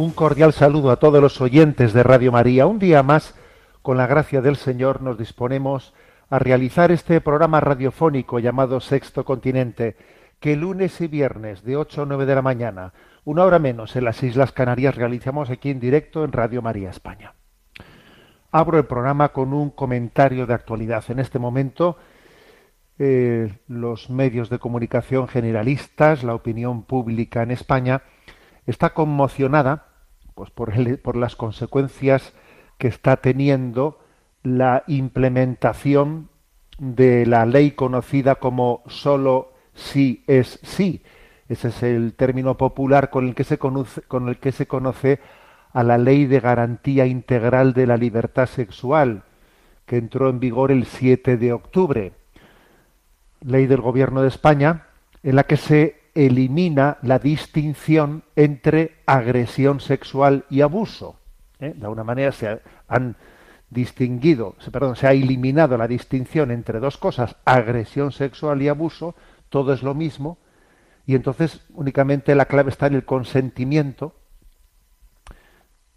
Un 0.00 0.12
cordial 0.12 0.54
saludo 0.54 0.92
a 0.92 0.96
todos 0.96 1.20
los 1.20 1.42
oyentes 1.42 1.92
de 1.92 2.02
Radio 2.02 2.32
María. 2.32 2.66
Un 2.66 2.78
día 2.78 3.02
más, 3.02 3.34
con 3.82 3.98
la 3.98 4.06
gracia 4.06 4.40
del 4.40 4.56
Señor, 4.56 5.02
nos 5.02 5.18
disponemos 5.18 5.92
a 6.30 6.38
realizar 6.38 6.90
este 6.90 7.20
programa 7.20 7.60
radiofónico 7.60 8.38
llamado 8.38 8.80
Sexto 8.80 9.26
Continente, 9.26 9.98
que 10.40 10.56
lunes 10.56 10.98
y 11.02 11.06
viernes 11.06 11.64
de 11.64 11.76
8 11.76 12.00
a 12.00 12.06
9 12.06 12.24
de 12.24 12.34
la 12.34 12.40
mañana, 12.40 12.94
una 13.24 13.44
hora 13.44 13.58
menos 13.58 13.94
en 13.94 14.06
las 14.06 14.22
Islas 14.22 14.52
Canarias, 14.52 14.94
realizamos 14.94 15.50
aquí 15.50 15.68
en 15.68 15.80
directo 15.80 16.24
en 16.24 16.32
Radio 16.32 16.62
María 16.62 16.88
España. 16.88 17.34
Abro 18.52 18.78
el 18.78 18.86
programa 18.86 19.28
con 19.34 19.52
un 19.52 19.68
comentario 19.68 20.46
de 20.46 20.54
actualidad. 20.54 21.04
En 21.08 21.18
este 21.18 21.38
momento, 21.38 21.98
eh, 22.98 23.52
los 23.68 24.08
medios 24.08 24.48
de 24.48 24.60
comunicación 24.60 25.28
generalistas, 25.28 26.24
la 26.24 26.34
opinión 26.34 26.84
pública 26.84 27.42
en 27.42 27.50
España, 27.50 28.00
está 28.64 28.94
conmocionada 28.94 29.89
pues, 30.40 30.50
por, 30.50 30.72
el- 30.72 30.98
por 30.98 31.16
las 31.16 31.36
consecuencias 31.36 32.32
que 32.78 32.88
está 32.88 33.18
teniendo 33.18 33.98
la 34.42 34.84
implementación 34.86 36.30
de 36.78 37.26
la 37.26 37.44
ley 37.44 37.72
conocida 37.72 38.36
como 38.36 38.82
solo 38.86 39.52
sí 39.74 40.24
es 40.26 40.58
sí. 40.62 41.02
Ese 41.50 41.68
es 41.68 41.82
el 41.82 42.14
término 42.14 42.56
popular 42.56 43.10
con 43.10 43.28
el 43.28 43.34
que 43.34 43.44
se 43.44 43.58
conoce, 43.58 44.00
con 44.00 44.30
el 44.30 44.38
que 44.38 44.50
se 44.52 44.66
conoce 44.66 45.20
a 45.74 45.82
la 45.82 45.98
ley 45.98 46.24
de 46.24 46.40
garantía 46.40 47.04
integral 47.04 47.74
de 47.74 47.86
la 47.86 47.98
libertad 47.98 48.46
sexual, 48.46 49.24
que 49.84 49.98
entró 49.98 50.30
en 50.30 50.40
vigor 50.40 50.72
el 50.72 50.86
7 50.86 51.36
de 51.36 51.52
octubre. 51.52 52.12
Ley 53.42 53.66
del 53.66 53.82
Gobierno 53.82 54.22
de 54.22 54.28
España, 54.28 54.86
en 55.22 55.36
la 55.36 55.44
que 55.44 55.58
se 55.58 55.99
elimina 56.14 56.98
la 57.02 57.18
distinción 57.18 58.22
entre 58.36 58.96
agresión 59.06 59.80
sexual 59.80 60.44
y 60.50 60.60
abuso. 60.62 61.16
¿eh? 61.60 61.72
De 61.76 61.82
alguna 61.84 62.04
manera 62.04 62.32
se 62.32 62.48
ha- 62.48 62.60
han 62.88 63.16
distinguido, 63.70 64.56
perdón, 64.72 64.96
se 64.96 65.06
ha 65.06 65.12
eliminado 65.12 65.76
la 65.78 65.86
distinción 65.86 66.50
entre 66.50 66.80
dos 66.80 66.96
cosas, 66.98 67.36
agresión 67.44 68.10
sexual 68.12 68.60
y 68.62 68.68
abuso, 68.68 69.14
todo 69.48 69.72
es 69.72 69.82
lo 69.82 69.94
mismo, 69.94 70.38
y 71.06 71.14
entonces 71.14 71.60
únicamente 71.74 72.34
la 72.34 72.46
clave 72.46 72.70
está 72.70 72.86
en 72.88 72.94
el 72.94 73.04
consentimiento. 73.04 74.14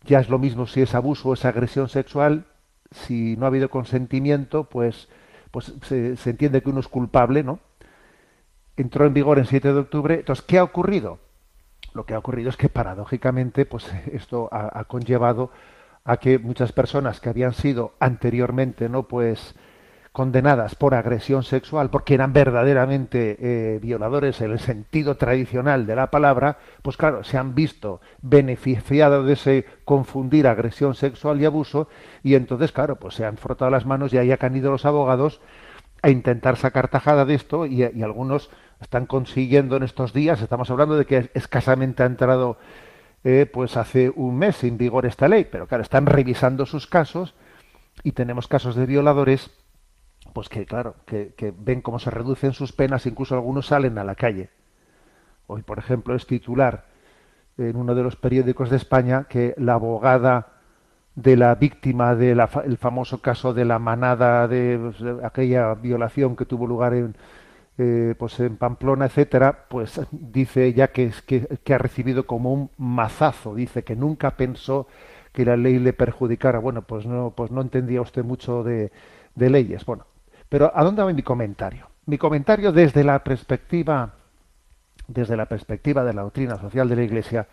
Ya 0.06 0.19
es 0.19 0.30
lo 0.30 0.38
mismo 0.39 0.67
si 0.67 0.81
es 0.81 0.95
abuso 0.95 1.30
o 1.30 1.34
es 1.34 1.45
agresión 1.45 1.88
sexual, 1.90 2.45
si 2.91 3.35
no 3.38 3.45
ha 3.45 3.47
habido 3.47 3.69
consentimiento, 3.69 4.66
pues, 4.66 5.07
pues 5.51 5.74
se, 5.84 6.18
se 6.18 6.30
entiende 6.31 6.62
que 6.62 6.69
uno 6.69 6.80
es 6.81 6.88
culpable, 6.88 7.44
¿no? 7.44 7.59
Entró 8.75 9.06
en 9.06 9.13
vigor 9.13 9.39
el 9.39 9.47
7 9.47 9.73
de 9.73 9.79
octubre. 9.79 10.16
Entonces, 10.16 10.44
¿qué 10.45 10.57
ha 10.57 10.63
ocurrido? 10.63 11.19
Lo 11.94 12.06
que 12.06 12.16
ha 12.16 12.19
ocurrido 12.19 12.50
es 12.50 12.57
que 12.57 12.69
paradójicamente, 12.69 13.66
pues 13.66 13.91
esto 14.11 14.50
ha, 14.51 14.84
conllevado 14.85 15.51
a 16.03 16.17
que 16.17 16.39
muchas 16.39 16.72
personas 16.72 17.22
que 17.22 17.29
habían 17.29 17.53
sido 17.53 17.94
anteriormente, 18.00 18.89
no, 18.89 19.03
pues 19.03 19.56
condenadas 20.12 20.75
por 20.75 20.94
agresión 20.94 21.44
sexual, 21.44 21.89
porque 21.89 22.13
eran 22.13 22.33
verdaderamente 22.33 23.38
eh, 23.39 23.79
violadores 23.79 24.41
en 24.41 24.51
el 24.51 24.59
sentido 24.59 25.17
tradicional 25.17 25.88
de 25.88 25.95
la 25.95 26.12
palabra, 26.12 26.59
pues 26.83 26.97
claro, 26.97 27.23
se 27.23 27.39
han 27.39 27.56
visto 27.56 28.00
beneficiados 28.22 29.25
de 29.25 29.33
ese 29.33 29.66
confundir 29.85 30.47
agresión 30.47 30.94
sexual 30.94 31.41
y 31.41 31.45
abuso, 31.45 31.88
y 32.22 32.35
entonces, 32.35 32.72
claro, 32.72 32.97
pues 32.97 33.16
se 33.16 33.25
han 33.25 33.38
frotado 33.38 33.72
las 33.72 33.88
manos 33.88 34.13
y 34.13 34.19
ahí 34.19 34.31
han 34.39 34.56
ido 34.56 34.72
los 34.72 34.85
abogados 34.85 35.41
a 36.03 36.12
intentar 36.12 36.57
sacar 36.57 36.89
tajada 36.89 37.25
de 37.25 37.33
esto 37.33 37.66
y 37.66 37.81
algunos 38.03 38.51
están 38.83 39.05
consiguiendo 39.05 39.77
en 39.77 39.83
estos 39.83 40.13
días, 40.13 40.41
estamos 40.41 40.69
hablando 40.69 40.95
de 40.95 41.05
que 41.05 41.31
escasamente 41.33 42.03
ha 42.03 42.05
entrado 42.05 42.57
eh, 43.23 43.49
pues 43.51 43.77
hace 43.77 44.09
un 44.09 44.38
mes 44.38 44.63
en 44.63 44.77
vigor 44.77 45.05
esta 45.05 45.27
ley, 45.27 45.47
pero 45.49 45.67
claro, 45.67 45.81
están 45.81 46.05
revisando 46.05 46.66
sus 46.66 46.85
casos 46.85 47.33
y 48.03 48.11
tenemos 48.11 48.47
casos 48.47 48.75
de 48.75 48.85
violadores 48.85 49.51
pues 50.33 50.49
que 50.49 50.66
claro, 50.66 50.95
que, 51.05 51.53
ven 51.57 51.81
cómo 51.81 51.99
se 51.99 52.09
reducen 52.09 52.53
sus 52.53 52.71
penas, 52.71 53.05
incluso 53.05 53.35
algunos 53.35 53.67
salen 53.67 53.97
a 53.97 54.03
la 54.03 54.16
calle. 54.16 54.49
Hoy, 55.47 55.61
por 55.61 55.79
ejemplo, 55.79 56.15
es 56.15 56.25
titular 56.25 56.85
en 57.57 57.75
uno 57.75 57.94
de 57.94 58.03
los 58.03 58.15
periódicos 58.15 58.69
de 58.69 58.77
España 58.77 59.25
que 59.29 59.53
la 59.57 59.73
abogada 59.73 60.47
de 61.15 61.38
la 61.38 61.53
víctima 61.55 62.15
del 62.15 62.41
famoso 62.77 63.21
caso 63.21 63.53
de 63.53 63.65
la 63.65 63.79
manada 63.79 64.47
pues, 64.47 65.00
de 65.00 65.19
aquella 65.23 65.73
violación 65.75 66.35
que 66.35 66.45
tuvo 66.45 66.65
lugar 66.65 66.94
en, 66.95 67.15
eh, 67.78 68.16
pues 68.17 68.39
en 68.39 68.57
Pamplona, 68.57 69.06
etcétera, 69.06 69.66
pues 69.67 70.00
dice 70.11 70.66
ella 70.66 70.89
que, 70.89 71.11
que, 71.25 71.47
que 71.63 71.73
ha 71.73 71.78
recibido 71.78 72.25
como 72.25 72.53
un 72.53 72.69
mazazo, 72.78 73.56
dice 73.56 73.84
que 73.84 73.95
nunca 73.95 74.31
pensó 74.31 74.88
que 75.31 75.45
la 75.45 75.57
ley 75.57 75.79
le 75.79 75.94
perjudicara. 75.94 76.59
Bueno, 76.59 76.83
pues 76.83 77.06
no, 77.06 77.33
pues 77.35 77.51
no 77.51 77.62
entendía 77.62 78.01
usted 78.01 78.23
mucho 78.23 78.63
de, 78.63 78.91
de 79.35 79.50
leyes. 79.50 79.83
Bueno, 79.85 80.06
pero 80.50 80.72
¿a 80.75 80.83
dónde 80.83 81.01
va 81.01 81.12
mi 81.12 81.23
comentario? 81.23 81.88
Mi 82.06 82.17
comentario 82.17 82.72
desde 82.72 83.03
la 83.03 83.23
perspectiva, 83.23 84.13
desde 85.07 85.35
la 85.35 85.47
perspectiva 85.47 86.03
de 86.03 86.13
la 86.13 86.22
doctrina 86.22 86.57
social 86.57 86.88
de 86.88 86.95
la 86.95 87.03
Iglesia, 87.03 87.47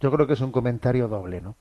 yo 0.00 0.10
creo 0.10 0.26
que 0.26 0.34
es 0.34 0.40
un 0.40 0.52
comentario 0.52 1.08
doble, 1.08 1.40
¿no? 1.40 1.56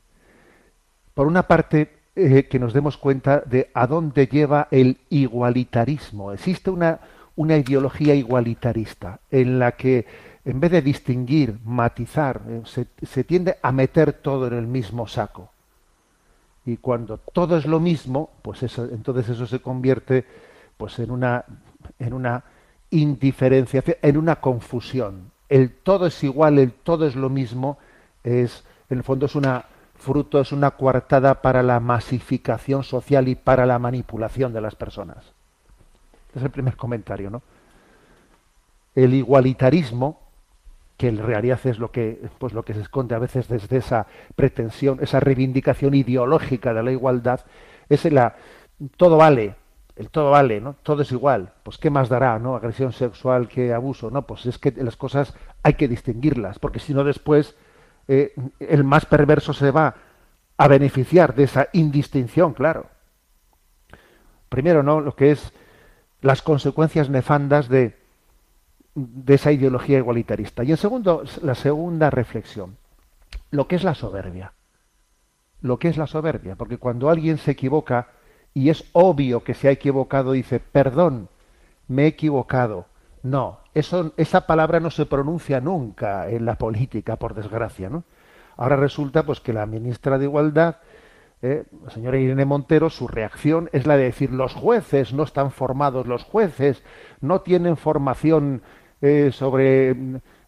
Por 1.13 1.27
una 1.27 1.43
parte, 1.43 1.89
eh, 2.15 2.47
que 2.47 2.59
nos 2.59 2.73
demos 2.73 2.97
cuenta 2.97 3.41
de 3.45 3.71
a 3.73 3.87
dónde 3.87 4.27
lleva 4.27 4.67
el 4.71 4.99
igualitarismo. 5.09 6.31
Existe 6.33 6.69
una, 6.69 6.99
una 7.35 7.57
ideología 7.57 8.15
igualitarista 8.15 9.19
en 9.29 9.59
la 9.59 9.73
que 9.73 10.05
en 10.45 10.59
vez 10.59 10.71
de 10.71 10.81
distinguir, 10.81 11.59
matizar, 11.65 12.41
eh, 12.47 12.61
se, 12.65 12.87
se 13.05 13.23
tiende 13.23 13.57
a 13.61 13.71
meter 13.71 14.13
todo 14.13 14.47
en 14.47 14.53
el 14.53 14.67
mismo 14.67 15.07
saco. 15.07 15.49
Y 16.65 16.77
cuando 16.77 17.17
todo 17.17 17.57
es 17.57 17.65
lo 17.65 17.79
mismo, 17.79 18.29
pues 18.41 18.63
eso, 18.63 18.85
entonces 18.85 19.29
eso 19.29 19.45
se 19.45 19.59
convierte 19.59 20.25
pues 20.77 20.97
en 20.99 21.11
una 21.11 21.45
en 21.99 22.13
una 22.13 22.43
indiferenciación, 22.89 23.97
en 24.01 24.17
una 24.17 24.37
confusión. 24.37 25.31
El 25.49 25.71
todo 25.71 26.07
es 26.07 26.23
igual, 26.23 26.59
el 26.59 26.71
todo 26.71 27.05
es 27.05 27.15
lo 27.15 27.29
mismo, 27.29 27.77
es 28.23 28.63
en 28.89 28.97
el 28.97 29.03
fondo 29.03 29.25
es 29.25 29.35
una 29.35 29.65
fruto, 29.95 30.39
es 30.39 30.51
una 30.51 30.71
coartada 30.71 31.41
para 31.41 31.63
la 31.63 31.79
masificación 31.79 32.83
social 32.83 33.27
y 33.27 33.35
para 33.35 33.65
la 33.65 33.79
manipulación 33.79 34.53
de 34.53 34.61
las 34.61 34.75
personas. 34.75 35.34
Este 36.35 36.39
es 36.39 36.45
el 36.47 36.51
primer 36.51 36.75
comentario, 36.75 37.29
¿no? 37.29 37.43
El 38.93 39.13
igualitarismo, 39.13 40.19
que 40.97 41.07
en 41.07 41.17
realidad 41.17 41.61
es 41.63 41.79
lo 41.79 41.91
que, 41.91 42.27
pues 42.39 42.51
lo 42.51 42.63
que 42.63 42.73
se 42.73 42.81
esconde 42.81 43.15
a 43.15 43.19
veces 43.19 43.47
desde 43.47 43.77
esa 43.77 44.05
pretensión, 44.35 44.99
esa 45.01 45.21
reivindicación 45.21 45.93
ideológica 45.93 46.73
de 46.73 46.83
la 46.83 46.91
igualdad, 46.91 47.39
es 47.87 48.03
la 48.11 48.35
todo 48.97 49.15
vale, 49.15 49.55
el 49.95 50.09
todo 50.09 50.31
vale, 50.31 50.59
¿no? 50.59 50.75
Todo 50.83 51.03
es 51.03 51.11
igual. 51.13 51.53
Pues 51.63 51.77
qué 51.77 51.89
más 51.89 52.09
dará, 52.09 52.37
¿no? 52.37 52.57
Agresión 52.57 52.91
sexual 52.91 53.47
que 53.47 53.73
abuso, 53.73 54.11
¿no? 54.11 54.23
Pues 54.23 54.45
es 54.45 54.57
que 54.57 54.71
las 54.71 54.97
cosas 54.97 55.33
hay 55.63 55.75
que 55.75 55.87
distinguirlas, 55.87 56.59
porque 56.59 56.79
si 56.79 56.93
no 56.93 57.05
después 57.05 57.55
eh, 58.09 58.33
el 58.59 58.83
más 58.83 59.05
perverso 59.05 59.53
se 59.53 59.71
va 59.71 59.95
a 60.57 60.67
beneficiar 60.67 61.33
de 61.33 61.43
esa 61.43 61.69
indistinción, 61.71 62.53
claro. 62.53 62.87
Primero, 64.49 64.83
¿no? 64.83 64.99
Lo 64.99 65.15
que 65.15 65.31
es 65.31 65.53
las 66.21 66.41
consecuencias 66.41 67.09
nefandas 67.09 67.69
de, 67.69 67.97
de 68.95 69.33
esa 69.33 69.51
ideología 69.51 69.97
igualitarista. 69.97 70.63
Y 70.63 70.71
en 70.71 70.77
segundo, 70.77 71.23
la 71.41 71.55
segunda 71.55 72.09
reflexión, 72.09 72.77
lo 73.51 73.67
que 73.67 73.75
es 73.75 73.83
la 73.83 73.95
soberbia. 73.95 74.53
Lo 75.61 75.79
que 75.79 75.87
es 75.87 75.97
la 75.97 76.05
soberbia, 76.05 76.55
porque 76.55 76.77
cuando 76.77 77.09
alguien 77.09 77.37
se 77.37 77.51
equivoca 77.51 78.09
y 78.53 78.69
es 78.69 78.85
obvio 78.93 79.43
que 79.43 79.53
se 79.53 79.67
ha 79.67 79.71
equivocado, 79.71 80.33
dice, 80.33 80.59
perdón, 80.59 81.27
me 81.87 82.03
he 82.03 82.07
equivocado. 82.07 82.85
No, 83.23 83.59
eso, 83.73 84.13
esa 84.17 84.45
palabra 84.45 84.79
no 84.79 84.91
se 84.91 85.05
pronuncia 85.05 85.59
nunca 85.59 86.29
en 86.29 86.45
la 86.45 86.55
política, 86.55 87.15
por 87.15 87.33
desgracia, 87.33 87.89
¿no? 87.89 88.03
Ahora 88.57 88.75
resulta 88.75 89.23
pues 89.23 89.39
que 89.39 89.53
la 89.53 89.65
ministra 89.65 90.17
de 90.17 90.25
Igualdad, 90.25 90.77
eh, 91.45 91.63
la 91.83 91.91
señora 91.91 92.17
Irene 92.17 92.43
Montero, 92.43 92.89
su 92.89 93.07
reacción 93.07 93.69
es 93.71 93.85
la 93.85 93.97
de 93.97 94.05
decir 94.05 94.31
los 94.31 94.53
jueces 94.55 95.13
no 95.13 95.21
están 95.21 95.51
formados, 95.51 96.07
los 96.07 96.23
jueces 96.23 96.81
no 97.21 97.41
tienen 97.41 97.77
formación 97.77 98.63
eh, 99.01 99.29
sobre 99.31 99.95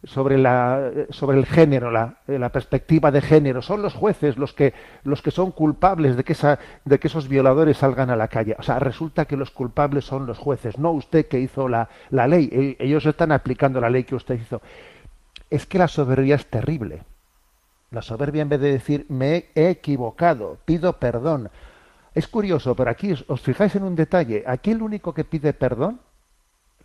sobre 0.04 0.40
la 0.40 0.92
sobre 1.12 1.38
el 1.38 1.46
género 1.46 1.92
la, 1.92 2.22
la, 2.26 2.50
perspectiva 2.50 3.12
de 3.12 3.22
género. 3.22 3.62
Son 3.62 3.84
los 3.84 3.94
jueces 3.94 4.38
los 4.38 4.54
que 4.54 4.74
los 5.04 5.22
que 5.22 5.30
son 5.30 5.52
culpables 5.52 6.18
de 6.18 6.24
que 6.24 6.36
de 6.86 7.00
que 7.00 7.08
esos 7.08 7.28
violadores 7.28 7.78
salgan 7.78 8.10
a 8.10 8.16
la 8.16 8.28
calle 8.28 8.56
o 8.58 8.64
sea 8.64 8.80
resulta 8.80 9.26
que 9.26 9.38
los 9.38 9.52
culpables 9.52 10.06
son 10.06 10.26
los 10.26 10.40
jueces 10.40 10.80
no 10.80 10.92
usted 10.92 11.28
que 11.28 11.40
hizo 11.40 11.68
la, 11.68 11.90
la 12.10 12.28
ley. 12.28 12.50
E, 12.52 12.84
ellos 12.84 13.06
están 13.06 13.32
aplicando 13.32 13.80
la 13.80 13.92
ley 13.92 14.04
que 14.04 14.16
usted 14.16 14.40
hizo. 14.40 14.62
Es 15.50 15.68
que 15.68 15.78
la 15.78 15.88
soberbia 15.88 16.36
es 16.36 16.48
terrible 16.48 17.04
la 17.92 18.02
soberbia 18.02 18.42
en 18.42 18.50
vez 18.50 18.60
de 18.60 18.72
decir 18.72 19.06
me 19.10 19.46
he 19.56 19.70
equivocado 19.70 20.58
pido 20.66 20.94
perdón 20.94 21.50
es 22.14 22.28
curioso 22.28 22.76
pero 22.76 22.92
aquí 22.92 23.14
os 23.28 23.42
fijáis 23.42 23.76
en 23.76 23.84
un 23.84 23.96
detalle 23.96 24.44
aquí 24.48 24.72
el 24.72 24.82
único 24.82 25.14
que 25.14 25.24
pide 25.24 25.54
perdón 25.54 26.02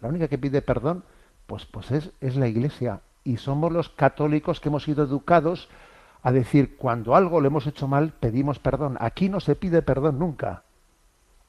la 0.00 0.08
única 0.08 0.28
que 0.28 0.38
pide 0.38 0.62
perdón 0.62 1.04
pues, 1.46 1.66
pues 1.66 1.90
es, 1.90 2.10
es 2.20 2.36
la 2.36 2.48
Iglesia. 2.48 3.00
Y 3.24 3.36
somos 3.36 3.72
los 3.72 3.88
católicos 3.88 4.60
que 4.60 4.68
hemos 4.68 4.84
sido 4.84 5.04
educados 5.04 5.68
a 6.22 6.32
decir, 6.32 6.76
cuando 6.76 7.14
algo 7.14 7.40
le 7.40 7.48
hemos 7.48 7.66
hecho 7.66 7.88
mal, 7.88 8.12
pedimos 8.18 8.58
perdón. 8.58 8.96
Aquí 9.00 9.28
no 9.28 9.38
se 9.38 9.54
pide 9.54 9.82
perdón 9.82 10.18
nunca. 10.18 10.62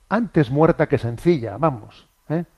Antes 0.10 0.52
muerta 0.52 0.88
que 0.88 0.98
sencilla, 0.98 1.58
vamos. 1.58 2.08
¿eh? 2.30 2.46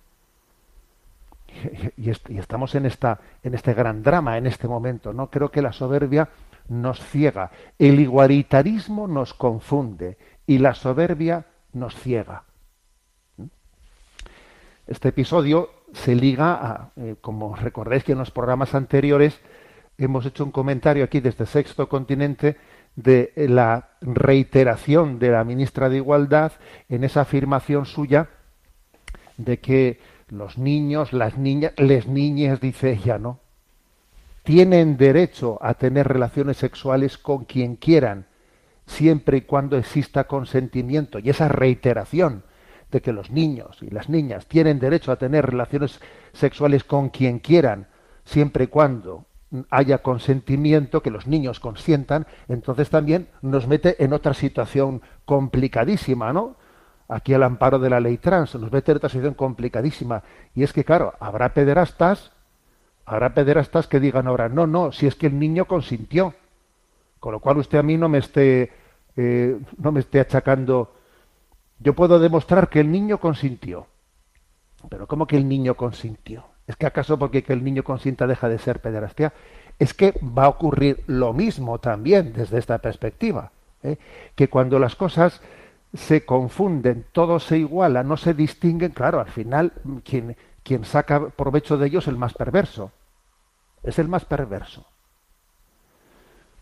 Y, 1.98 2.10
y, 2.10 2.40
estamos 2.40 2.76
en, 2.76 2.86
esta, 2.86 3.20
en 3.44 3.54
este 3.54 3.74
gran 3.74 4.04
drama 4.04 4.38
en 4.38 4.48
este 4.48 4.68
momento. 4.68 5.14
¿no? 5.14 5.30
Creo 5.30 5.52
que 5.52 5.62
la 5.62 5.72
soberbia 5.72 6.28
nos 6.68 7.00
ciega. 7.00 7.52
El 7.80 8.00
igualitarismo 8.00 9.08
nos 9.08 9.34
confunde 9.34 10.18
y 10.48 10.58
la 10.58 10.74
soberbia 10.74 11.46
nos 11.74 11.96
ciega. 11.96 12.44
Este 14.88 15.10
episodio 15.10 15.70
se 15.94 16.16
liga 16.16 16.54
a, 16.54 16.92
eh, 16.96 17.16
como 17.22 17.56
recordáis 17.56 18.04
que 18.04 18.12
en 18.12 18.20
los 18.20 18.32
programas 18.32 18.76
anteriores 18.76 19.40
hemos 19.98 20.26
hecho 20.26 20.44
un 20.44 20.52
comentario 20.52 21.04
aquí 21.04 21.22
desde 21.22 21.46
Sexto 21.46 21.90
Continente 21.90 22.58
de 22.96 23.34
la 23.36 23.90
reiteración 24.02 25.20
de 25.20 25.32
la 25.32 25.44
ministra 25.44 25.90
de 25.90 25.98
Igualdad 25.98 26.54
en 26.90 27.04
esa 27.04 27.22
afirmación 27.22 27.86
suya 27.86 28.30
de 29.38 29.60
que 29.60 30.00
los 30.30 30.58
niños, 30.58 31.14
las 31.14 31.38
niñas, 31.38 31.74
les 31.78 32.08
niñas, 32.08 32.60
dice 32.62 32.92
ella, 32.92 33.18
¿no? 33.18 33.40
Tienen 34.46 34.96
derecho 34.96 35.58
a 35.60 35.74
tener 35.74 36.08
relaciones 36.08 36.58
sexuales 36.58 37.18
con 37.18 37.46
quien 37.46 37.78
quieran, 37.78 38.28
siempre 38.86 39.38
y 39.38 39.42
cuando 39.42 39.76
exista 39.76 40.26
consentimiento. 40.26 41.18
Y 41.18 41.32
esa 41.32 41.48
reiteración 41.48 42.44
de 42.92 43.02
que 43.02 43.12
los 43.12 43.32
niños 43.32 43.80
y 43.82 43.90
las 43.90 44.08
niñas 44.08 44.46
tienen 44.46 44.80
derecho 44.80 45.12
a 45.12 45.16
tener 45.16 45.48
relaciones 45.48 46.00
sexuales 46.32 46.84
con 46.84 47.10
quien 47.10 47.40
quieran, 47.40 47.88
siempre 48.24 48.66
y 48.66 48.68
cuando 48.68 49.26
haya 49.72 50.04
consentimiento, 50.04 51.02
que 51.02 51.10
los 51.10 51.26
niños 51.26 51.60
consientan, 51.60 52.28
entonces 52.48 52.92
también 52.92 53.30
nos 53.42 53.68
mete 53.68 54.04
en 54.04 54.14
otra 54.14 54.36
situación 54.36 55.02
complicadísima, 55.26 56.34
¿no? 56.34 56.56
Aquí 57.08 57.34
al 57.34 57.42
amparo 57.42 57.80
de 57.80 57.90
la 57.90 58.00
ley 58.00 58.20
trans, 58.20 58.54
nos 58.54 58.72
mete 58.72 58.92
en 58.92 58.98
otra 58.98 59.10
situación 59.10 59.34
complicadísima. 59.34 60.22
Y 60.54 60.62
es 60.62 60.72
que, 60.72 60.84
claro, 60.84 61.16
habrá 61.20 61.54
pederastas, 61.56 62.32
habrá 63.06 63.34
pederastas 63.34 63.88
que 63.88 64.00
digan 64.00 64.28
ahora, 64.28 64.50
no, 64.50 64.68
no, 64.68 64.92
si 64.92 65.08
es 65.08 65.16
que 65.16 65.28
el 65.28 65.40
niño 65.40 65.66
consintió. 65.66 66.34
Con 67.20 67.34
lo 67.34 67.40
cual 67.40 67.58
usted 67.58 67.80
a 67.80 67.84
mí 67.84 67.98
no 67.98 68.08
me 68.08 68.20
esté, 68.20 68.72
eh, 69.16 69.60
no 69.78 69.92
me 69.92 70.00
esté 70.00 70.20
achacando 70.20 70.96
yo 71.80 71.94
puedo 71.94 72.20
demostrar 72.20 72.70
que 72.70 72.80
el 72.80 72.92
niño 72.92 73.20
consintió. 73.20 73.88
Pero 74.90 75.08
¿cómo 75.08 75.28
que 75.28 75.38
el 75.38 75.48
niño 75.48 75.76
consintió? 75.76 76.46
¿Es 76.68 76.76
que 76.76 76.86
acaso 76.86 77.20
porque 77.20 77.44
que 77.44 77.54
el 77.54 77.64
niño 77.64 77.84
consienta 77.84 78.28
deja 78.28 78.50
de 78.50 78.60
ser 78.60 78.80
pederastia? 78.80 79.34
Es 79.78 79.94
que 79.94 80.14
va 80.22 80.46
a 80.46 80.50
ocurrir 80.50 81.04
lo 81.08 81.34
mismo 81.34 81.80
también 81.80 82.34
desde 82.34 82.60
esta 82.60 82.78
perspectiva. 82.78 83.52
¿eh? 83.84 83.98
Que 84.36 84.48
cuando 84.48 84.80
las 84.80 84.96
cosas 84.96 85.42
se 85.94 86.26
confunden, 86.26 87.06
todo 87.12 87.40
se 87.40 87.58
iguala, 87.58 88.04
no 88.04 88.18
se 88.18 88.34
distinguen, 88.34 88.92
claro, 88.92 89.20
al 89.20 89.30
final 89.30 89.74
quien, 90.04 90.36
quien 90.66 90.84
saca 90.84 91.30
provecho 91.30 91.78
de 91.78 91.88
ellos 91.88 92.04
es 92.04 92.08
el 92.10 92.18
más 92.18 92.34
perverso. 92.34 92.92
Es 93.84 94.00
el 94.00 94.10
más 94.10 94.26
perverso. 94.26 94.84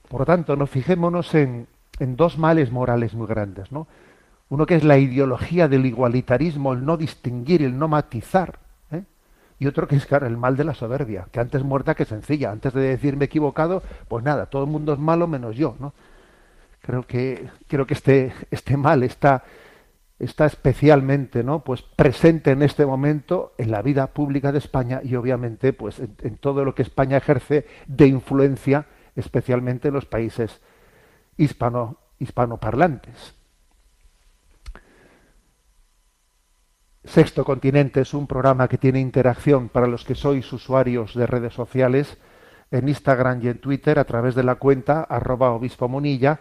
Por 0.10 0.20
lo 0.20 0.26
tanto, 0.26 0.58
no 0.58 0.68
fijémonos 0.68 1.34
en, 1.34 1.68
en 2.00 2.18
dos 2.18 2.38
males 2.38 2.70
morales 2.70 3.14
muy 3.14 3.28
grandes, 3.28 3.72
¿no? 3.72 3.88
Uno 4.50 4.66
que 4.66 4.76
es 4.76 4.84
la 4.84 4.98
ideología 4.98 5.70
del 5.70 5.86
igualitarismo, 5.86 6.74
el 6.74 6.86
no 6.86 6.98
distinguir, 6.98 7.64
el 7.64 7.80
no 7.80 7.88
matizar. 7.88 8.60
¿eh? 8.92 9.04
Y 9.58 9.68
otro 9.68 9.88
que 9.88 9.96
es 9.96 10.06
claro, 10.06 10.28
el 10.28 10.38
mal 10.38 10.58
de 10.58 10.66
la 10.66 10.76
soberbia, 10.76 11.28
que 11.32 11.40
antes 11.40 11.64
muerta 11.64 11.96
que 11.96 12.06
sencilla. 12.06 12.52
Antes 12.52 12.74
de 12.74 12.82
decirme 12.82 13.26
equivocado, 13.26 13.82
pues 14.10 14.24
nada, 14.24 14.48
todo 14.48 14.66
el 14.66 14.70
mundo 14.70 14.94
es 14.94 15.00
malo 15.00 15.28
menos 15.28 15.56
yo. 15.56 15.76
¿no? 15.80 15.94
Creo 16.82 17.04
que, 17.04 17.50
creo 17.68 17.88
que 17.88 17.94
este, 17.94 18.34
este 18.52 18.76
mal 18.76 19.02
está, 19.02 19.44
está 20.20 20.46
especialmente 20.46 21.44
¿no? 21.44 21.64
pues 21.64 21.82
presente 21.82 22.52
en 22.52 22.62
este 22.62 22.86
momento 22.86 23.54
en 23.58 23.72
la 23.72 23.82
vida 23.82 24.08
pública 24.08 24.52
de 24.52 24.60
España 24.60 25.02
y 25.04 25.16
obviamente 25.16 25.74
pues 25.74 26.00
en, 26.00 26.38
todo 26.38 26.64
lo 26.66 26.76
que 26.76 26.84
España 26.84 27.18
ejerce 27.18 27.66
de 27.88 28.08
influencia, 28.08 28.88
especialmente 29.16 29.90
en 29.90 29.96
los 29.96 30.06
países 30.06 30.62
hispano, 31.38 31.98
hispanoparlantes. 32.20 33.36
Sexto 37.04 37.44
Continente 37.44 38.02
es 38.02 38.14
un 38.14 38.28
programa 38.28 38.70
que 38.70 38.78
tiene 38.78 39.02
interacción 39.02 39.68
para 39.68 39.88
los 39.88 40.06
que 40.06 40.16
sois 40.16 40.52
usuarios 40.54 41.14
de 41.16 41.28
redes 41.28 41.54
sociales 41.54 42.18
en 42.72 42.88
Instagram 42.88 43.42
y 43.44 43.50
en 43.50 43.60
Twitter 43.60 44.00
a 44.00 44.06
través 44.06 44.36
de 44.36 44.44
la 44.44 44.56
cuenta 44.56 45.04
arroba 45.04 45.52
obispo 45.52 45.90
monilla 45.90 46.40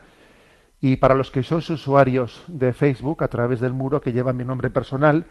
y 0.82 0.96
para 0.96 1.14
los 1.14 1.31
que 1.31 1.43
sois 1.43 1.70
usuarios 1.70 2.44
de 2.49 2.75
Facebook 2.75 3.25
a 3.25 3.29
través 3.29 3.61
del 3.61 3.73
muro 3.73 4.02
que 4.02 4.12
lleva 4.12 4.34
mi 4.34 4.44
nombre 4.44 4.69
personal 4.69 5.25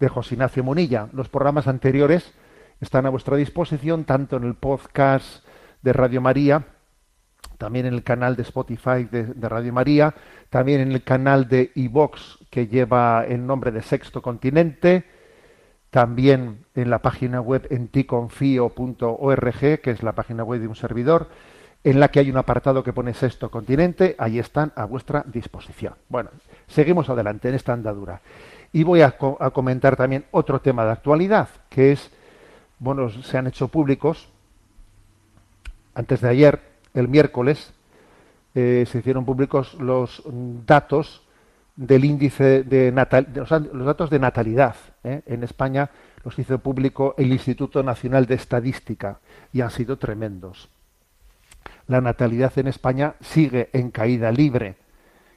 de 0.00 0.08
José 0.08 0.34
Ignacio 0.34 0.64
Monilla. 0.64 1.08
Los 1.12 1.28
programas 1.28 1.68
anteriores 1.68 2.34
están 2.80 3.06
a 3.06 3.10
vuestra 3.10 3.36
disposición 3.36 4.04
tanto 4.04 4.36
en 4.36 4.44
el 4.44 4.54
podcast 4.54 5.44
de 5.82 5.92
Radio 5.92 6.20
María 6.20 6.66
también 7.58 7.86
en 7.86 7.94
el 7.94 8.02
canal 8.02 8.36
de 8.36 8.42
Spotify 8.42 9.04
de, 9.10 9.48
Radio 9.48 9.72
María, 9.72 10.14
también 10.50 10.80
en 10.80 10.92
el 10.92 11.02
canal 11.02 11.48
de 11.48 11.72
iVox 11.74 12.38
que 12.50 12.66
lleva 12.66 13.24
el 13.26 13.46
nombre 13.46 13.70
de 13.70 13.82
Sexto 13.82 14.22
Continente, 14.22 15.04
también 15.90 16.64
en 16.74 16.90
la 16.90 17.00
página 17.00 17.40
web 17.40 17.66
enticonfio.org, 17.70 19.80
que 19.80 19.90
es 19.90 20.02
la 20.02 20.14
página 20.14 20.44
web 20.44 20.60
de 20.60 20.68
un 20.68 20.74
servidor, 20.74 21.28
en 21.84 22.00
la 22.00 22.08
que 22.08 22.20
hay 22.20 22.30
un 22.30 22.38
apartado 22.38 22.82
que 22.82 22.92
pone 22.92 23.14
Sexto 23.14 23.50
Continente, 23.50 24.16
ahí 24.18 24.38
están 24.38 24.72
a 24.74 24.86
vuestra 24.86 25.22
disposición. 25.26 25.94
Bueno, 26.08 26.30
seguimos 26.66 27.08
adelante 27.10 27.48
en 27.50 27.54
esta 27.54 27.74
andadura. 27.74 28.22
Y 28.72 28.82
voy 28.82 29.02
a, 29.02 29.12
co 29.16 29.36
a 29.38 29.50
comentar 29.50 29.94
también 29.94 30.24
otro 30.30 30.60
tema 30.60 30.84
de 30.84 30.92
actualidad, 30.92 31.48
que 31.68 31.92
es, 31.92 32.10
bueno, 32.78 33.10
se 33.10 33.38
han 33.38 33.46
hecho 33.46 33.68
públicos 33.68 34.28
antes 35.94 36.20
de 36.20 36.28
ayer, 36.28 36.60
el 36.92 37.08
miércoles, 37.08 37.72
eh, 38.54 38.84
se 38.90 38.98
hicieron 38.98 39.24
públicos 39.24 39.74
los 39.74 40.22
datos 40.66 41.22
del 41.76 42.04
índice 42.04 42.62
de, 42.64 42.92
natal, 42.92 43.28
los, 43.34 43.50
los, 43.50 43.86
datos 43.86 44.10
de 44.10 44.18
natalidad. 44.18 44.76
¿eh? 45.04 45.22
En 45.26 45.44
España 45.44 45.90
los 46.24 46.38
hizo 46.38 46.58
público 46.58 47.14
el 47.16 47.32
Instituto 47.32 47.82
Nacional 47.82 48.26
de 48.26 48.34
Estadística 48.34 49.20
y 49.52 49.60
han 49.60 49.70
sido 49.70 49.98
tremendos. 49.98 50.68
La 51.86 52.00
natalidad 52.00 52.52
en 52.56 52.68
España 52.68 53.14
sigue 53.20 53.70
en 53.72 53.90
caída 53.90 54.32
libre 54.32 54.76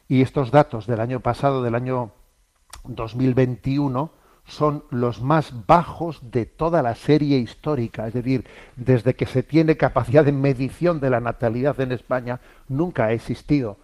y 0.07 0.21
estos 0.21 0.51
datos 0.51 0.87
del 0.87 1.01
año 1.01 1.19
pasado, 1.19 1.63
del 1.63 1.75
año 1.75 2.11
2021, 2.85 4.11
son 4.45 4.85
los 4.89 5.21
más 5.21 5.65
bajos 5.67 6.31
de 6.31 6.45
toda 6.45 6.81
la 6.81 6.95
serie 6.95 7.37
histórica. 7.37 8.07
Es 8.07 8.13
decir, 8.13 8.45
desde 8.77 9.15
que 9.15 9.25
se 9.25 9.43
tiene 9.43 9.75
capacidad 9.75 10.23
de 10.23 10.31
medición 10.31 11.01
de 11.01 11.09
la 11.09 11.19
natalidad 11.19 11.79
en 11.81 11.91
España, 11.91 12.39
nunca 12.69 13.05
ha 13.05 13.11
existido 13.11 13.77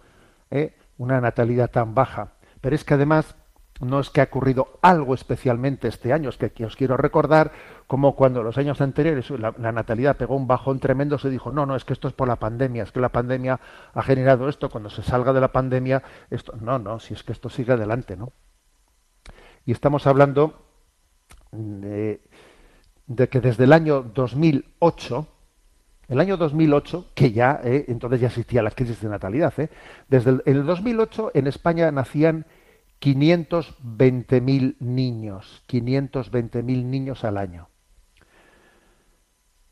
¿eh? 0.50 0.74
una 0.96 1.20
natalidad 1.20 1.70
tan 1.70 1.94
baja. 1.94 2.32
Pero 2.62 2.74
es 2.74 2.84
que 2.84 2.94
además 2.94 3.34
no 3.80 4.00
es 4.00 4.10
que 4.10 4.20
ha 4.20 4.24
ocurrido 4.24 4.78
algo 4.82 5.14
especialmente 5.14 5.88
este 5.88 6.12
año, 6.12 6.28
es 6.28 6.36
que, 6.36 6.50
que 6.50 6.64
os 6.64 6.76
quiero 6.76 6.96
recordar 6.96 7.52
como 7.86 8.14
cuando 8.14 8.42
los 8.42 8.56
años 8.56 8.80
anteriores 8.80 9.30
la, 9.30 9.52
natalidad 9.72 10.16
pegó 10.16 10.36
un 10.36 10.46
bajón 10.46 10.78
tremendo, 10.78 11.18
se 11.18 11.28
dijo, 11.28 11.50
no, 11.50 11.66
no, 11.66 11.74
es 11.74 11.84
que 11.84 11.92
esto 11.92 12.08
es 12.08 12.14
por 12.14 12.28
la 12.28 12.36
pandemia, 12.36 12.84
es 12.84 12.92
que 12.92 13.00
la 13.00 13.08
pandemia 13.08 13.60
ha 13.92 14.02
generado 14.02 14.48
esto, 14.48 14.70
cuando 14.70 14.90
se 14.90 15.02
salga 15.02 15.32
de 15.32 15.40
la 15.40 15.52
pandemia, 15.52 16.02
esto, 16.30 16.54
no, 16.60 16.78
no, 16.78 17.00
si 17.00 17.14
es 17.14 17.22
que 17.22 17.32
esto 17.32 17.48
sigue 17.48 17.72
adelante, 17.72 18.16
¿no? 18.16 18.32
Y 19.66 19.72
estamos 19.72 20.06
hablando 20.06 20.66
de, 21.50 22.20
que 23.30 23.40
desde 23.40 23.64
el 23.64 23.72
año 23.72 24.02
2008, 24.02 25.26
el 26.08 26.20
año 26.20 26.36
2008, 26.36 27.06
que 27.14 27.32
ya, 27.32 27.60
eh, 27.64 27.86
entonces 27.88 28.20
ya 28.20 28.28
existía 28.28 28.62
la 28.62 28.70
crisis 28.70 29.00
de 29.00 29.08
natalidad, 29.08 29.52
eh, 29.58 29.70
desde 30.08 30.30
el, 30.30 30.42
el 30.44 30.66
2008 30.66 31.32
en 31.34 31.46
España 31.46 31.90
nacían 31.90 32.46
520.000 33.04 34.76
niños, 34.80 35.62
520.000 35.68 36.84
niños 36.84 37.22
al 37.24 37.36
año. 37.36 37.68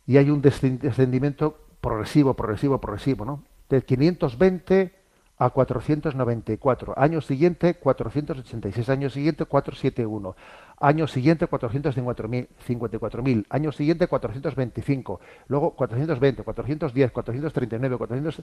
Y 0.06 0.18
hay 0.18 0.28
un 0.28 0.42
descendimiento 0.42 1.56
progresivo, 1.80 2.34
progresivo, 2.34 2.78
progresivo, 2.78 3.24
¿no? 3.24 3.42
De 3.70 3.80
520 3.82 4.92
a 5.38 5.48
494. 5.48 6.92
Año 6.94 7.22
siguiente, 7.22 7.72
486. 7.74 8.90
Año 8.90 9.08
siguiente, 9.08 9.46
471. 9.46 10.36
Año 10.78 11.06
siguiente, 11.06 11.48
454.000. 11.48 13.46
Año 13.48 13.72
siguiente, 13.72 14.08
425. 14.08 15.20
Luego, 15.46 15.74
420, 15.74 16.42
410, 16.42 17.10
439, 17.12 17.96
400, 17.96 18.42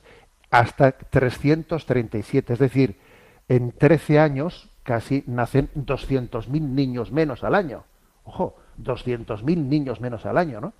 hasta 0.49 0.93
337. 0.93 2.53
Es 2.53 2.59
decir, 2.59 2.99
en 3.47 3.71
13 3.71 4.19
años 4.19 4.68
casi 4.89 5.23
nacen 5.27 5.69
200.000 5.75 6.47
niños 6.61 7.11
menos 7.11 7.43
al 7.43 7.53
año. 7.53 7.83
Ojo, 8.23 8.55
200.000 8.81 9.43
niños 9.55 10.01
menos 10.01 10.25
al 10.25 10.35
año, 10.35 10.59
¿no? 10.59 10.73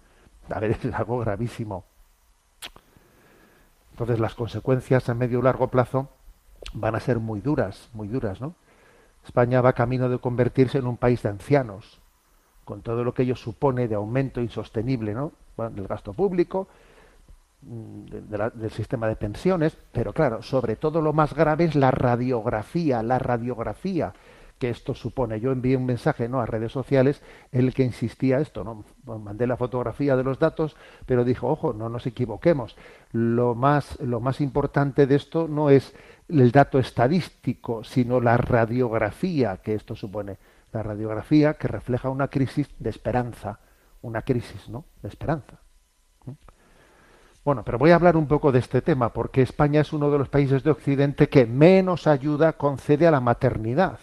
A 0.50 0.60
ver, 0.60 0.72
es 0.84 0.94
algo 0.96 1.20
gravísimo. 1.20 1.84
Entonces 3.92 4.20
las 4.20 4.34
consecuencias 4.34 5.10
a 5.10 5.14
medio 5.14 5.38
y 5.38 5.42
largo 5.44 5.68
plazo 5.68 6.10
van 6.74 6.96
a 6.96 7.00
ser 7.00 7.20
muy 7.20 7.40
duras, 7.40 7.88
muy 7.94 8.08
duras, 8.08 8.42
¿no? 8.42 8.56
España 9.24 9.62
va 9.62 9.74
camino 9.74 10.10
de 10.10 10.18
convertirse 10.18 10.80
en 10.80 10.88
un 10.88 10.98
país 10.98 11.22
de 11.22 11.30
ancianos, 11.30 12.00
con 12.66 12.82
todo 12.82 13.04
lo 13.04 13.14
que 13.14 13.22
ello 13.22 13.36
supone 13.36 13.88
de 13.88 13.94
aumento 13.94 14.42
insostenible, 14.42 15.14
¿no? 15.14 15.34
del 15.56 15.88
gasto 15.88 16.14
público, 16.14 16.68
mm, 17.62 18.06
del 18.06 18.72
sistema 18.72 19.08
de 19.08 19.16
pensiones, 19.16 19.78
pero 19.92 20.14
claro, 20.14 20.42
sobre 20.42 20.76
todo 20.76 21.02
lo 21.02 21.14
más 21.14 21.34
grave 21.34 21.66
es 21.66 21.76
la 21.76 21.92
radiografía, 21.92 23.04
la 23.04 23.20
radiografía 23.20 24.14
que 24.60 24.70
esto 24.70 24.94
supone. 24.94 25.40
Yo 25.40 25.52
envié 25.52 25.76
un 25.78 25.86
mensaje 25.86 26.30
¿no? 26.30 26.42
a 26.42 26.46
redes 26.46 26.72
sociales 26.72 27.24
en 27.52 27.62
el 27.62 27.74
que 27.74 27.84
insistía 27.84 28.40
esto, 28.40 28.64
¿no? 28.64 28.84
mandé 29.18 29.48
la 29.48 29.58
fotografía 29.58 30.16
de 30.16 30.24
los 30.24 30.38
datos, 30.38 30.76
pero 31.06 31.24
dijo, 31.24 31.48
ojo, 31.48 31.74
no 31.74 31.90
nos 31.90 32.06
equivoquemos. 32.06 32.76
Lo 33.12 33.56
más, 33.56 34.00
lo 34.02 34.20
más 34.20 34.42
importante 34.42 35.08
de 35.08 35.16
esto 35.16 35.48
no 35.48 35.70
es 35.70 35.96
el 36.28 36.52
dato 36.52 36.78
estadístico, 36.78 37.84
sino 37.84 38.20
la 38.20 38.38
radiografía 38.38 39.58
que 39.58 39.74
esto 39.74 39.96
supone. 39.96 40.38
La 40.72 40.84
radiografía 40.84 41.56
que 41.56 41.68
refleja 41.68 42.10
una 42.10 42.28
crisis 42.28 42.70
de 42.78 42.92
esperanza, 42.92 43.60
una 44.02 44.22
crisis 44.22 44.70
¿no? 44.70 44.86
de 45.02 45.08
esperanza. 45.08 45.60
Bueno, 47.46 47.64
pero 47.64 47.78
voy 47.78 47.92
a 47.92 47.96
hablar 47.96 48.18
un 48.18 48.28
poco 48.28 48.52
de 48.52 48.60
este 48.60 48.82
tema, 48.82 49.14
porque 49.14 49.42
España 49.42 49.82
es 49.82 49.94
uno 49.94 50.12
de 50.12 50.18
los 50.18 50.30
países 50.30 50.64
de 50.64 50.72
Occidente 50.72 51.30
que 51.30 51.46
menos 51.46 52.06
ayuda 52.06 52.54
concede 52.54 53.08
a 53.08 53.12
la 53.12 53.22
maternidad 53.22 54.00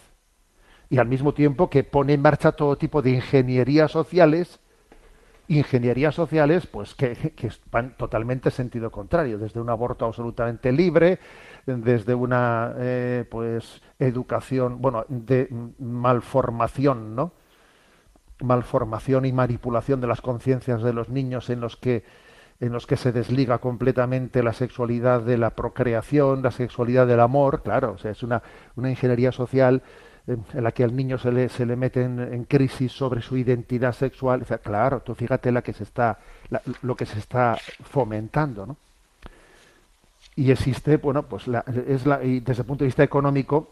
y 0.88 0.98
al 0.98 1.08
mismo 1.08 1.34
tiempo 1.34 1.68
que 1.68 1.84
pone 1.84 2.14
en 2.14 2.22
marcha 2.22 2.52
todo 2.52 2.76
tipo 2.76 3.02
de 3.02 3.10
ingenierías 3.10 3.90
sociales, 3.90 4.60
ingenierías 5.48 6.14
sociales 6.14 6.66
pues 6.66 6.94
que, 6.94 7.32
van 7.70 7.96
totalmente 7.96 8.48
en 8.48 8.54
sentido 8.54 8.90
contrario, 8.90 9.38
desde 9.38 9.60
un 9.60 9.68
aborto 9.68 10.06
absolutamente 10.06 10.72
libre, 10.72 11.18
desde 11.66 12.14
una 12.14 12.74
eh, 12.78 13.24
pues 13.30 13.82
educación, 13.98 14.80
bueno, 14.80 15.04
de 15.08 15.48
malformación, 15.78 17.14
¿no? 17.14 17.32
malformación 18.40 19.24
y 19.24 19.32
manipulación 19.32 20.00
de 20.00 20.06
las 20.06 20.20
conciencias 20.20 20.82
de 20.82 20.92
los 20.92 21.08
niños 21.08 21.48
en 21.50 21.60
los 21.60 21.76
que 21.76 22.04
en 22.60 22.72
los 22.72 22.86
que 22.86 22.96
se 22.96 23.12
desliga 23.12 23.58
completamente 23.58 24.42
la 24.42 24.52
sexualidad 24.52 25.20
de 25.22 25.36
la 25.36 25.50
procreación, 25.50 26.42
la 26.42 26.50
sexualidad 26.50 27.06
del 27.06 27.20
amor, 27.20 27.62
claro, 27.62 27.92
o 27.92 27.98
sea, 27.98 28.10
es 28.10 28.22
una, 28.22 28.42
una 28.76 28.90
ingeniería 28.90 29.32
social 29.32 29.82
en 30.26 30.64
la 30.64 30.72
que 30.72 30.82
al 30.82 30.96
niño 30.96 31.18
se 31.18 31.30
le, 31.30 31.48
se 31.48 31.64
le 31.64 31.76
mete 31.76 32.02
en, 32.02 32.44
crisis 32.44 32.90
sobre 32.90 33.22
su 33.22 33.36
identidad 33.36 33.92
sexual. 33.92 34.44
claro, 34.62 35.00
tú 35.00 35.14
fíjate 35.14 35.52
la 35.52 35.62
que 35.62 35.72
se 35.72 35.84
está, 35.84 36.18
lo 36.82 36.96
que 36.96 37.06
se 37.06 37.18
está 37.18 37.56
fomentando, 37.84 38.66
¿no? 38.66 38.76
Y 40.34 40.50
existe, 40.50 40.98
bueno, 40.98 41.22
pues 41.22 41.46
la, 41.46 41.64
es 41.88 42.04
la, 42.04 42.22
y 42.22 42.40
desde 42.40 42.62
el 42.62 42.66
punto 42.66 42.84
de 42.84 42.88
vista 42.88 43.02
económico, 43.02 43.70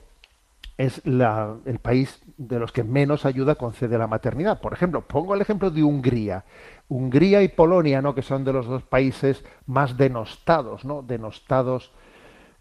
es 0.78 1.04
la, 1.06 1.56
el 1.66 1.78
país 1.78 2.20
de 2.38 2.58
los 2.58 2.72
que 2.72 2.82
menos 2.82 3.26
ayuda 3.26 3.56
concede 3.56 3.98
la 3.98 4.06
maternidad. 4.06 4.60
Por 4.60 4.72
ejemplo, 4.72 5.02
pongo 5.02 5.34
el 5.34 5.40
ejemplo 5.40 5.70
de 5.70 5.82
Hungría. 5.82 6.44
Hungría 6.88 7.42
y 7.42 7.48
Polonia, 7.48 8.02
¿no? 8.02 8.14
que 8.14 8.22
son 8.22 8.44
de 8.44 8.52
los 8.52 8.66
dos 8.66 8.82
países 8.82 9.44
más 9.66 9.96
denostados, 9.96 10.84
¿no? 10.84 11.02
denostados 11.02 11.92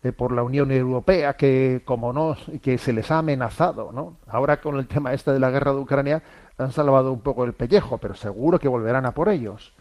eh, 0.04 0.12
por 0.12 0.32
la 0.32 0.44
Unión 0.44 0.72
Europea, 0.72 1.36
que 1.36 1.82
como 1.86 2.12
no, 2.12 2.36
que 2.62 2.78
se 2.78 2.94
les 2.94 3.10
ha 3.10 3.20
amenazado, 3.20 3.94
¿no? 3.94 4.18
Ahora 4.28 4.60
con 4.60 4.78
el 4.78 4.86
tema 4.86 5.14
este 5.14 5.32
de 5.32 5.40
la 5.40 5.50
guerra 5.50 5.72
de 5.72 5.80
Ucrania 5.80 6.22
han 6.58 6.74
salvado 6.74 7.14
un 7.14 7.22
poco 7.22 7.46
el 7.46 7.54
pellejo, 7.54 7.98
pero 8.00 8.14
seguro 8.14 8.60
que 8.60 8.68
volverán 8.68 9.06
a 9.06 9.14
por 9.14 9.30
ellos. 9.30 9.74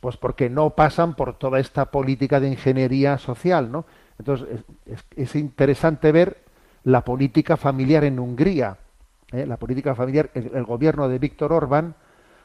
Pues 0.00 0.16
porque 0.16 0.48
no 0.48 0.70
pasan 0.70 1.14
por 1.14 1.36
toda 1.36 1.60
esta 1.60 1.86
política 1.90 2.40
de 2.40 2.48
ingeniería 2.48 3.18
social, 3.18 3.70
¿no? 3.70 3.84
Entonces 4.18 4.64
es, 5.14 5.36
interesante 5.36 6.10
ver 6.10 6.38
la 6.84 7.04
política 7.04 7.58
familiar 7.58 8.04
en 8.04 8.18
Hungría. 8.18 8.78
¿eh? 9.30 9.44
La 9.44 9.58
política 9.58 9.94
familiar, 9.94 10.30
el, 10.32 10.52
el 10.54 10.64
gobierno 10.64 11.06
de 11.06 11.18
Víctor 11.18 11.52
Orbán, 11.52 11.94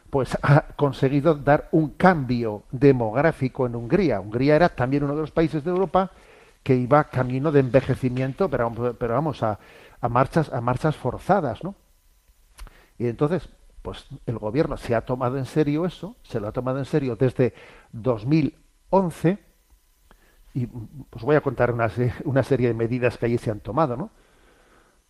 pues 0.10 0.38
ha 0.42 0.68
conseguido 0.76 1.36
dar 1.36 1.68
un 1.72 1.90
cambio 1.90 2.64
demográfico 2.72 3.66
en 3.66 3.76
Hungría. 3.76 4.20
Hungría 4.20 4.56
era 4.56 4.70
también 4.70 5.04
uno 5.04 5.16
de 5.16 5.22
los 5.22 5.32
países 5.32 5.64
de 5.64 5.72
Europa 5.72 6.12
que 6.64 6.76
iba 6.76 7.04
camino 7.06 7.52
de 7.52 7.60
envejecimiento, 7.60 8.50
pero, 8.50 8.96
pero 8.98 9.14
vamos, 9.14 9.44
a, 9.44 9.60
marchas, 10.10 10.52
a 10.52 10.62
marchas 10.62 10.96
forzadas, 10.96 11.64
¿no? 11.64 11.76
Y 12.98 13.08
entonces, 13.08 13.50
pues 13.82 14.08
el 14.26 14.40
gobierno 14.40 14.78
se 14.78 14.96
ha 14.96 15.02
tomado 15.02 15.38
en 15.38 15.46
serio 15.46 15.86
eso, 15.86 16.16
se 16.24 16.40
lo 16.40 16.48
ha 16.48 16.52
tomado 16.52 16.80
en 16.80 16.86
serio 16.86 17.16
desde 17.16 17.54
2011, 17.92 19.38
y 20.56 20.66
pues 20.66 21.24
voy 21.24 21.36
a 21.36 21.42
contar 21.42 21.72
una, 21.72 21.92
una 22.24 22.42
serie 22.42 22.70
de 22.70 22.74
medidas 22.74 23.18
que 23.18 23.26
allí 23.26 23.38
se 23.38 23.52
han 23.52 23.60
tomado, 23.60 23.98
¿no? 23.98 24.10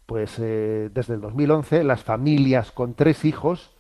Pues 0.06 0.38
eh, 0.40 0.90
desde 0.94 1.14
el 1.14 1.22
2011 1.22 1.84
las 1.84 2.04
familias 2.04 2.72
con 2.72 2.96
tres 2.96 3.24
hijos, 3.25 3.75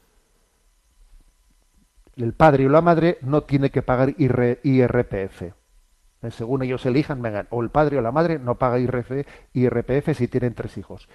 el 2.17 2.33
padre 2.33 2.65
o 2.65 2.69
la 2.69 2.81
madre 2.81 3.17
no 3.21 3.43
tiene 3.43 3.71
que 3.71 3.81
pagar 3.81 4.15
IRPF 4.17 5.53
eh, 6.25 6.31
según 6.31 6.63
ellos 6.63 6.85
elijan, 6.85 7.21
vengan, 7.21 7.47
o 7.49 7.61
el 7.61 7.69
padre 7.69 7.97
o 7.97 8.01
la 8.01 8.11
madre 8.11 8.39
no 8.39 8.55
paga 8.55 8.79
IRPF 8.79 10.17
si 10.17 10.27
tienen 10.27 10.53
tres 10.53 10.77
hijos. 10.77 11.07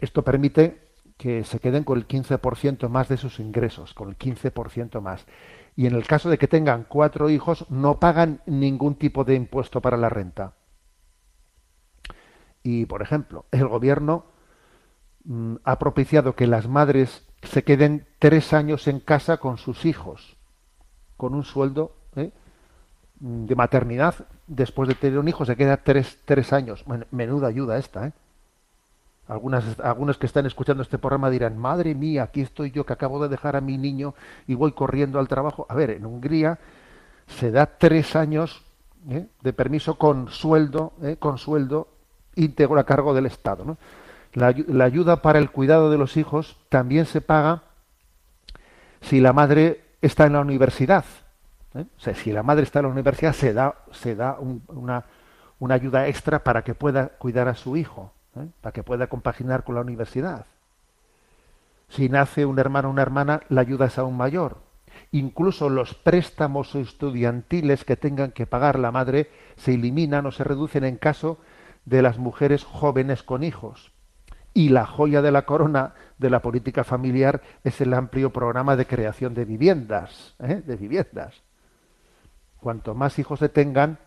Esto 0.00 0.22
permite 0.22 0.86
que 1.16 1.44
se 1.44 1.60
queden 1.60 1.84
con 1.84 1.98
el 1.98 2.06
15% 2.06 2.88
más 2.88 3.08
de 3.08 3.16
sus 3.16 3.40
ingresos, 3.40 3.94
con 3.94 4.10
el 4.10 4.18
15% 4.18 5.00
más. 5.00 5.26
Y 5.74 5.86
en 5.86 5.94
el 5.94 6.06
caso 6.06 6.28
de 6.30 6.38
que 6.38 6.48
tengan 6.48 6.84
cuatro 6.88 7.30
hijos, 7.30 7.66
no 7.70 7.98
pagan 8.00 8.40
ningún 8.46 8.96
tipo 8.96 9.24
de 9.24 9.34
impuesto 9.34 9.80
para 9.80 9.96
la 9.96 10.08
renta. 10.08 10.54
Y, 12.62 12.86
por 12.86 13.02
ejemplo, 13.02 13.46
el 13.50 13.66
gobierno 13.68 14.26
mm, 15.24 15.56
ha 15.64 15.78
propiciado 15.78 16.34
que 16.34 16.46
las 16.46 16.68
madres 16.68 17.25
se 17.42 17.64
queden 17.64 18.06
tres 18.18 18.52
años 18.52 18.88
en 18.88 19.00
casa 19.00 19.36
con 19.36 19.58
sus 19.58 19.84
hijos, 19.84 20.36
con 21.16 21.34
un 21.34 21.44
sueldo 21.44 21.92
¿eh? 22.16 22.30
de 23.20 23.54
maternidad 23.54 24.26
después 24.46 24.88
de 24.88 24.94
tener 24.94 25.18
un 25.18 25.28
hijo 25.28 25.44
se 25.44 25.56
queda 25.56 25.78
tres, 25.78 26.18
tres 26.24 26.52
años. 26.52 26.84
Menuda 27.10 27.48
ayuda 27.48 27.78
esta, 27.78 28.08
¿eh? 28.08 28.12
Algunas, 29.28 29.80
algunos 29.80 30.18
que 30.18 30.26
están 30.26 30.46
escuchando 30.46 30.84
este 30.84 30.98
programa 30.98 31.30
dirán, 31.30 31.58
madre 31.58 31.96
mía, 31.96 32.22
aquí 32.22 32.42
estoy 32.42 32.70
yo 32.70 32.86
que 32.86 32.92
acabo 32.92 33.20
de 33.20 33.28
dejar 33.28 33.56
a 33.56 33.60
mi 33.60 33.76
niño 33.76 34.14
y 34.46 34.54
voy 34.54 34.70
corriendo 34.70 35.18
al 35.18 35.26
trabajo. 35.26 35.66
A 35.68 35.74
ver, 35.74 35.90
en 35.90 36.06
Hungría 36.06 36.60
se 37.26 37.50
da 37.50 37.66
tres 37.66 38.14
años 38.14 38.62
¿eh? 39.10 39.26
de 39.42 39.52
permiso 39.52 39.98
con 39.98 40.28
sueldo, 40.28 40.92
¿eh? 41.02 41.16
con 41.18 41.38
sueldo 41.38 41.88
íntegro 42.36 42.78
a 42.78 42.84
cargo 42.84 43.14
del 43.14 43.26
Estado. 43.26 43.76
La, 44.36 44.84
ayuda 44.84 45.22
para 45.22 45.38
el 45.38 45.50
cuidado 45.50 45.90
de 45.90 45.96
los 45.96 46.18
hijos 46.18 46.58
también 46.68 47.06
se 47.06 47.22
paga 47.22 47.62
si 49.00 49.18
la 49.18 49.32
madre 49.32 49.80
está 50.02 50.26
en 50.26 50.34
la 50.34 50.40
universidad 50.40 51.06
¿eh? 51.74 51.86
O 51.96 52.00
sea, 52.00 52.14
si 52.14 52.32
la 52.32 52.42
madre 52.42 52.64
está 52.64 52.80
en 52.80 52.84
la 52.84 52.92
universidad, 52.92 53.32
se 53.32 53.54
da, 53.54 53.76
se 53.92 54.14
da 54.14 54.36
una, 54.38 55.06
una, 55.58 55.74
ayuda 55.74 56.06
extra 56.06 56.44
para 56.44 56.62
que 56.62 56.74
pueda 56.74 57.08
cuidar 57.08 57.48
a 57.48 57.54
su 57.54 57.78
hijo, 57.78 58.12
¿eh? 58.36 58.46
para 58.60 58.74
que 58.74 58.82
pueda 58.82 59.06
compaginar 59.06 59.64
con 59.64 59.74
la 59.74 59.80
universidad. 59.80 60.44
Si 61.88 62.10
nace 62.10 62.44
un 62.44 62.58
hermano 62.58 62.88
o 62.88 62.90
una 62.90 63.02
hermana, 63.02 63.40
la 63.48 63.62
ayuda 63.62 63.86
es 63.86 63.96
aún 63.96 64.18
mayor. 64.18 64.58
Incluso 65.12 65.70
los 65.70 65.94
préstamos 65.94 66.74
estudiantiles 66.74 67.86
que 67.86 67.96
tengan 67.96 68.32
que 68.32 68.46
pagar 68.46 68.78
la 68.78 68.92
madre 68.92 69.30
se 69.56 69.72
eliminan 69.72 70.26
o 70.26 70.30
se 70.30 70.44
reducen 70.44 70.84
en 70.84 70.96
caso 70.98 71.38
de 71.86 72.02
las 72.02 72.18
mujeres 72.18 72.64
jóvenes 72.64 73.22
con 73.22 73.42
hijos. 73.44 73.95
Y 74.56 74.70
la 74.70 74.86
joya 74.86 75.20
de 75.20 75.30
la 75.30 75.42
corona 75.44 75.92
de 76.16 76.30
la 76.30 76.40
política 76.40 76.82
familiar 76.82 77.42
es 77.62 77.78
el 77.82 77.92
amplio 77.92 78.32
programa 78.32 78.74
de 78.74 78.86
creación 78.86 79.34
de 79.34 79.44
viviendas, 79.44 80.34
¿eh? 80.38 80.62
de 80.64 80.76
viviendas. 80.76 81.42
Cuanto 82.58 82.94
más 82.94 83.18
hijos 83.18 83.40
se 83.40 83.50
tengan, 83.50 83.98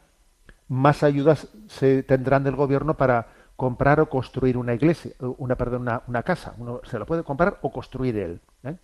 más 0.67 1.03
ayudas 1.03 1.49
se 1.67 2.01
tendrán 2.01 2.43
del 2.43 2.55
gobierno 2.55 2.97
para 2.97 3.27
comprar 3.55 3.99
o 3.99 4.09
construir 4.09 4.57
una 4.57 4.73
iglesia, 4.73 5.11
una 5.37 5.53
perdón, 5.53 5.87
una, 6.07 6.23
casa. 6.23 6.55
Uno 6.57 6.81
se 6.83 6.97
lo 6.97 7.05
puede 7.05 7.21
comprar 7.21 7.59
o 7.61 7.71
construir 7.71 8.17
él. 8.17 8.41
¿eh? 8.63 8.75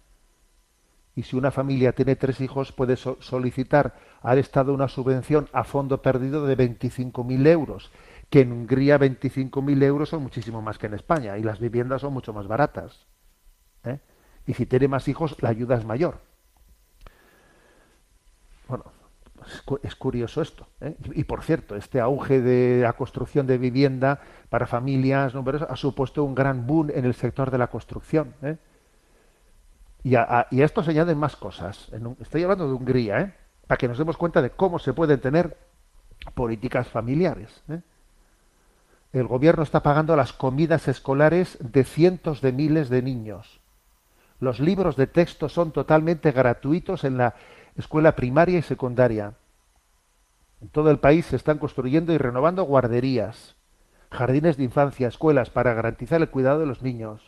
Y 1.16 1.24
si 1.24 1.36
una 1.36 1.50
familia 1.50 1.94
tiene 1.94 2.16
tres 2.16 2.42
hijos, 2.42 2.74
puede 2.74 2.96
so- 2.96 3.18
solicitar 3.22 3.96
al 4.22 4.38
Estado 4.38 4.72
una 4.72 4.88
subvención 4.88 5.50
a 5.52 5.64
fondo 5.64 6.00
perdido 6.04 6.46
de 6.46 6.58
25.000 6.58 7.48
euros, 7.48 7.92
que 8.30 8.42
en 8.42 8.52
Hungría 8.52 8.98
25.000 8.98 9.82
euros 9.84 10.10
son 10.10 10.24
muchísimo 10.24 10.62
más 10.62 10.78
que 10.78 10.88
en 10.88 10.94
España 10.96 11.38
y 11.38 11.44
las 11.44 11.60
viviendas 11.60 12.02
son 12.02 12.14
mucho 12.14 12.34
más 12.34 12.48
baratas. 12.48 13.06
¿eh? 13.84 14.00
Y 14.48 14.54
si 14.54 14.66
tiene 14.66 14.88
más 14.88 15.08
hijos, 15.08 15.36
la 15.42 15.50
ayuda 15.50 15.76
es 15.78 15.86
mayor. 15.86 16.20
Bueno, 18.68 18.86
es 19.46 19.62
cu- 19.62 19.80
es 19.84 19.96
curioso 19.96 20.42
esto. 20.42 20.68
¿eh? 20.82 20.96
Y, 21.14 21.24
por 21.24 21.44
cierto, 21.44 21.76
este 21.76 22.00
auge 22.00 22.42
de 22.42 22.82
la 22.82 22.94
construcción 22.94 23.46
de 23.48 23.58
vivienda 23.58 24.20
para 24.50 24.66
familias 24.68 25.34
numerosas 25.34 25.70
ha 25.70 25.76
supuesto 25.76 26.24
un 26.24 26.36
gran 26.36 26.66
boom 26.66 26.90
en 26.94 27.06
el 27.06 27.14
sector 27.14 27.52
de 27.52 27.58
la 27.58 27.68
construcción. 27.68 28.34
¿eh? 28.42 28.58
Y, 30.04 30.16
a, 30.16 30.48
y 30.52 30.62
esto 30.62 30.84
se 30.84 30.92
añaden 30.92 31.18
más 31.18 31.36
cosas. 31.36 31.90
En 31.94 32.16
estoy 32.20 32.44
hablando 32.44 32.68
de 32.68 32.74
Hungría, 32.74 33.36
para 33.68 33.78
que 33.78 33.88
nos 33.88 33.98
demos 33.98 34.18
cuenta 34.18 34.42
de 34.42 34.50
cómo 34.52 34.80
se 34.80 34.94
pueden 34.94 35.20
tener 35.20 35.58
políticas 36.34 36.88
familiares. 36.88 37.64
El 39.16 39.28
gobierno 39.28 39.64
está 39.64 39.82
pagando 39.82 40.18
las 40.18 40.34
comidas 40.34 40.90
escolares 40.90 41.58
de 41.62 41.86
cientos 41.86 42.42
de 42.42 42.52
miles 42.52 42.90
de 42.90 43.02
niños. 43.02 43.62
Los 44.42 44.60
libros 44.60 44.98
de 44.98 45.08
texto 45.08 45.48
son 45.48 45.72
totalmente 45.72 46.34
gratuitos 46.34 47.06
en 47.06 47.18
la 47.18 47.34
escuela 47.78 48.18
primaria 48.18 48.60
y 48.60 48.62
secundaria. 48.62 49.36
En 50.60 50.68
todo 50.68 50.92
el 50.92 51.00
país 51.00 51.28
se 51.28 51.38
están 51.38 51.60
construyendo 51.60 52.12
y 52.12 52.18
renovando 52.18 52.64
guarderías, 52.64 53.56
jardines 54.12 54.58
de 54.58 54.66
infancia, 54.66 55.08
escuelas 55.08 55.50
para 55.50 55.74
garantizar 55.74 56.20
el 56.20 56.30
cuidado 56.30 56.60
de 56.60 56.66
los 56.66 56.82
niños. 56.82 57.22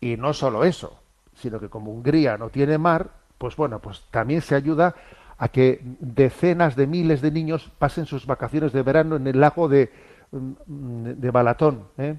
Y 0.00 0.16
no 0.18 0.34
solo 0.34 0.62
eso, 0.62 1.00
sino 1.34 1.58
que 1.58 1.68
como 1.68 1.90
Hungría 1.90 2.38
no 2.38 2.48
tiene 2.48 2.78
mar, 2.78 3.10
pues 3.38 3.56
bueno, 3.56 3.80
pues 3.80 4.04
también 4.12 4.40
se 4.40 4.54
ayuda 4.54 4.94
a 5.36 5.48
que 5.48 5.80
decenas 5.98 6.76
de 6.76 6.86
miles 6.86 7.20
de 7.22 7.32
niños 7.32 7.72
pasen 7.80 8.06
sus 8.06 8.26
vacaciones 8.26 8.72
de 8.72 8.84
verano 8.84 9.16
en 9.16 9.26
el 9.26 9.40
lago 9.40 9.68
de, 9.68 10.11
de 10.32 11.30
Balatón, 11.30 11.88
¿eh? 11.98 12.16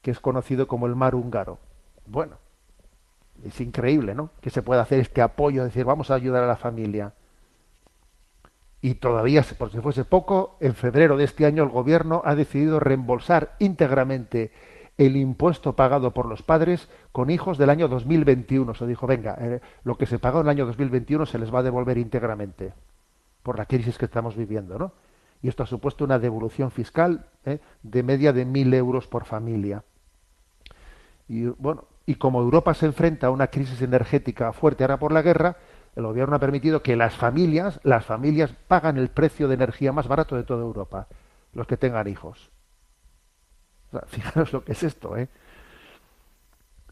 que 0.00 0.10
es 0.10 0.20
conocido 0.20 0.68
como 0.68 0.86
el 0.86 0.94
mar 0.94 1.14
húngaro. 1.14 1.58
Bueno, 2.06 2.36
es 3.42 3.60
increíble, 3.60 4.14
¿no? 4.14 4.30
Que 4.40 4.50
se 4.50 4.62
pueda 4.62 4.82
hacer 4.82 5.00
este 5.00 5.20
apoyo, 5.20 5.64
decir, 5.64 5.84
vamos 5.84 6.10
a 6.10 6.14
ayudar 6.14 6.44
a 6.44 6.46
la 6.46 6.56
familia. 6.56 7.12
Y 8.80 8.94
todavía, 8.96 9.42
por 9.58 9.72
si 9.72 9.80
fuese 9.80 10.04
poco, 10.04 10.56
en 10.60 10.74
febrero 10.74 11.16
de 11.16 11.24
este 11.24 11.46
año 11.46 11.62
el 11.62 11.70
gobierno 11.70 12.22
ha 12.24 12.34
decidido 12.34 12.80
reembolsar 12.80 13.56
íntegramente 13.58 14.52
el 14.98 15.16
impuesto 15.16 15.74
pagado 15.74 16.12
por 16.12 16.26
los 16.26 16.42
padres 16.42 16.88
con 17.10 17.30
hijos 17.30 17.58
del 17.58 17.70
año 17.70 17.88
2021. 17.88 18.74
Se 18.74 18.86
dijo, 18.86 19.06
venga, 19.06 19.36
eh, 19.40 19.60
lo 19.82 19.96
que 19.96 20.06
se 20.06 20.18
pagó 20.18 20.40
en 20.40 20.46
el 20.46 20.50
año 20.50 20.66
2021 20.66 21.26
se 21.26 21.38
les 21.38 21.52
va 21.52 21.60
a 21.60 21.62
devolver 21.64 21.98
íntegramente 21.98 22.74
por 23.42 23.58
la 23.58 23.66
crisis 23.66 23.98
que 23.98 24.04
estamos 24.04 24.36
viviendo, 24.36 24.78
¿no? 24.78 24.92
Y 25.44 25.48
esto 25.48 25.62
ha 25.62 25.66
supuesto 25.66 26.06
una 26.06 26.18
devolución 26.18 26.70
fiscal 26.70 27.26
¿eh? 27.44 27.58
de 27.82 28.02
media 28.02 28.32
de 28.32 28.46
mil 28.46 28.72
euros 28.72 29.06
por 29.06 29.26
familia. 29.26 29.84
Y 31.28 31.44
bueno, 31.44 31.84
y 32.06 32.14
como 32.14 32.40
Europa 32.40 32.72
se 32.72 32.86
enfrenta 32.86 33.26
a 33.26 33.30
una 33.30 33.48
crisis 33.48 33.82
energética 33.82 34.54
fuerte 34.54 34.84
ahora 34.84 34.98
por 34.98 35.12
la 35.12 35.20
guerra, 35.20 35.58
el 35.96 36.04
gobierno 36.04 36.34
ha 36.34 36.38
permitido 36.38 36.82
que 36.82 36.96
las 36.96 37.14
familias, 37.14 37.78
las 37.82 38.06
familias 38.06 38.54
pagan 38.68 38.96
el 38.96 39.10
precio 39.10 39.46
de 39.46 39.56
energía 39.56 39.92
más 39.92 40.08
barato 40.08 40.34
de 40.34 40.44
toda 40.44 40.62
Europa, 40.62 41.08
los 41.52 41.66
que 41.66 41.76
tengan 41.76 42.08
hijos. 42.08 42.50
Fijaros 44.06 44.50
lo 44.50 44.64
que 44.64 44.72
es 44.72 44.82
esto, 44.82 45.14
¿eh? 45.14 45.28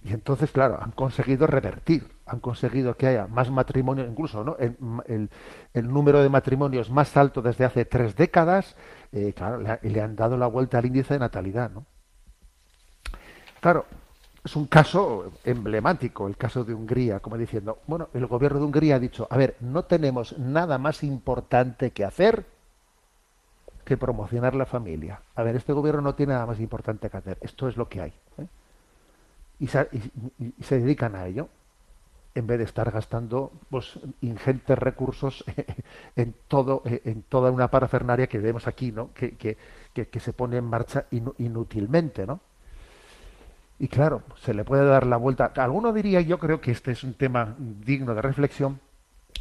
Y 0.05 0.13
entonces, 0.13 0.51
claro, 0.51 0.79
han 0.83 0.91
conseguido 0.91 1.47
revertir, 1.47 2.09
han 2.27 2.41
conseguido 2.41 2.97
que 2.97 3.07
haya 3.07 3.29
más 3.29 3.51
matrimonios, 3.51 4.09
incluso 4.09 4.43
¿no? 4.43 4.57
el, 4.59 5.31
número 5.75 6.23
de 6.23 6.29
matrimonios 6.29 6.91
más 6.91 7.17
alto 7.17 7.41
desde 7.41 7.65
hace 7.65 7.85
tres 7.85 8.17
décadas, 8.17 8.75
eh, 9.13 9.33
claro, 9.33 9.59
le, 9.61 9.79
le 9.83 10.01
han 10.01 10.17
dado 10.17 10.37
la 10.37 10.49
vuelta 10.49 10.79
al 10.79 10.87
índice 10.87 11.15
de 11.15 11.21
natalidad, 11.21 11.71
¿no? 11.71 11.87
Claro, 13.61 13.87
es 14.45 14.57
un 14.57 14.67
caso 14.67 15.33
emblemático, 15.45 16.27
el 16.27 16.37
caso 16.37 16.65
de 16.65 16.75
Hungría, 16.75 17.21
como 17.21 17.39
diciendo, 17.39 17.79
bueno, 17.87 18.09
el 18.13 18.27
gobierno 18.27 18.59
de 18.59 18.65
Hungría 18.65 18.97
ha 18.97 18.99
dicho, 18.99 19.29
a 19.31 19.37
ver, 19.37 19.57
no 19.61 19.85
tenemos 19.85 20.37
nada 20.37 20.79
más 20.79 21.05
importante 21.05 21.93
que 21.93 22.05
hacer 22.05 22.45
que 23.85 23.97
promocionar 23.97 24.57
la 24.57 24.67
familia. 24.67 25.21
A 25.37 25.45
ver, 25.45 25.55
este 25.55 25.73
gobierno 25.73 26.01
no 26.01 26.15
tiene 26.17 26.33
nada 26.33 26.47
más 26.47 26.59
importante 26.59 27.09
que 27.09 27.17
hacer, 27.17 27.39
esto 27.41 27.69
es 27.69 27.77
lo 27.77 27.89
que 27.89 28.01
hay. 28.01 28.13
¿eh? 28.39 28.47
Y, 29.63 29.69
se, 29.69 30.79
dedican 30.81 31.15
a 31.15 31.27
ello, 31.27 31.49
en 32.35 32.47
vez 32.47 32.59
de 32.59 32.65
estar 32.65 32.91
gastando 32.91 33.53
pues, 33.71 33.99
ingentes 34.23 34.79
recursos 34.79 35.45
en 36.17 36.35
todo 36.49 36.83
en 36.87 37.23
toda 37.25 37.51
una 37.51 37.71
parafernaria 37.71 38.27
que 38.29 38.39
vemos 38.39 38.67
aquí, 38.67 38.93
¿no? 38.93 39.13
que, 39.15 39.37
que, 39.37 39.57
que- 39.95 40.09
que 40.09 40.21
se 40.21 40.33
pone 40.33 40.57
en 40.59 40.65
marcha 40.65 41.07
inútilmente, 41.39 42.27
¿no? 42.27 42.41
Y 43.79 43.89
claro, 43.89 44.23
se 44.41 44.55
le 44.55 44.65
puede 44.65 44.87
dar 44.87 45.07
la 45.07 45.17
vuelta. 45.17 45.53
Alguno 45.57 45.93
diría, 45.93 46.21
yo 46.21 46.39
creo 46.39 46.61
que 46.61 46.71
este 46.71 46.93
es 46.93 47.03
un 47.03 47.15
tema 47.15 47.57
digno 47.59 48.15
de 48.15 48.23
reflexión. 48.23 48.81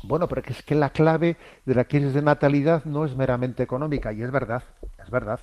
Bueno, 0.04 0.28
pero 0.28 0.42
que 0.42 0.54
es 0.54 0.64
que 0.64 0.76
la 0.76 0.92
clave 0.92 1.38
de 1.66 1.76
la 1.76 1.86
crisis 1.86 2.14
de 2.14 2.22
natalidad 2.24 2.86
no 2.86 3.06
es 3.06 3.16
meramente 3.16 3.62
económica, 3.64 4.14
y 4.14 4.24
es 4.24 4.32
verdad, 4.32 4.64
es 5.04 5.10
verdad. 5.12 5.40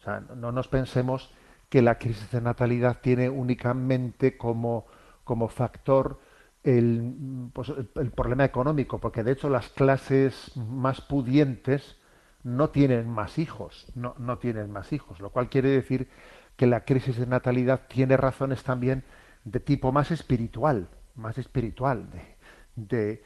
O 0.00 0.04
sea, 0.04 0.20
no 0.36 0.52
nos 0.52 0.68
pensemos 0.68 1.30
que 1.72 1.80
la 1.80 1.98
crisis 1.98 2.30
de 2.30 2.42
natalidad 2.42 2.98
tiene 3.00 3.30
únicamente 3.30 4.36
como, 4.36 4.84
como 5.24 5.48
factor 5.48 6.20
el, 6.62 7.48
pues, 7.54 7.72
el, 7.94 8.10
problema 8.10 8.44
económico, 8.44 8.98
porque 8.98 9.22
de 9.22 9.32
hecho 9.32 9.48
las 9.48 9.70
clases 9.70 10.54
más 10.54 11.00
pudientes 11.00 11.96
no 12.42 12.68
tienen 12.68 13.08
más 13.08 13.38
hijos, 13.38 13.86
no, 13.94 14.14
no 14.18 14.36
tienen 14.36 14.70
más 14.70 14.92
hijos, 14.92 15.18
lo 15.20 15.30
cual 15.30 15.48
quiere 15.48 15.70
decir 15.70 16.10
que 16.56 16.66
la 16.66 16.84
crisis 16.84 17.16
de 17.16 17.26
natalidad 17.26 17.86
tiene 17.88 18.18
razones 18.18 18.62
también 18.64 19.02
de 19.44 19.58
tipo 19.58 19.92
más 19.92 20.10
espiritual, 20.10 20.90
más 21.14 21.38
espiritual, 21.38 22.10
de, 22.10 22.36
de, 22.76 23.24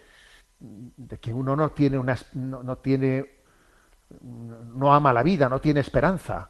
de 0.61 1.19
que 1.19 1.35
uno 1.35 1.57
no 1.57 1.71
tiene 1.71 1.99
una, 1.99 2.17
no, 2.35 2.63
no 2.63 2.79
tiene 2.79 3.27
no 4.21 4.95
ama 4.95 5.13
la 5.13 5.25
vida, 5.25 5.49
no 5.49 5.61
tiene 5.61 5.81
esperanza. 5.81 6.49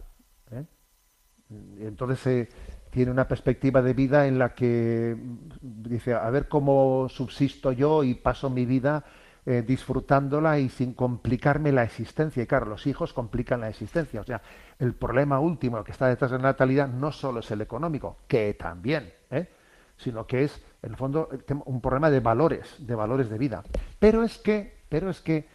¿Eh? 1.51 1.87
Entonces 1.87 2.27
eh, 2.27 2.49
tiene 2.91 3.11
una 3.11 3.29
perspectiva 3.29 3.83
de 3.83 3.95
vida 3.95 4.27
en 4.27 4.39
la 4.39 4.55
que 4.55 5.17
dice, 5.61 6.15
a 6.15 6.29
ver 6.31 6.49
cómo 6.49 7.09
subsisto 7.09 7.73
yo 7.73 8.05
y 8.05 8.15
paso 8.15 8.51
mi 8.51 8.65
vida 8.65 9.05
eh, 9.45 9.63
disfrutándola 9.67 10.59
y 10.59 10.69
sin 10.69 10.95
complicarme 10.95 11.71
la 11.73 11.85
existencia. 11.85 12.43
Y 12.43 12.47
claro, 12.47 12.67
los 12.67 12.87
hijos 12.87 13.13
complican 13.13 13.61
la 13.61 13.69
existencia. 13.69 14.21
O 14.21 14.25
sea, 14.25 14.43
el 14.79 14.95
problema 14.95 15.39
último 15.39 15.85
que 15.85 15.93
está 15.93 16.09
detrás 16.09 16.31
de 16.31 16.39
la 16.39 16.45
natalidad 16.45 16.89
no 16.89 17.13
solo 17.13 17.41
es 17.41 17.51
el 17.51 17.61
económico, 17.61 18.19
que 18.27 18.55
también, 18.55 19.13
¿eh? 19.31 19.49
sino 19.97 20.27
que 20.27 20.45
es, 20.45 20.61
en 20.83 20.91
el 20.91 20.97
fondo, 20.97 21.29
tema- 21.47 21.63
un 21.67 21.81
problema 21.81 22.11
de 22.11 22.21
valores, 22.21 22.77
de 22.79 22.95
valores 22.95 23.31
de 23.31 23.39
vida. 23.39 23.63
Pero 23.99 24.23
es 24.23 24.39
que, 24.39 24.79
pero 24.89 25.11
es 25.11 25.21
que 25.21 25.49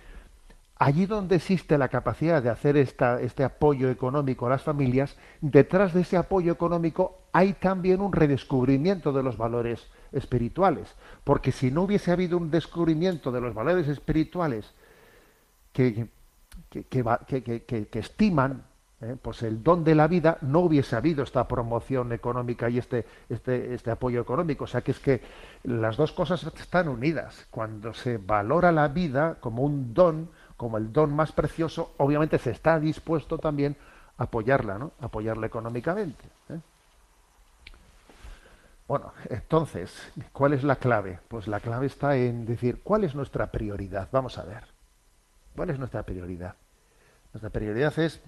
allí 0.82 1.06
donde 1.06 1.36
existe 1.36 1.78
la 1.78 1.90
capacidad 1.90 2.42
de 2.42 2.50
hacer 2.50 2.76
esta, 2.76 3.22
este 3.22 3.44
apoyo 3.44 3.92
económico 3.92 4.48
a 4.48 4.50
las 4.50 4.64
familias, 4.64 5.16
detrás 5.40 5.94
de 5.94 6.02
ese 6.02 6.18
apoyo 6.18 6.52
económico 6.52 7.20
hay 7.34 7.54
también 7.54 8.02
un 8.02 8.12
redescubrimiento 8.12 9.14
de 9.14 9.22
los 9.22 9.38
valores 9.38 9.86
espirituales. 10.12 10.92
Porque 11.24 11.52
si 11.52 11.70
no 11.70 11.84
hubiese 11.84 12.12
habido 12.12 12.36
un 12.36 12.50
descubrimiento 12.50 13.32
de 13.32 13.42
los 13.42 13.54
valores 13.54 13.88
espirituales 13.88 14.74
que, 15.72 16.08
que, 16.72 17.90
estiman 17.94 18.64
eh, 19.02 19.16
pues 19.22 19.44
el 19.44 19.62
don 19.62 19.84
de 19.84 19.94
la 19.94 20.08
vida, 20.08 20.40
no 20.42 20.62
hubiese 20.62 20.96
habido 20.96 21.24
esta 21.24 21.48
promoción 21.48 22.12
económica 22.12 22.72
y 22.72 22.80
este, 22.80 23.06
este, 23.30 23.76
este 23.76 23.92
apoyo 23.92 24.20
económico. 24.20 24.64
O 24.64 24.68
sea 24.68 24.82
que 24.82 24.92
es 24.92 25.00
que 25.00 25.22
las 25.62 25.96
dos 25.96 26.12
cosas 26.12 26.44
están 26.60 26.88
unidas. 26.88 27.46
Cuando 27.52 27.94
se 27.94 28.18
valora 28.18 28.72
la 28.72 28.88
vida 28.88 29.38
como 29.40 29.62
un 29.62 29.94
don, 29.94 30.41
como 30.62 30.78
el 30.78 30.94
don 30.94 31.12
más 31.12 31.32
precioso, 31.32 31.96
obviamente 31.98 32.38
se 32.38 32.52
está 32.52 32.80
dispuesto 32.80 33.40
también 33.40 33.76
a 34.20 34.26
apoyarla, 34.26 34.78
¿no? 34.78 34.92
Apoyarla 35.00 35.48
económicamente. 35.48 36.24
¿eh? 36.50 36.60
Bueno, 38.88 39.12
entonces, 39.32 39.92
¿cuál 40.32 40.54
es 40.54 40.64
la 40.64 40.76
clave? 40.76 41.18
Pues 41.30 41.48
la 41.48 41.62
clave 41.62 41.88
está 41.88 42.16
en 42.16 42.46
decir, 42.46 42.82
¿cuál 42.84 43.06
es 43.06 43.16
nuestra 43.16 43.50
prioridad? 43.50 44.08
Vamos 44.12 44.38
a 44.38 44.44
ver. 44.44 44.66
¿Cuál 45.56 45.72
es 45.72 45.80
nuestra 45.80 46.04
prioridad? 46.04 46.54
Nuestra 47.34 47.50
prioridad 47.50 47.98
es 47.98 48.22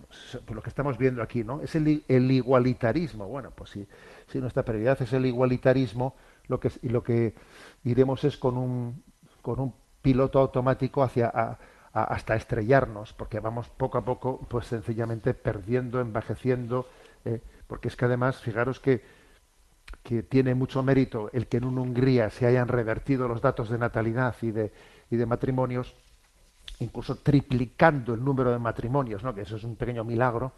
pues, 0.44 0.56
lo 0.56 0.64
que 0.64 0.70
estamos 0.70 0.98
viendo 0.98 1.22
aquí, 1.22 1.44
¿no? 1.44 1.62
Es 1.62 1.76
el, 1.76 1.88
igualitarismo. 2.32 3.28
Bueno, 3.28 3.52
pues 3.52 3.70
si, 3.70 3.88
si, 4.26 4.40
nuestra 4.40 4.64
prioridad 4.64 5.00
es 5.00 5.14
el 5.14 5.28
igualitarismo, 5.28 6.16
lo 6.48 6.60
que, 6.60 7.36
iremos 7.84 8.24
es 8.24 8.38
con 8.38 8.58
un, 8.58 9.04
piloto 10.02 10.40
automático 10.40 11.04
hacia 11.04 11.60
hasta 11.94 12.36
estrellarnos, 12.36 13.14
porque 13.14 13.40
vamos 13.40 13.70
poco 13.70 14.00
a 14.00 14.02
poco, 14.04 14.40
pues 14.50 14.66
sencillamente 14.66 15.36
perdiendo, 15.36 16.02
envejeciendo, 16.02 16.88
eh, 17.24 17.40
porque 17.68 17.88
es 17.88 17.96
que 17.96 18.06
además, 18.06 18.42
fijaros 18.42 18.80
que, 18.80 19.04
que 20.02 20.24
tiene 20.24 20.56
mucho 20.56 20.82
mérito 20.82 21.30
el 21.34 21.48
que 21.48 21.58
en 21.58 21.66
Hungría 21.66 22.32
se 22.32 22.48
hayan 22.48 22.68
revertido 22.68 23.28
los 23.28 23.42
datos 23.42 23.70
de 23.70 23.78
natalidad 23.78 24.36
y 24.42 24.50
de, 24.50 24.74
y 25.12 25.18
de 25.18 25.26
matrimonios, 25.28 25.94
incluso 26.80 27.18
triplicando 27.18 28.16
el 28.16 28.26
número 28.26 28.52
de 28.52 28.60
matrimonios, 28.60 29.24
¿no? 29.24 29.36
que 29.36 29.42
eso 29.42 29.58
es 29.58 29.64
un 29.64 29.76
pequeño 29.76 30.04
milagro, 30.04 30.52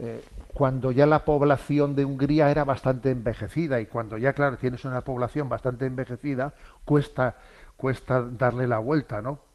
eh, 0.00 0.24
cuando 0.52 0.90
ya 0.90 1.06
la 1.06 1.24
población 1.24 1.94
de 1.94 2.04
Hungría 2.04 2.50
era 2.50 2.64
bastante 2.64 3.12
envejecida 3.12 3.80
y 3.80 3.86
cuando 3.86 4.18
ya, 4.18 4.32
claro, 4.32 4.56
tienes 4.56 4.84
una 4.84 5.02
población 5.02 5.48
bastante 5.48 5.86
envejecida, 5.86 6.54
cuesta, 6.84 7.36
cuesta 7.76 8.20
darle 8.22 8.66
la 8.66 8.78
vuelta 8.78 9.22
¿no? 9.22 9.51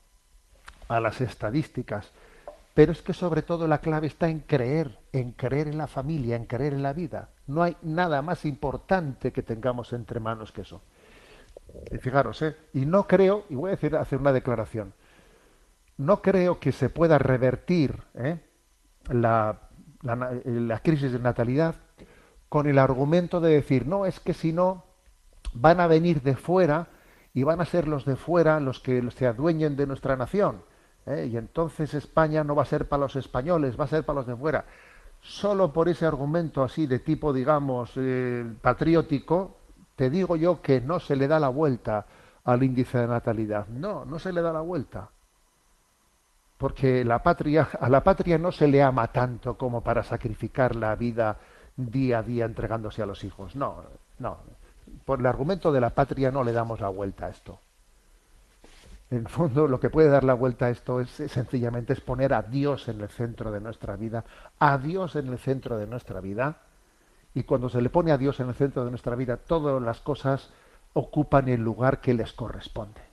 A 0.87 0.99
las 0.99 1.21
estadísticas. 1.21 2.11
Pero 2.73 2.91
es 2.91 3.01
que 3.01 3.13
sobre 3.13 3.41
todo 3.41 3.67
la 3.67 3.79
clave 3.79 4.07
está 4.07 4.29
en 4.29 4.39
creer, 4.41 4.99
en 5.11 5.31
creer 5.31 5.67
en 5.67 5.77
la 5.77 5.87
familia, 5.87 6.35
en 6.35 6.45
creer 6.45 6.73
en 6.73 6.83
la 6.83 6.93
vida. 6.93 7.29
No 7.47 7.63
hay 7.63 7.75
nada 7.81 8.21
más 8.21 8.45
importante 8.45 9.31
que 9.31 9.41
tengamos 9.41 9.93
entre 9.93 10.19
manos 10.19 10.51
que 10.51 10.61
eso. 10.61 10.81
Y 11.91 11.97
fijaros, 11.97 12.41
¿eh? 12.43 12.55
y 12.73 12.85
no 12.85 13.07
creo, 13.07 13.45
y 13.49 13.55
voy 13.55 13.69
a 13.69 13.75
decir, 13.75 13.95
hacer 13.95 14.19
una 14.19 14.31
declaración, 14.31 14.93
no 15.97 16.21
creo 16.21 16.59
que 16.59 16.71
se 16.71 16.89
pueda 16.89 17.17
revertir 17.17 17.99
¿eh? 18.13 18.39
la, 19.09 19.59
la, 20.03 20.39
la, 20.45 20.79
crisis 20.79 21.11
de 21.11 21.19
natalidad 21.19 21.75
con 22.49 22.67
el 22.67 22.77
argumento 22.77 23.41
de 23.41 23.53
decir, 23.53 23.87
no, 23.87 24.05
es 24.05 24.19
que 24.19 24.33
si 24.33 24.53
no, 24.53 24.85
van 25.53 25.79
a 25.79 25.87
venir 25.87 26.21
de 26.21 26.35
fuera 26.35 26.87
y 27.33 27.43
van 27.43 27.61
a 27.61 27.65
ser 27.65 27.87
los 27.87 28.05
de 28.05 28.15
fuera 28.15 28.59
los 28.59 28.79
que 28.79 29.03
se 29.11 29.27
adueñen 29.27 29.75
de 29.75 29.87
nuestra 29.87 30.15
nación. 30.15 30.61
¿Eh? 31.07 31.29
Y 31.31 31.37
entonces 31.37 31.93
España 31.93 32.43
no 32.43 32.55
va 32.55 32.63
a 32.63 32.65
ser 32.65 32.87
para 32.87 33.01
los 33.01 33.15
españoles, 33.15 33.79
va 33.79 33.85
a 33.85 33.87
ser 33.87 34.05
para 34.05 34.17
los 34.17 34.27
de 34.27 34.35
fuera. 34.35 34.65
Solo 35.21 35.73
por 35.73 35.89
ese 35.89 36.05
argumento 36.05 36.63
así 36.63 36.85
de 36.85 36.99
tipo, 36.99 37.33
digamos, 37.33 37.91
eh, 37.95 38.45
patriótico, 38.61 39.57
te 39.95 40.09
digo 40.09 40.35
yo 40.35 40.61
que 40.61 40.81
no 40.81 40.99
se 40.99 41.15
le 41.15 41.27
da 41.27 41.39
la 41.39 41.49
vuelta 41.49 42.05
al 42.43 42.63
índice 42.63 42.99
de 42.99 43.07
natalidad. 43.07 43.67
No, 43.67 44.05
no 44.05 44.19
se 44.19 44.31
le 44.31 44.41
da 44.41 44.53
la 44.53 44.61
vuelta 44.61 45.09
porque 46.57 47.05
la 47.05 47.21
patria, 47.21 47.69
a 47.79 47.89
la 47.89 48.03
patria 48.03 48.37
no 48.37 48.51
se 48.51 48.67
le 48.67 48.81
ama 48.81 49.07
tanto 49.11 49.57
como 49.57 49.81
para 49.81 50.03
sacrificar 50.03 50.75
la 50.75 50.95
vida 50.95 51.37
día 51.75 52.19
a 52.19 52.23
día 52.23 52.45
entregándose 52.45 53.03
a 53.03 53.05
los 53.05 53.23
hijos. 53.23 53.55
No, 53.55 53.83
no. 54.19 54.37
Por 55.05 55.19
el 55.19 55.25
argumento 55.27 55.71
de 55.71 55.81
la 55.81 55.91
patria 55.91 56.31
no 56.31 56.43
le 56.43 56.51
damos 56.51 56.79
la 56.79 56.89
vuelta 56.89 57.27
a 57.27 57.29
esto. 57.29 57.59
En 59.09 59.19
el 59.19 59.27
fondo, 59.29 59.67
lo 59.67 59.79
que 59.79 59.89
puede 59.89 60.09
dar 60.09 60.23
la 60.23 60.33
vuelta 60.33 60.65
a 60.65 60.69
esto 60.69 60.99
es, 60.99 61.09
sencillamente 61.09 61.93
es 61.93 62.01
poner 62.01 62.33
a 62.33 62.41
Dios 62.41 62.89
en 62.89 62.99
el 63.01 63.09
centro 63.09 63.51
de 63.51 63.61
nuestra 63.61 63.95
vida, 63.95 64.25
a 64.59 64.77
Dios 64.77 65.15
en 65.15 65.27
el 65.27 65.39
centro 65.39 65.77
de 65.77 65.87
nuestra 65.87 66.19
vida, 66.19 66.57
y 67.33 67.43
cuando 67.43 67.69
se 67.69 67.81
le 67.81 67.89
pone 67.89 68.11
a 68.11 68.17
Dios 68.17 68.39
en 68.39 68.49
el 68.49 68.55
centro 68.55 68.83
de 68.83 68.89
nuestra 68.89 69.15
vida, 69.15 69.37
todas 69.37 69.81
las 69.81 70.01
cosas 70.01 70.49
ocupan 70.93 71.47
el 71.47 71.61
lugar 71.61 72.01
que 72.01 72.13
les 72.13 72.33
corresponde 72.33 73.07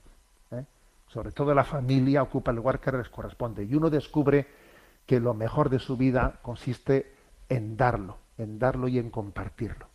sobre 1.14 1.30
todo 1.30 1.54
la 1.54 1.62
familia, 1.62 2.24
ocupa 2.24 2.50
el 2.50 2.56
lugar 2.56 2.80
que 2.80 2.90
les 2.90 3.08
corresponde. 3.08 3.62
Y 3.62 3.76
uno 3.76 3.88
descubre 3.88 4.48
que 5.06 5.20
lo 5.20 5.32
mejor 5.32 5.70
de 5.70 5.78
su 5.78 5.96
vida 5.96 6.40
consiste 6.42 7.14
en 7.48 7.76
darlo, 7.76 8.18
en 8.36 8.58
darlo 8.58 8.88
y 8.88 8.98
en 8.98 9.10
compartirlo. 9.10 9.86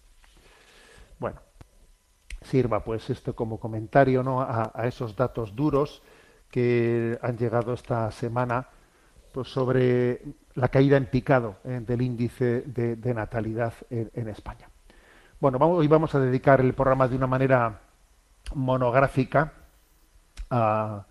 Bueno, 1.20 1.42
sirva 2.50 2.84
pues 2.84 3.10
esto 3.10 3.36
como 3.36 3.60
comentario 3.60 4.24
¿no? 4.24 4.42
a, 4.42 4.72
esos 4.84 5.16
datos 5.16 5.56
duros 5.56 6.02
que 6.50 7.18
han 7.22 7.38
llegado 7.38 7.74
esta 7.74 8.10
semana 8.12 8.68
pues, 9.32 9.48
sobre 9.48 10.22
la 10.56 10.68
caída 10.70 10.98
en 10.98 11.06
picado 11.06 11.58
eh, 11.64 11.82
del 11.86 12.02
índice 12.02 12.62
de, 12.62 13.14
natalidad 13.14 13.74
en, 13.90 14.10
en, 14.14 14.28
España. 14.30 14.68
Bueno, 15.40 15.60
vamos, 15.60 15.80
hoy 15.80 15.88
vamos 15.88 16.14
a 16.16 16.20
dedicar 16.20 16.60
el 16.60 16.74
programa 16.74 17.08
de 17.08 17.16
una 17.16 17.28
manera 17.28 17.80
monográfica 18.56 19.54
a, 20.50 21.06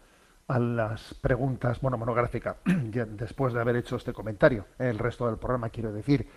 a 0.48 0.58
las 0.58 1.14
preguntas, 1.14 1.80
bueno, 1.80 1.96
monográfica, 1.98 2.56
después 2.64 3.54
de 3.54 3.60
haber 3.60 3.76
hecho 3.76 3.96
este 3.96 4.12
comentario, 4.12 4.66
el 4.78 4.98
resto 4.98 5.26
del 5.26 5.36
programa 5.36 5.68
quiero 5.68 5.92
decir, 5.92 6.28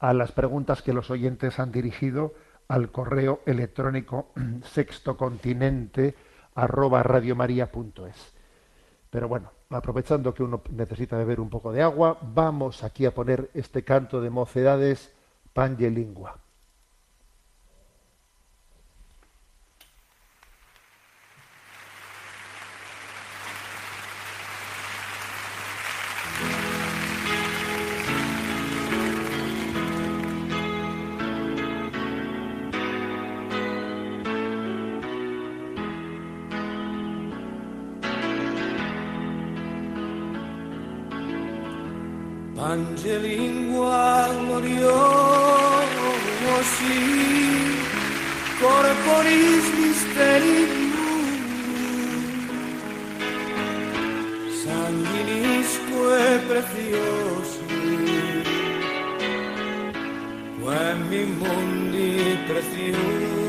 a 0.00 0.12
las 0.14 0.32
preguntas 0.32 0.82
que 0.82 0.94
los 0.94 1.10
oyentes 1.10 1.58
han 1.60 1.70
dirigido 1.70 2.34
al 2.70 2.90
correo 2.92 3.40
electrónico 3.46 4.32
sextocontinente 4.62 6.14
arroba 6.54 7.02
radiomaria.es. 7.02 8.32
Pero 9.10 9.28
bueno, 9.28 9.50
aprovechando 9.70 10.32
que 10.32 10.44
uno 10.44 10.62
necesita 10.70 11.16
beber 11.18 11.40
un 11.40 11.50
poco 11.50 11.72
de 11.72 11.82
agua, 11.82 12.16
vamos 12.22 12.84
aquí 12.84 13.06
a 13.06 13.14
poner 13.14 13.50
este 13.54 13.82
canto 13.82 14.20
de 14.20 14.30
mocedades 14.30 15.12
Pangelingua. 43.10 43.70
Angelingua 43.80 44.30
gloriosi, 44.46 44.94
corporis 48.60 49.66
mysterium, 49.78 50.72
sanguinisque 54.62 56.18
preciosi, 56.46 57.66
quem 61.10 61.26
mundi 61.40 62.14
precium. 62.46 63.40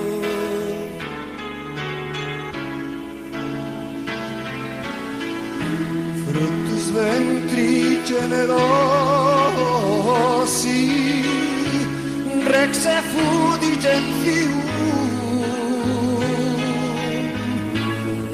Fructus 6.25 6.85
ventri 6.95 7.69
generosi, 8.05 8.90
fu 12.73 13.57
di 13.57 13.77
più 14.23 14.49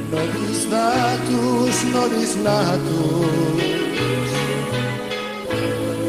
Noris 0.09 0.65
natus, 0.65 1.83
noris 1.93 2.35
natus. 2.35 3.61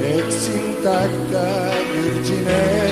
Ex 0.00 0.48
intacta 0.48 1.70
virgine. 1.92 2.87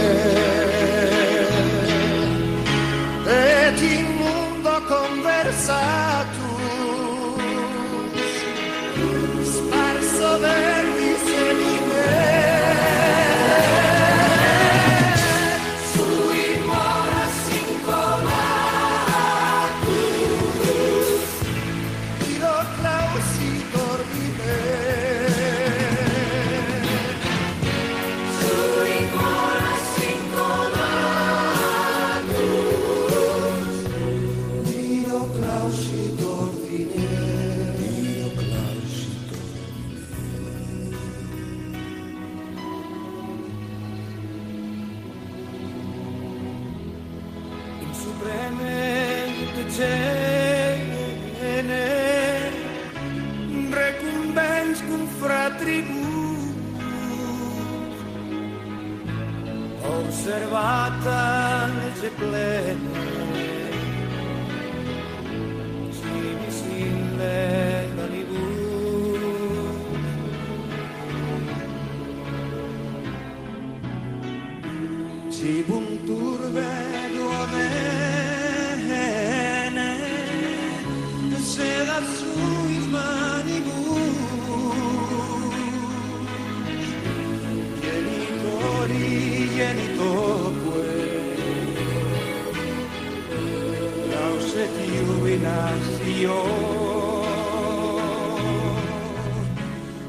Tiubinazio 96.06 96.42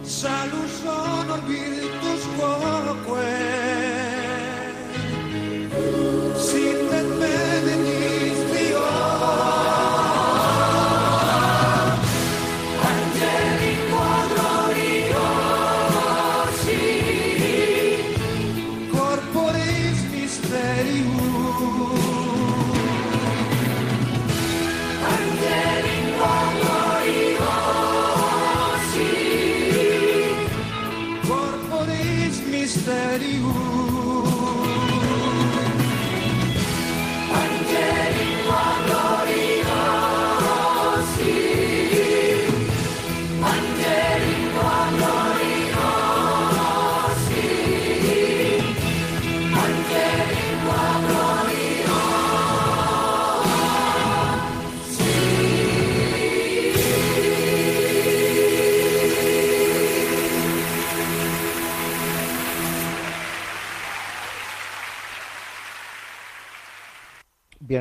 Salus 0.04 0.84
honor 0.86 1.42
virtus 1.48 1.77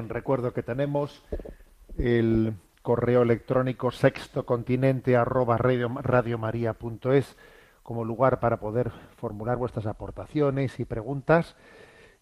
Recuerdo 0.08 0.52
que 0.52 0.62
tenemos 0.62 1.22
el 1.98 2.54
correo 2.82 3.22
electrónico 3.22 3.90
sextocontinente 3.90 5.16
arroba 5.16 5.56
radio, 5.56 5.88
radiomaria.es 5.88 7.36
como 7.82 8.04
lugar 8.04 8.40
para 8.40 8.58
poder 8.58 8.90
formular 9.16 9.56
vuestras 9.56 9.86
aportaciones 9.86 10.78
y 10.80 10.84
preguntas. 10.84 11.56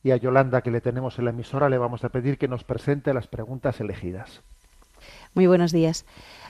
Y 0.03 0.11
a 0.11 0.17
Yolanda, 0.17 0.61
que 0.63 0.71
le 0.71 0.81
tenemos 0.81 1.19
en 1.19 1.25
la 1.25 1.31
emisora, 1.31 1.69
le 1.69 1.79
vamos 1.79 2.05
a 2.05 2.11
pedir 2.11 2.39
que 2.39 2.49
nos 2.49 2.65
presente 2.65 3.15
las 3.15 3.27
preguntas 3.27 3.81
elegidas. 3.81 4.43
Muy 5.35 5.47
buenos 5.47 5.73
días. 5.73 6.05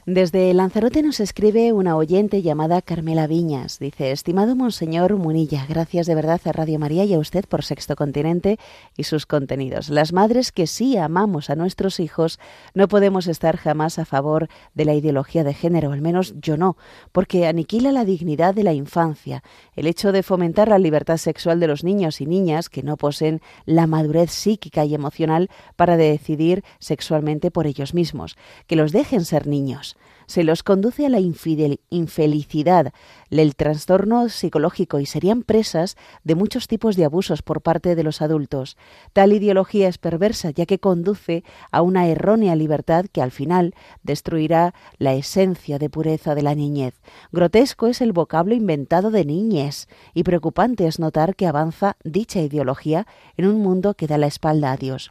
Desde 0.07 0.53
Lanzarote 0.53 1.03
nos 1.03 1.19
escribe 1.19 1.73
una 1.73 1.97
oyente 1.97 2.43
llamada 2.43 2.83
Carmela 2.83 3.27
Viñas. 3.27 3.79
Dice, 3.79 4.13
estimado 4.13 4.55
Monseñor 4.55 5.17
Munilla, 5.17 5.65
gracias 5.67 6.07
de 6.07 6.15
verdad 6.15 6.43
a 6.45 6.53
Radio 6.53 6.79
María 6.79 7.07
y 7.07 7.15
a 7.15 7.19
usted 7.19 7.47
por 7.49 7.65
Sexto 7.65 7.97
Continente 7.97 8.59
y 8.99 9.05
sus 9.05 9.25
contenidos. 9.25 9.89
Las 9.89 10.13
madres 10.13 10.53
que 10.53 10.67
sí 10.67 10.99
amamos 10.99 11.49
a 11.49 11.57
nuestros 11.57 12.01
hijos 12.01 12.39
no 12.75 12.87
podemos 12.87 13.27
estar 13.29 13.57
jamás 13.57 13.99
a 13.99 14.05
favor 14.05 14.49
de 14.75 14.85
la 14.85 14.93
ideología 14.93 15.43
de 15.43 15.55
género, 15.55 15.93
al 15.93 16.03
menos 16.03 16.35
yo 16.39 16.59
no, 16.59 16.77
porque 17.11 17.47
aniquila 17.47 17.91
la 17.91 18.05
dignidad 18.05 18.55
de 18.55 18.65
la 18.65 18.75
infancia. 18.75 19.43
El 19.75 19.87
hecho 19.87 20.13
de 20.13 20.23
fomentar 20.23 20.69
la 20.69 20.79
libertad 20.79 21.17
sexual 21.17 21.61
de 21.61 21.69
los 21.69 21.83
niños 21.83 22.21
y 22.21 22.27
niñas 22.27 22.69
que 22.69 22.83
no 22.83 22.99
poseen 22.99 23.41
la 23.65 23.87
madurez 23.87 24.31
psíquica 24.33 24.85
y 24.85 24.95
emocional 24.95 25.49
para 25.77 25.97
decidir 25.97 26.63
sexualmente 26.79 27.51
por 27.51 27.67
ellos 27.67 27.95
mismos, 27.95 28.37
que 28.67 28.77
los 28.77 28.93
dejen 28.93 29.25
ser 29.25 29.47
niños 29.47 29.94
se 30.27 30.45
los 30.45 30.63
conduce 30.63 31.07
a 31.07 31.09
la 31.09 31.21
infidel- 31.21 31.81
infelicidad, 31.91 32.93
el 33.31 33.57
trastorno 33.57 34.29
psicológico 34.29 35.01
y 35.01 35.07
serían 35.07 35.43
presas 35.43 35.97
de 36.23 36.35
muchos 36.35 36.69
tipos 36.69 36.97
de 36.97 37.05
abusos 37.05 37.43
por 37.43 37.63
parte 37.63 37.95
de 37.95 38.03
los 38.05 38.23
adultos. 38.23 38.77
Tal 39.13 39.33
ideología 39.33 39.89
es 39.89 39.99
perversa 39.99 40.51
ya 40.51 40.67
que 40.67 40.79
conduce 40.79 41.45
a 41.71 41.83
una 41.83 42.07
errónea 42.07 42.55
libertad 42.57 43.07
que 43.11 43.23
al 43.23 43.31
final 43.31 43.75
destruirá 44.03 44.75
la 44.99 45.15
esencia 45.15 45.79
de 45.79 45.91
pureza 45.91 46.35
de 46.35 46.43
la 46.43 46.55
niñez. 46.55 46.95
Grotesco 47.33 47.89
es 47.89 48.01
el 48.01 48.13
vocablo 48.13 48.55
inventado 48.55 49.11
de 49.11 49.25
niñez 49.25 49.89
y 50.15 50.23
preocupante 50.23 50.87
es 50.87 50.99
notar 50.99 51.35
que 51.37 51.47
avanza 51.47 51.97
dicha 52.05 52.41
ideología 52.41 53.07
en 53.37 53.47
un 53.47 53.61
mundo 53.61 53.95
que 53.95 54.07
da 54.07 54.19
la 54.19 54.27
espalda 54.27 54.73
a 54.73 54.77
Dios. 54.77 55.11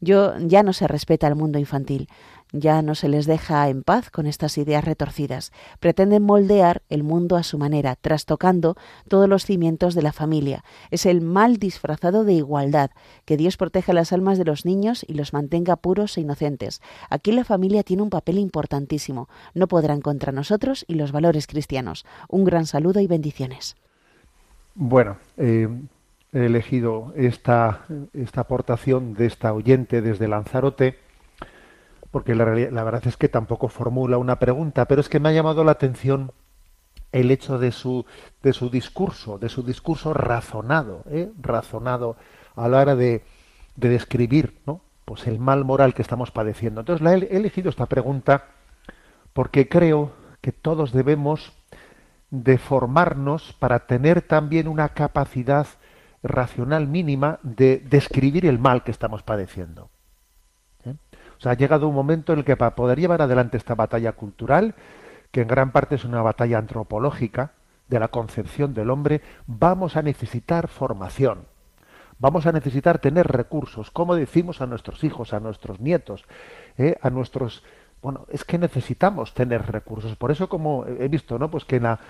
Yo 0.00 0.32
ya 0.38 0.62
no 0.62 0.72
se 0.72 0.88
respeta 0.88 1.26
al 1.26 1.36
mundo 1.36 1.58
infantil. 1.58 2.08
Ya 2.52 2.82
no 2.82 2.94
se 2.94 3.08
les 3.08 3.26
deja 3.26 3.68
en 3.68 3.82
paz 3.82 4.10
con 4.10 4.26
estas 4.26 4.58
ideas 4.58 4.84
retorcidas. 4.84 5.52
Pretenden 5.78 6.22
moldear 6.22 6.82
el 6.88 7.02
mundo 7.02 7.36
a 7.36 7.42
su 7.42 7.58
manera, 7.58 7.96
trastocando 7.96 8.76
todos 9.08 9.28
los 9.28 9.44
cimientos 9.44 9.94
de 9.94 10.02
la 10.02 10.12
familia. 10.12 10.64
Es 10.90 11.06
el 11.06 11.20
mal 11.20 11.58
disfrazado 11.58 12.24
de 12.24 12.34
igualdad. 12.34 12.90
Que 13.24 13.36
Dios 13.36 13.56
proteja 13.56 13.92
las 13.92 14.12
almas 14.12 14.38
de 14.38 14.44
los 14.44 14.64
niños 14.64 15.04
y 15.06 15.14
los 15.14 15.32
mantenga 15.32 15.76
puros 15.76 16.16
e 16.16 16.22
inocentes. 16.22 16.82
Aquí 17.08 17.32
la 17.32 17.44
familia 17.44 17.82
tiene 17.82 18.02
un 18.02 18.10
papel 18.10 18.38
importantísimo. 18.38 19.28
No 19.54 19.68
podrán 19.68 20.00
contra 20.00 20.32
nosotros 20.32 20.84
y 20.88 20.94
los 20.94 21.12
valores 21.12 21.46
cristianos. 21.46 22.04
Un 22.28 22.44
gran 22.44 22.66
saludo 22.66 23.00
y 23.00 23.06
bendiciones. 23.06 23.76
Bueno, 24.74 25.18
eh, 25.36 25.68
he 26.32 26.46
elegido 26.46 27.12
esta, 27.16 27.84
esta 28.12 28.42
aportación 28.42 29.14
de 29.14 29.26
esta 29.26 29.52
oyente 29.52 30.00
desde 30.00 30.28
Lanzarote, 30.28 30.96
porque 32.10 32.34
la, 32.34 32.44
verdad 32.44 33.06
es 33.06 33.16
que 33.16 33.28
tampoco 33.28 33.68
formula 33.68 34.18
una 34.18 34.38
pregunta, 34.38 34.86
pero 34.86 35.00
es 35.00 35.08
que 35.08 35.20
me 35.20 35.28
ha 35.28 35.32
llamado 35.32 35.64
la 35.64 35.72
atención 35.72 36.32
el 37.12 37.30
hecho 37.30 37.58
de 37.58 37.72
su, 37.72 38.04
de 38.42 38.52
su 38.52 38.70
discurso, 38.70 39.38
de 39.38 39.48
su 39.48 39.62
discurso 39.62 40.14
razonado, 40.14 41.04
¿eh? 41.10 41.30
razonado 41.40 42.16
a 42.56 42.68
la 42.68 42.80
hora 42.80 42.96
de, 42.96 43.24
de 43.76 43.88
describir 43.88 44.60
¿no? 44.66 44.80
pues 45.04 45.26
el 45.26 45.38
mal 45.38 45.64
moral 45.64 45.94
que 45.94 46.02
estamos 46.02 46.30
padeciendo. 46.30 46.80
Entonces 46.80 47.06
he 47.06 47.34
he 47.34 47.36
elegido 47.36 47.70
esta 47.70 47.86
pregunta 47.86 48.46
porque 49.32 49.68
creo 49.68 50.12
que 50.40 50.52
todos 50.52 50.92
debemos 50.92 51.52
de 52.30 52.58
formarnos 52.58 53.52
para 53.54 53.86
tener 53.86 54.22
también 54.22 54.68
una 54.68 54.90
capacidad 54.90 55.66
racional 56.22 56.86
mínima 56.86 57.38
de 57.42 57.78
describir 57.78 58.46
el 58.46 58.58
mal 58.58 58.84
que 58.84 58.90
estamos 58.90 59.22
padeciendo. 59.22 59.89
O 61.40 61.42
sea, 61.42 61.52
ha 61.52 61.56
llegado 61.56 61.88
un 61.88 61.94
momento 61.94 62.34
en 62.34 62.40
el 62.40 62.44
que 62.44 62.54
para 62.54 62.74
poder 62.74 63.00
llevar 63.00 63.22
adelante 63.22 63.56
esta 63.56 63.74
batalla 63.74 64.12
cultural, 64.12 64.74
que 65.30 65.40
en 65.40 65.48
gran 65.48 65.72
parte 65.72 65.94
es 65.94 66.04
una 66.04 66.20
batalla 66.20 66.58
antropológica 66.58 67.52
de 67.88 67.98
la 67.98 68.08
concepción 68.08 68.74
del 68.74 68.90
hombre, 68.90 69.22
vamos 69.46 69.96
a 69.96 70.02
necesitar 70.02 70.68
formación. 70.68 71.46
Vamos 72.18 72.44
a 72.44 72.52
necesitar 72.52 72.98
tener 72.98 73.26
recursos, 73.26 73.90
como 73.90 74.14
decimos 74.14 74.60
a 74.60 74.66
nuestros 74.66 75.02
hijos, 75.02 75.32
a 75.32 75.40
nuestros 75.40 75.80
nietos, 75.80 76.26
¿eh? 76.76 76.96
a 77.00 77.08
nuestros 77.08 77.64
bueno, 78.02 78.26
es 78.28 78.44
que 78.44 78.58
necesitamos 78.58 79.32
tener 79.32 79.72
recursos. 79.72 80.16
Por 80.16 80.30
eso, 80.30 80.48
como 80.48 80.84
he 80.86 81.08
visto, 81.08 81.38
¿no? 81.38 81.50
Pues 81.50 81.64
que 81.64 81.76
en, 81.76 81.84
la, 81.84 82.00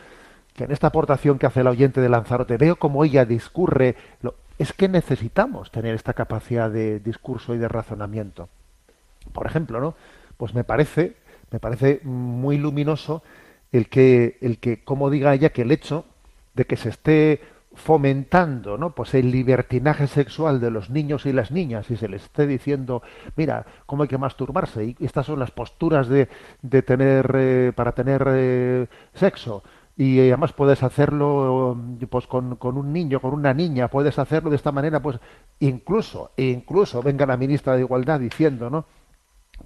que 0.54 0.64
en 0.64 0.72
esta 0.72 0.88
aportación 0.88 1.38
que 1.38 1.46
hace 1.46 1.62
la 1.62 1.70
oyente 1.70 2.00
de 2.00 2.08
Lanzarote, 2.08 2.56
veo 2.56 2.76
como 2.76 3.04
ella 3.04 3.24
discurre, 3.24 3.96
lo, 4.22 4.34
es 4.58 4.72
que 4.72 4.88
necesitamos 4.88 5.70
tener 5.70 5.94
esta 5.94 6.14
capacidad 6.14 6.70
de 6.70 7.00
discurso 7.00 7.54
y 7.54 7.58
de 7.58 7.68
razonamiento. 7.68 8.48
Por 9.32 9.46
ejemplo, 9.46 9.80
¿no? 9.80 9.94
Pues 10.36 10.54
me 10.54 10.64
parece, 10.64 11.16
me 11.50 11.60
parece 11.60 12.00
muy 12.04 12.58
luminoso 12.58 13.22
el 13.72 13.88
que, 13.88 14.38
el 14.40 14.58
que, 14.58 14.82
como 14.82 15.10
diga 15.10 15.34
ella, 15.34 15.50
que 15.50 15.62
el 15.62 15.72
hecho 15.72 16.04
de 16.54 16.64
que 16.64 16.76
se 16.76 16.88
esté 16.88 17.40
fomentando 17.74 18.76
¿no? 18.76 18.90
pues 18.90 19.14
el 19.14 19.30
libertinaje 19.30 20.08
sexual 20.08 20.60
de 20.60 20.72
los 20.72 20.90
niños 20.90 21.24
y 21.26 21.32
las 21.32 21.52
niñas 21.52 21.88
y 21.90 21.96
se 21.96 22.08
les 22.08 22.24
esté 22.24 22.46
diciendo 22.46 23.00
mira 23.36 23.64
cómo 23.86 24.02
hay 24.02 24.08
que 24.08 24.18
masturbarse 24.18 24.84
y 24.84 24.96
estas 25.00 25.26
son 25.26 25.38
las 25.38 25.52
posturas 25.52 26.08
de, 26.08 26.28
de 26.62 26.82
tener 26.82 27.30
eh, 27.32 27.72
para 27.74 27.92
tener 27.92 28.24
eh, 28.26 28.86
sexo 29.14 29.62
y 29.96 30.18
además 30.18 30.52
puedes 30.52 30.82
hacerlo 30.82 31.78
pues 32.08 32.26
con, 32.26 32.56
con, 32.56 32.78
un 32.78 32.90
niño, 32.90 33.20
con 33.20 33.34
una 33.34 33.52
niña, 33.52 33.88
puedes 33.88 34.18
hacerlo 34.18 34.48
de 34.48 34.56
esta 34.56 34.72
manera, 34.72 35.00
pues 35.00 35.18
incluso, 35.58 36.30
incluso 36.38 37.02
venga 37.02 37.26
la 37.26 37.36
ministra 37.36 37.74
de 37.74 37.80
Igualdad 37.82 38.18
diciendo, 38.18 38.70
¿no? 38.70 38.86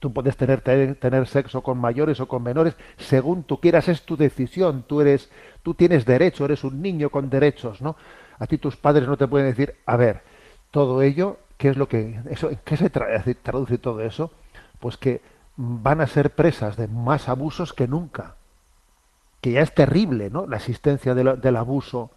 Tú 0.01 0.13
puedes 0.13 0.37
tener, 0.37 0.61
tener, 0.61 0.97
tener 0.97 1.27
sexo 1.27 1.63
con 1.63 1.79
mayores 1.79 2.21
o 2.21 2.29
con 2.29 2.43
menores 2.43 2.77
según 2.97 3.45
tú 3.45 3.61
quieras, 3.61 3.89
es 3.89 4.03
tu 4.03 4.17
decisión, 4.17 4.85
tú 4.87 5.01
eres, 5.01 5.31
tú 5.63 5.75
tienes 5.75 6.05
derecho, 6.05 6.45
eres 6.45 6.65
un 6.65 6.83
niño 6.83 7.11
con 7.11 7.31
derechos, 7.31 7.81
¿no? 7.81 7.97
A 8.39 8.47
ti 8.47 8.59
tus 8.59 8.77
padres 8.77 9.09
no 9.09 9.17
te 9.17 9.29
pueden 9.29 9.49
decir, 9.49 9.77
a 9.87 9.97
ver, 9.97 10.23
todo 10.71 11.03
ello, 11.03 11.39
¿qué 11.57 11.69
es 11.69 11.77
lo 11.77 11.89
que, 11.89 12.21
eso, 12.31 12.51
qué 12.65 12.77
se 12.77 12.91
traduce 12.91 13.79
todo 13.79 14.01
eso? 14.01 14.33
Pues 14.81 14.97
que 14.97 15.23
van 15.57 16.01
a 16.01 16.07
ser 16.07 16.31
presas 16.31 16.77
de 16.77 16.89
más 16.89 17.29
abusos 17.29 17.73
que 17.73 17.87
nunca 17.87 18.35
que 19.45 19.53
ya 19.53 19.61
es 19.61 19.75
terrible, 19.75 20.31
¿no? 20.31 20.47
La 20.47 20.57
existencia 20.57 21.15
del, 21.15 21.39
del 21.39 21.57
abuso, 21.57 22.11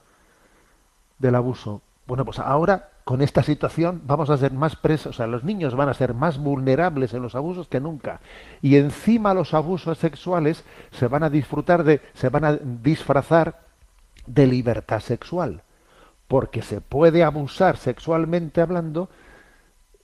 del 1.20 1.36
abuso. 1.36 1.82
Bueno, 2.06 2.24
pues 2.24 2.40
ahora 2.40 2.90
con 3.08 3.22
esta 3.22 3.41
situación 3.41 4.02
vamos 4.06 4.30
a 4.30 4.36
ser 4.36 4.52
más 4.52 4.76
presos, 4.76 5.12
o 5.12 5.13
sea, 5.13 5.28
los 5.28 5.46
niños 5.46 5.76
van 5.76 5.88
a 5.88 5.93
ser 5.93 6.13
más 6.13 6.38
vulnerables 6.38 7.13
en 7.13 7.22
los 7.22 7.36
abusos 7.36 7.70
que 7.70 7.80
nunca. 7.80 8.20
Y 8.62 8.76
encima 8.76 9.34
los 9.34 9.54
abusos 9.54 9.98
sexuales 9.98 10.65
se 10.91 11.08
van 11.08 11.24
a 11.24 11.30
disfrutar 11.30 11.86
de, 11.86 12.02
se 12.15 12.28
van 12.28 12.43
a 12.43 12.58
disfrazar 12.58 13.62
de 14.26 14.46
libertad 14.46 15.00
sexual, 15.00 15.62
porque 16.28 16.62
se 16.62 16.82
puede 16.82 17.24
abusar 17.24 17.78
sexualmente 17.78 18.60
hablando 18.60 19.10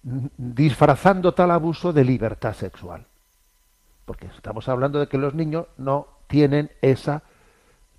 disfrazando 0.02 1.34
tal 1.34 1.52
abuso 1.52 1.92
de 1.92 2.06
libertad 2.06 2.54
sexual. 2.54 3.06
Porque 4.06 4.28
estamos 4.28 4.70
hablando 4.70 5.02
de 5.02 5.10
que 5.10 5.18
los 5.18 5.34
niños 5.34 5.66
no 5.76 6.08
tienen 6.28 6.72
esa, 6.82 7.24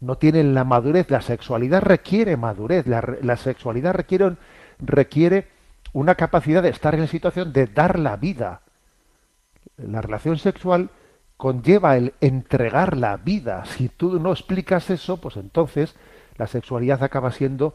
no 0.01 0.17
tienen 0.17 0.55
la 0.55 0.65
madurez. 0.65 1.11
La 1.11 1.21
sexualidad 1.21 1.83
requiere 1.83 2.39
madurez, 2.39 2.87
la, 2.87 3.05
la 3.21 3.37
sexualidad 3.37 3.93
requiere, 3.93 4.37
requiere 4.79 5.49
una 5.93 6.15
capacidad 6.15 6.63
de 6.63 6.71
estar 6.71 6.95
en 6.95 7.09
situación 7.09 7.53
de 7.53 7.67
dar 7.67 7.99
la 7.99 8.17
vida. 8.17 8.61
La 9.77 10.01
relación 10.01 10.39
sexual 10.39 10.91
conlleva 11.37 11.97
el 11.97 12.15
entregar 12.21 12.97
la 12.97 13.17
vida. 13.17 13.65
Si 13.65 13.89
tú 13.89 14.19
no 14.19 14.33
explicas 14.33 14.91
eso, 14.91 15.21
pues 15.21 15.37
entonces 15.37 15.95
la 16.37 16.47
sexualidad 16.47 17.03
acaba 17.03 17.31
siendo 17.31 17.75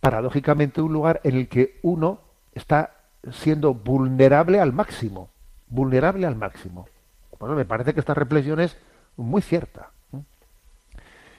paradójicamente 0.00 0.80
un 0.80 0.92
lugar 0.92 1.20
en 1.24 1.36
el 1.36 1.48
que 1.48 1.78
uno 1.82 2.20
está 2.54 2.94
siendo 3.32 3.74
vulnerable 3.74 4.60
al 4.60 4.72
máximo, 4.72 5.30
vulnerable 5.68 6.26
al 6.26 6.36
máximo. 6.36 6.88
Bueno, 7.38 7.54
me 7.54 7.64
parece 7.64 7.94
que 7.94 8.00
esta 8.00 8.14
reflexión 8.14 8.60
es 8.60 8.76
muy 9.16 9.42
cierta. 9.42 9.90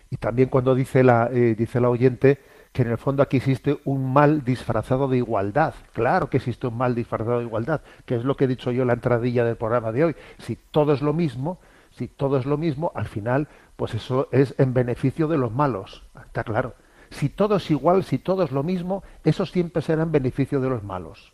Y 0.10 0.17
también 0.17 0.49
cuando 0.49 0.75
dice 0.75 1.04
la, 1.04 1.30
eh, 1.32 1.56
dice 1.58 1.80
la 1.80 1.89
oyente 1.89 2.39
que 2.71 2.84
en 2.84 2.89
el 2.89 2.97
fondo 2.97 3.21
aquí 3.21 3.38
existe 3.38 3.79
un 3.84 4.13
mal 4.13 4.43
disfrazado 4.43 5.07
de 5.07 5.17
igualdad. 5.17 5.73
Claro 5.93 6.29
que 6.29 6.38
existe 6.38 6.67
un 6.67 6.77
mal 6.77 6.95
disfrazado 6.95 7.39
de 7.39 7.45
igualdad, 7.45 7.81
que 8.05 8.15
es 8.15 8.23
lo 8.23 8.36
que 8.36 8.45
he 8.45 8.47
dicho 8.47 8.71
yo 8.71 8.84
en 8.84 8.88
la 8.88 8.93
entradilla 8.93 9.43
del 9.43 9.57
programa 9.57 9.91
de 9.91 10.05
hoy. 10.05 10.15
Si 10.39 10.55
todo 10.55 10.93
es 10.93 11.01
lo 11.01 11.13
mismo, 11.13 11.60
si 11.91 12.07
todo 12.07 12.38
es 12.38 12.45
lo 12.45 12.57
mismo, 12.57 12.91
al 12.95 13.07
final, 13.07 13.49
pues 13.75 13.93
eso 13.93 14.29
es 14.31 14.55
en 14.57 14.73
beneficio 14.73 15.27
de 15.27 15.38
los 15.38 15.51
malos. 15.51 16.03
Está 16.25 16.43
claro. 16.43 16.73
Si 17.10 17.27
todo 17.27 17.57
es 17.57 17.69
igual, 17.69 18.05
si 18.05 18.17
todo 18.17 18.43
es 18.43 18.51
lo 18.51 18.63
mismo, 18.63 19.03
eso 19.25 19.45
siempre 19.45 19.81
será 19.81 20.03
en 20.03 20.13
beneficio 20.13 20.62
de 20.62 20.69
los 20.69 20.81
malos. 20.84 21.34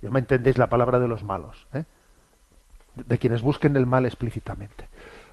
Ya 0.00 0.10
me 0.10 0.20
entendéis 0.20 0.56
la 0.56 0.68
palabra 0.68 1.00
de 1.00 1.08
los 1.08 1.24
malos, 1.24 1.66
¿eh? 1.74 1.84
de 2.94 3.18
quienes 3.18 3.42
busquen 3.42 3.76
el 3.76 3.86
mal 3.86 4.06
explícitamente. 4.06 4.88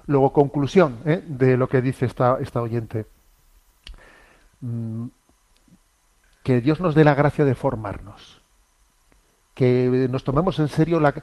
Luego, 0.06 0.32
conclusión 0.32 0.98
¿eh? 1.04 1.22
de 1.24 1.56
lo 1.56 1.68
que 1.68 1.80
dice 1.80 2.06
esta, 2.06 2.38
esta 2.40 2.60
oyente. 2.60 3.06
Mm, 4.66 5.10
que 6.42 6.60
Dios 6.60 6.80
nos 6.80 6.94
dé 6.94 7.04
la 7.04 7.14
gracia 7.14 7.44
de 7.44 7.54
formarnos. 7.54 8.42
Que 9.54 10.06
nos 10.10 10.22
tomemos 10.22 10.58
en 10.58 10.68
serio 10.68 11.00
la, 11.00 11.14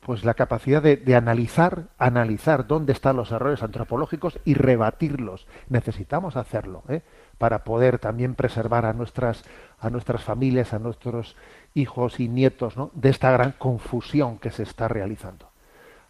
pues 0.00 0.24
la 0.24 0.34
capacidad 0.34 0.82
de, 0.82 1.14
analizar, 1.14 1.84
analizar 1.96 2.66
dónde 2.66 2.92
están 2.92 3.16
los 3.16 3.30
errores 3.30 3.62
antropológicos 3.62 4.40
y 4.44 4.54
rebatirlos. 4.54 5.46
Necesitamos 5.68 6.36
hacerlo 6.36 6.82
¿eh? 6.88 7.02
para 7.38 7.62
poder 7.62 8.00
también 8.00 8.34
preservar 8.34 8.86
a 8.86 8.92
nuestras, 8.92 9.44
a 9.78 9.88
nuestras 9.88 10.24
familias, 10.24 10.74
a 10.74 10.80
nuestros 10.80 11.36
hijos 11.74 12.18
y 12.18 12.28
nietos 12.28 12.76
¿no? 12.76 12.90
de 12.94 13.10
esta 13.10 13.30
gran 13.30 13.52
confusión 13.52 14.38
que 14.38 14.50
se 14.50 14.64
está 14.64 14.88
realizando. 14.88 15.48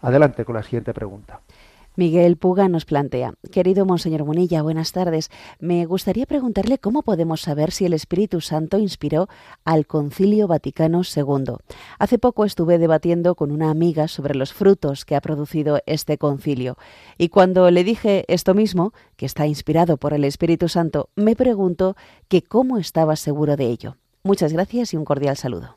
Adelante 0.00 0.46
con 0.46 0.54
la 0.54 0.62
siguiente 0.62 0.94
pregunta. 0.94 1.40
Miguel 1.98 2.36
Puga 2.36 2.68
nos 2.68 2.84
plantea, 2.84 3.34
querido 3.50 3.84
Monseñor 3.84 4.24
Munilla, 4.24 4.62
buenas 4.62 4.92
tardes. 4.92 5.32
Me 5.58 5.84
gustaría 5.84 6.26
preguntarle 6.26 6.78
cómo 6.78 7.02
podemos 7.02 7.40
saber 7.40 7.72
si 7.72 7.86
el 7.86 7.92
Espíritu 7.92 8.40
Santo 8.40 8.78
inspiró 8.78 9.26
al 9.64 9.84
Concilio 9.84 10.46
Vaticano 10.46 11.02
II. 11.02 11.56
Hace 11.98 12.18
poco 12.20 12.44
estuve 12.44 12.78
debatiendo 12.78 13.34
con 13.34 13.50
una 13.50 13.68
amiga 13.72 14.06
sobre 14.06 14.36
los 14.36 14.52
frutos 14.52 15.04
que 15.04 15.16
ha 15.16 15.20
producido 15.20 15.80
este 15.86 16.18
concilio 16.18 16.76
y 17.16 17.30
cuando 17.30 17.68
le 17.68 17.82
dije 17.82 18.24
esto 18.28 18.54
mismo, 18.54 18.92
que 19.16 19.26
está 19.26 19.48
inspirado 19.48 19.96
por 19.96 20.14
el 20.14 20.22
Espíritu 20.22 20.68
Santo, 20.68 21.08
me 21.16 21.34
preguntó 21.34 21.96
que 22.28 22.42
cómo 22.42 22.78
estaba 22.78 23.16
seguro 23.16 23.56
de 23.56 23.66
ello. 23.66 23.96
Muchas 24.22 24.52
gracias 24.52 24.94
y 24.94 24.96
un 24.96 25.04
cordial 25.04 25.36
saludo. 25.36 25.74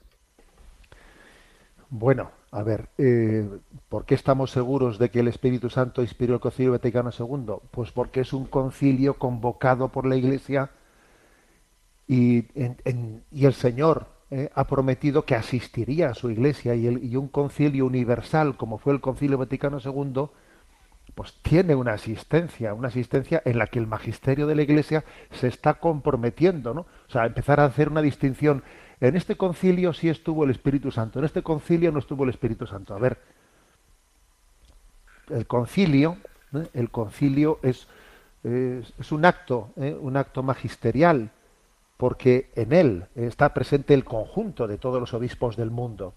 Bueno, 1.89 2.29
a 2.51 2.63
ver, 2.63 2.89
eh, 2.97 3.47
¿por 3.87 4.05
qué 4.05 4.13
estamos 4.13 4.51
seguros 4.51 4.99
de 4.99 5.09
que 5.09 5.21
el 5.21 5.29
Espíritu 5.29 5.69
Santo 5.69 6.01
inspiró 6.01 6.33
el 6.33 6.41
Concilio 6.41 6.73
Vaticano 6.73 7.09
II? 7.17 7.55
Pues 7.71 7.91
porque 7.91 8.21
es 8.21 8.33
un 8.33 8.45
concilio 8.45 9.13
convocado 9.13 9.87
por 9.89 10.05
la 10.05 10.17
Iglesia 10.17 10.69
y, 12.07 12.45
el 12.53 13.53
Señor 13.53 14.07
eh, 14.29 14.49
ha 14.53 14.65
prometido 14.67 15.23
que 15.23 15.35
asistiría 15.35 16.09
a 16.09 16.13
su 16.13 16.29
Iglesia 16.29 16.75
y, 16.75 16.87
y, 16.87 17.15
un 17.15 17.29
concilio 17.29 17.85
universal 17.85 18.57
como 18.57 18.77
fue 18.77 18.93
el 18.93 18.99
Concilio 18.99 19.37
Vaticano 19.37 19.79
II, 19.79 20.25
pues 21.15 21.33
tiene 21.41 21.73
una 21.75 21.93
asistencia, 21.93 22.73
una 22.73 22.89
asistencia 22.89 23.41
en 23.45 23.59
la 23.59 23.67
que 23.67 23.79
el 23.79 23.87
magisterio 23.87 24.45
de 24.45 24.55
la 24.55 24.63
Iglesia 24.63 25.05
se 25.31 25.47
está 25.47 25.75
comprometiendo, 25.75 26.73
¿no? 26.73 26.81
O 26.81 27.11
sea, 27.11 27.25
empezar 27.25 27.61
a 27.61 27.65
hacer 27.65 27.87
una 27.87 28.01
distinción 28.01 28.63
en 29.01 29.15
este 29.15 29.35
concilio 29.35 29.93
sí 29.93 30.09
estuvo 30.09 30.43
el 30.43 30.51
Espíritu 30.51 30.91
Santo, 30.91 31.19
en 31.19 31.25
este 31.25 31.41
concilio 31.41 31.91
no 31.91 31.99
estuvo 31.99 32.23
el 32.23 32.29
Espíritu 32.29 32.67
Santo. 32.67 32.93
A 32.93 32.99
ver, 32.99 33.17
el 35.29 35.47
concilio, 35.47 36.17
¿eh? 36.53 36.67
el 36.75 36.91
concilio 36.91 37.59
es, 37.63 37.87
es, 38.43 39.11
un 39.11 39.25
acto, 39.25 39.71
¿eh? 39.77 39.97
un 39.99 40.17
acto 40.17 40.43
magisterial, 40.43 41.31
porque 41.97 42.51
en 42.55 42.73
él 42.73 43.05
está 43.15 43.53
presente 43.53 43.95
el 43.95 44.03
conjunto 44.03 44.67
de 44.67 44.77
todos 44.77 44.99
los 44.99 45.13
obispos 45.15 45.55
del 45.55 45.71
mundo. 45.71 46.13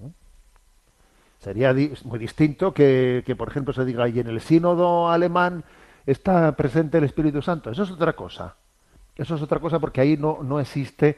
¿eh? 0.00 0.10
Sería 1.40 1.74
muy 2.04 2.18
distinto 2.20 2.72
que, 2.72 3.24
que, 3.26 3.34
por 3.34 3.48
ejemplo, 3.48 3.74
se 3.74 3.84
diga, 3.84 4.08
y 4.08 4.20
en 4.20 4.28
el 4.28 4.40
sínodo 4.40 5.10
alemán 5.10 5.64
está 6.06 6.54
presente 6.54 6.98
el 6.98 7.04
Espíritu 7.04 7.42
Santo. 7.42 7.72
Eso 7.72 7.82
es 7.82 7.90
otra 7.90 8.12
cosa. 8.12 8.54
Eso 9.16 9.34
es 9.34 9.42
otra 9.42 9.58
cosa 9.58 9.80
porque 9.80 10.00
ahí 10.00 10.16
no, 10.16 10.42
no 10.42 10.60
existe 10.60 11.16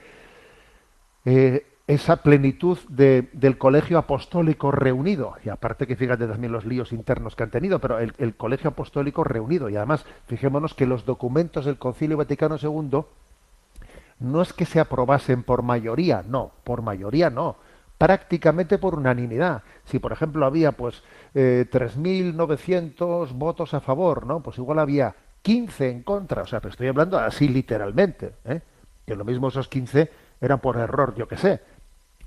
eh, 1.26 1.66
esa 1.88 2.16
plenitud 2.22 2.78
de, 2.88 3.28
del 3.32 3.58
colegio 3.58 3.98
apostólico 3.98 4.70
reunido. 4.70 5.34
Y 5.44 5.48
aparte 5.48 5.86
que 5.86 5.96
fíjate 5.96 6.26
también 6.26 6.52
los 6.52 6.64
líos 6.64 6.92
internos 6.92 7.36
que 7.36 7.42
han 7.42 7.50
tenido, 7.50 7.80
pero 7.80 7.98
el, 7.98 8.34
colegio 8.36 8.70
apostólico 8.70 9.22
reunido. 9.24 9.68
Y 9.68 9.76
además, 9.76 10.04
fijémonos 10.26 10.74
que 10.74 10.86
los 10.86 11.04
documentos 11.04 11.64
del 11.64 11.78
Concilio 11.78 12.16
Vaticano 12.16 12.56
II 12.60 13.02
no 14.18 14.42
es 14.42 14.52
que 14.52 14.66
se 14.66 14.80
aprobasen 14.80 15.42
por 15.42 15.62
mayoría, 15.62 16.24
no, 16.26 16.52
por 16.64 16.82
mayoría 16.82 17.28
no, 17.28 17.56
prácticamente 17.98 18.78
por 18.78 18.94
unanimidad. 18.94 19.62
Si, 19.84 19.98
por 19.98 20.12
ejemplo, 20.12 20.46
había 20.46 20.72
pues 20.72 21.02
eh, 21.34 21.66
3.900 21.70 23.32
votos 23.32 23.74
a 23.74 23.80
favor, 23.80 24.26
¿no? 24.26 24.42
Pues 24.42 24.58
igual 24.58 24.78
había 24.80 25.14
15 25.42 25.90
en 25.90 26.02
contra. 26.02 26.42
O 26.42 26.46
sea, 26.46 26.60
pero 26.60 26.70
estoy 26.70 26.88
hablando 26.88 27.18
así 27.18 27.46
literalmente, 27.48 28.32
¿eh? 28.44 28.60
Que 29.06 29.14
lo 29.14 29.24
mismo 29.24 29.48
esos 29.48 29.68
15 29.68 30.25
eran 30.40 30.60
por 30.60 30.76
error, 30.76 31.14
yo 31.16 31.28
que 31.28 31.36
sé. 31.36 31.60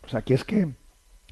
O 0.04 0.08
sea, 0.08 0.22
que 0.22 0.34
es 0.34 0.44
que 0.44 0.70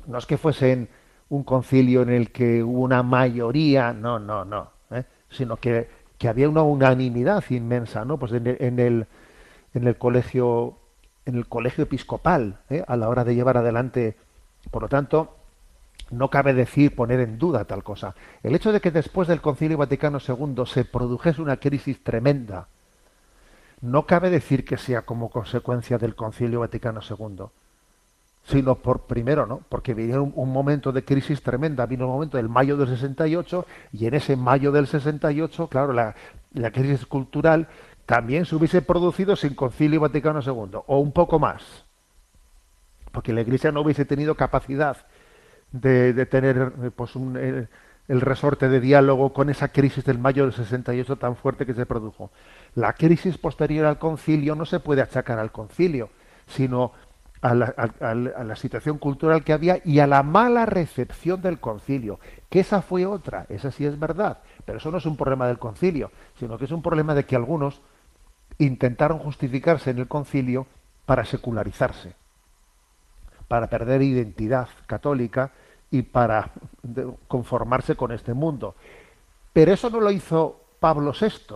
no 0.06 0.18
es 0.18 0.26
que 0.26 0.38
fuesen 0.38 0.90
un 1.30 1.44
concilio 1.44 2.02
en 2.02 2.10
el 2.10 2.32
que 2.32 2.64
hubo 2.64 2.82
una 2.82 3.04
mayoría, 3.04 3.94
no, 3.94 4.20
no, 4.20 4.46
no, 4.46 4.72
¿eh? 4.92 5.04
sino 5.30 5.58
que, 5.58 5.90
que, 6.18 6.30
había 6.30 6.48
una 6.48 6.62
unanimidad 6.62 7.44
inmensa, 7.50 8.06
¿no? 8.06 8.18
Pues 8.18 8.32
en 8.32 8.48
el, 8.48 8.58
en 8.60 8.80
el, 8.80 9.08
en 9.74 9.88
el 9.88 9.98
colegio 9.98 10.78
en 11.28 11.36
el 11.36 11.48
colegio 11.48 11.84
episcopal 11.84 12.60
¿eh? 12.70 12.84
a 12.88 12.96
la 12.96 13.10
hora 13.10 13.26
de 13.26 13.36
llevar 13.36 13.58
adelante, 13.58 14.16
por 14.72 14.82
lo 14.84 14.88
tanto, 14.88 15.36
no 16.10 16.30
cabe 16.30 16.54
decir 16.54 16.96
poner 16.96 17.20
en 17.20 17.38
duda 17.38 17.66
tal 17.66 17.84
cosa. 17.84 18.16
El 18.44 18.56
hecho 18.56 18.72
de 18.72 18.80
que 18.80 18.92
después 18.92 19.28
del 19.28 19.42
Concilio 19.42 19.78
Vaticano 19.78 20.20
II 20.26 20.64
se 20.66 20.86
produjese 20.86 21.42
una 21.42 21.58
crisis 21.58 22.02
tremenda 22.02 22.70
no 23.82 24.06
cabe 24.06 24.30
decir 24.30 24.66
que 24.66 24.78
sea 24.78 25.04
como 25.04 25.30
consecuencia 25.30 25.98
del 25.98 26.16
Concilio 26.16 26.62
Vaticano 26.62 27.02
II, 27.08 27.46
sino 28.44 28.76
por 28.76 29.02
primero, 29.02 29.46
¿no? 29.46 29.62
Porque 29.70 29.94
vino 29.94 30.24
un, 30.24 30.52
momento 30.52 30.92
de 30.92 31.04
crisis 31.04 31.42
tremenda, 31.44 31.86
vino 31.86 32.06
un 32.06 32.14
momento 32.14 32.38
del 32.38 32.50
mayo 32.50 32.78
del 32.78 32.88
68 32.88 33.66
y 33.92 34.08
en 34.08 34.14
ese 34.14 34.36
mayo 34.36 34.72
del 34.72 34.88
68, 34.88 35.68
claro, 35.68 35.94
la, 35.94 36.16
crisis 36.72 37.06
cultural 37.06 37.68
también 38.06 38.46
se 38.46 38.56
hubiese 38.56 38.82
producido 38.82 39.36
sin 39.36 39.54
Concilio 39.54 40.00
Vaticano 40.00 40.40
II, 40.42 40.80
o 40.88 41.00
un 41.00 41.12
poco 41.12 41.40
más, 41.40 41.86
porque 43.12 43.34
la 43.34 43.42
Iglesia 43.42 43.72
no 43.72 43.82
hubiese 43.82 44.06
tenido 44.06 44.36
capacidad 44.36 44.98
de, 45.72 46.14
de 46.14 46.26
tener 46.26 46.74
eh, 46.84 46.92
pues 46.96 47.16
un, 47.18 47.36
el, 48.08 48.22
resorte 48.22 48.70
de 48.70 48.80
diálogo 48.80 49.34
con 49.34 49.50
esa 49.50 49.70
crisis 49.70 50.04
del 50.06 50.20
mayo 50.20 50.44
del 50.44 50.54
68 50.54 51.16
tan 51.18 51.36
fuerte 51.36 51.66
que 51.66 51.74
se 51.74 51.86
produjo. 51.86 52.32
La 52.76 52.94
crisis 52.94 53.38
posterior 53.38 53.86
al 53.86 54.00
concilio 54.00 54.56
no 54.56 54.66
se 54.66 54.80
puede 54.80 55.02
achacar 55.02 55.40
al 55.40 55.52
concilio, 55.52 56.10
sino 56.48 56.92
a 57.42 57.54
la, 57.54 57.68
a 57.68 58.16
la 58.16 58.56
situación 58.56 58.98
cultural 58.98 59.44
que 59.44 59.54
había 59.54 59.80
y 59.86 60.00
a 60.00 60.08
la 60.08 60.24
mala 60.24 60.66
recepción 60.66 61.42
del 61.42 61.60
concilio, 61.60 62.20
que 62.50 62.62
esa 62.62 62.82
fue 62.82 63.06
otra, 63.06 63.46
esa 63.50 63.72
sí 63.72 63.86
es 63.86 64.00
verdad, 64.00 64.40
pero 64.66 64.80
eso 64.80 64.90
no 64.90 64.98
es 64.98 65.06
un 65.06 65.18
problema 65.18 65.48
del 65.48 65.60
concilio, 65.60 66.12
sino 66.40 66.58
que 66.58 66.66
es 66.66 66.72
un 66.72 66.82
problema 66.82 67.14
de 67.14 67.26
que 67.26 67.36
algunos 67.36 67.82
intentaron 68.58 69.20
justificarse 69.20 69.92
en 69.92 70.00
el 70.00 70.08
concilio 70.08 70.68
para 71.06 71.26
secularizarse, 71.26 72.16
para 73.48 73.68
perder 73.68 74.02
identidad 74.02 74.68
católica 74.88 75.52
y 75.92 76.02
para 76.02 76.52
conformarse 77.28 77.96
con 77.96 78.12
este 78.12 78.34
mundo. 78.34 78.76
Pero 79.54 79.74
eso 79.74 79.90
no 79.90 80.02
lo 80.02 80.12
hizo 80.12 80.60
Pablo 80.80 81.14
VI. 81.20 81.56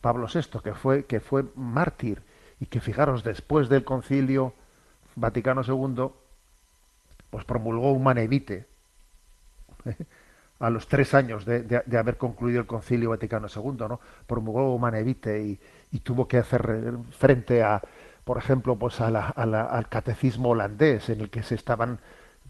Pablo 0.00 0.26
VI, 0.32 0.60
que 0.62 0.74
fue, 0.74 1.04
que 1.04 1.20
fue 1.20 1.44
mártir 1.56 2.22
y 2.60 2.66
que 2.66 2.80
fijaros, 2.80 3.22
después 3.24 3.68
del 3.68 3.84
concilio 3.84 4.52
Vaticano 5.16 5.62
II, 5.66 6.08
pues 7.30 7.44
promulgó 7.44 7.92
un 7.92 8.02
manevite 8.02 8.66
a 10.58 10.68
los 10.70 10.88
tres 10.88 11.14
años 11.14 11.44
de, 11.44 11.62
de- 11.62 11.82
de 11.86 11.98
haber 11.98 12.16
concluido 12.18 12.60
el 12.60 12.66
concilio 12.66 13.10
Vaticano 13.10 13.48
II, 13.48 13.86
¿no? 13.88 14.00
Promulgó 14.26 14.74
un 14.74 14.80
manevite 14.80 15.42
y, 15.42 15.60
y 15.90 16.00
tuvo 16.00 16.28
que 16.28 16.38
hacer 16.38 16.68
eh, 16.84 16.92
frente 17.16 17.62
a, 17.62 17.80
por 18.24 18.36
ejemplo, 18.38 18.76
pues 18.76 19.00
a 19.00 19.10
la- 19.10 19.28
a 19.28 19.46
la- 19.46 19.64
al 19.64 19.88
catecismo 19.88 20.50
holandés, 20.50 21.08
en 21.08 21.20
el 21.22 21.30
que 21.30 21.42
se 21.42 21.54
estaban 21.54 21.98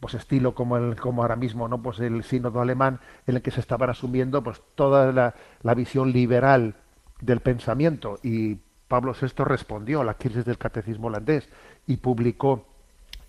pues 0.00 0.14
estilo 0.14 0.54
como 0.54 0.76
el 0.76 0.96
como 0.96 1.22
ahora 1.22 1.36
mismo 1.36 1.68
no 1.68 1.82
pues 1.82 2.00
el 2.00 2.24
sínodo 2.24 2.60
alemán 2.60 3.00
en 3.26 3.36
el 3.36 3.42
que 3.42 3.50
se 3.50 3.60
estaban 3.60 3.90
asumiendo 3.90 4.42
pues 4.42 4.60
toda 4.74 5.12
la, 5.12 5.34
la 5.62 5.74
visión 5.74 6.12
liberal 6.12 6.74
del 7.20 7.40
pensamiento 7.40 8.18
y 8.22 8.56
Pablo 8.88 9.14
VI 9.14 9.44
respondió 9.44 10.00
a 10.00 10.04
la 10.04 10.14
crisis 10.14 10.44
del 10.44 10.58
catecismo 10.58 11.06
holandés 11.06 11.48
y 11.86 11.98
publicó 11.98 12.66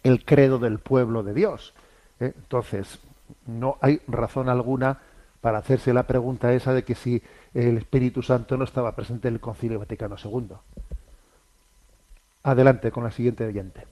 el 0.02 0.26
credo 0.26 0.58
del 0.58 0.80
pueblo 0.80 1.22
de 1.22 1.36
Dios. 1.36 1.76
¿eh? 2.20 2.34
Entonces, 2.36 3.00
no 3.46 3.78
hay 3.80 4.02
razón 4.08 4.50
alguna 4.50 5.00
para 5.40 5.60
hacerse 5.60 5.94
la 5.94 6.08
pregunta 6.08 6.52
esa 6.54 6.74
de 6.74 6.84
que 6.84 6.96
si 6.96 7.22
el 7.54 7.78
Espíritu 7.78 8.24
Santo 8.24 8.58
no 8.58 8.64
estaba 8.64 8.96
presente 8.96 9.28
en 9.28 9.36
el 9.36 9.40
Concilio 9.40 9.78
Vaticano 9.78 10.16
II. 10.24 10.56
Adelante 12.44 12.92
con 12.92 13.04
la 13.04 13.12
siguiente 13.12 13.46
oyente. 13.46 13.86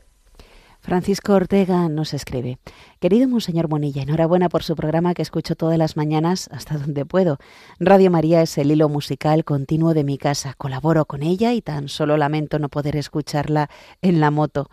Francisco 0.82 1.34
Ortega 1.34 1.90
nos 1.90 2.14
escribe. 2.14 2.58
Querido 3.00 3.28
Monseñor 3.28 3.68
Bonilla, 3.68 4.02
enhorabuena 4.02 4.48
por 4.48 4.64
su 4.64 4.76
programa 4.76 5.14
que 5.14 5.22
escucho 5.22 5.56
todas 5.56 5.78
las 5.78 5.98
mañanas 5.98 6.50
hasta 6.52 6.78
donde 6.78 7.06
puedo. 7.06 7.38
Radio 7.80 8.10
María 8.10 8.42
es 8.42 8.58
el 8.58 8.72
hilo 8.72 8.88
musical 8.88 9.44
continuo 9.44 9.94
de 9.94 10.06
mi 10.06 10.18
casa. 10.18 10.54
Colaboro 10.58 11.06
con 11.06 11.22
ella 11.22 11.54
y 11.54 11.62
tan 11.62 11.90
solo 11.90 12.16
lamento 12.16 12.60
no 12.60 12.70
poder 12.70 12.96
escucharla 12.96 13.70
en 14.02 14.22
la 14.22 14.32
moto. 14.32 14.70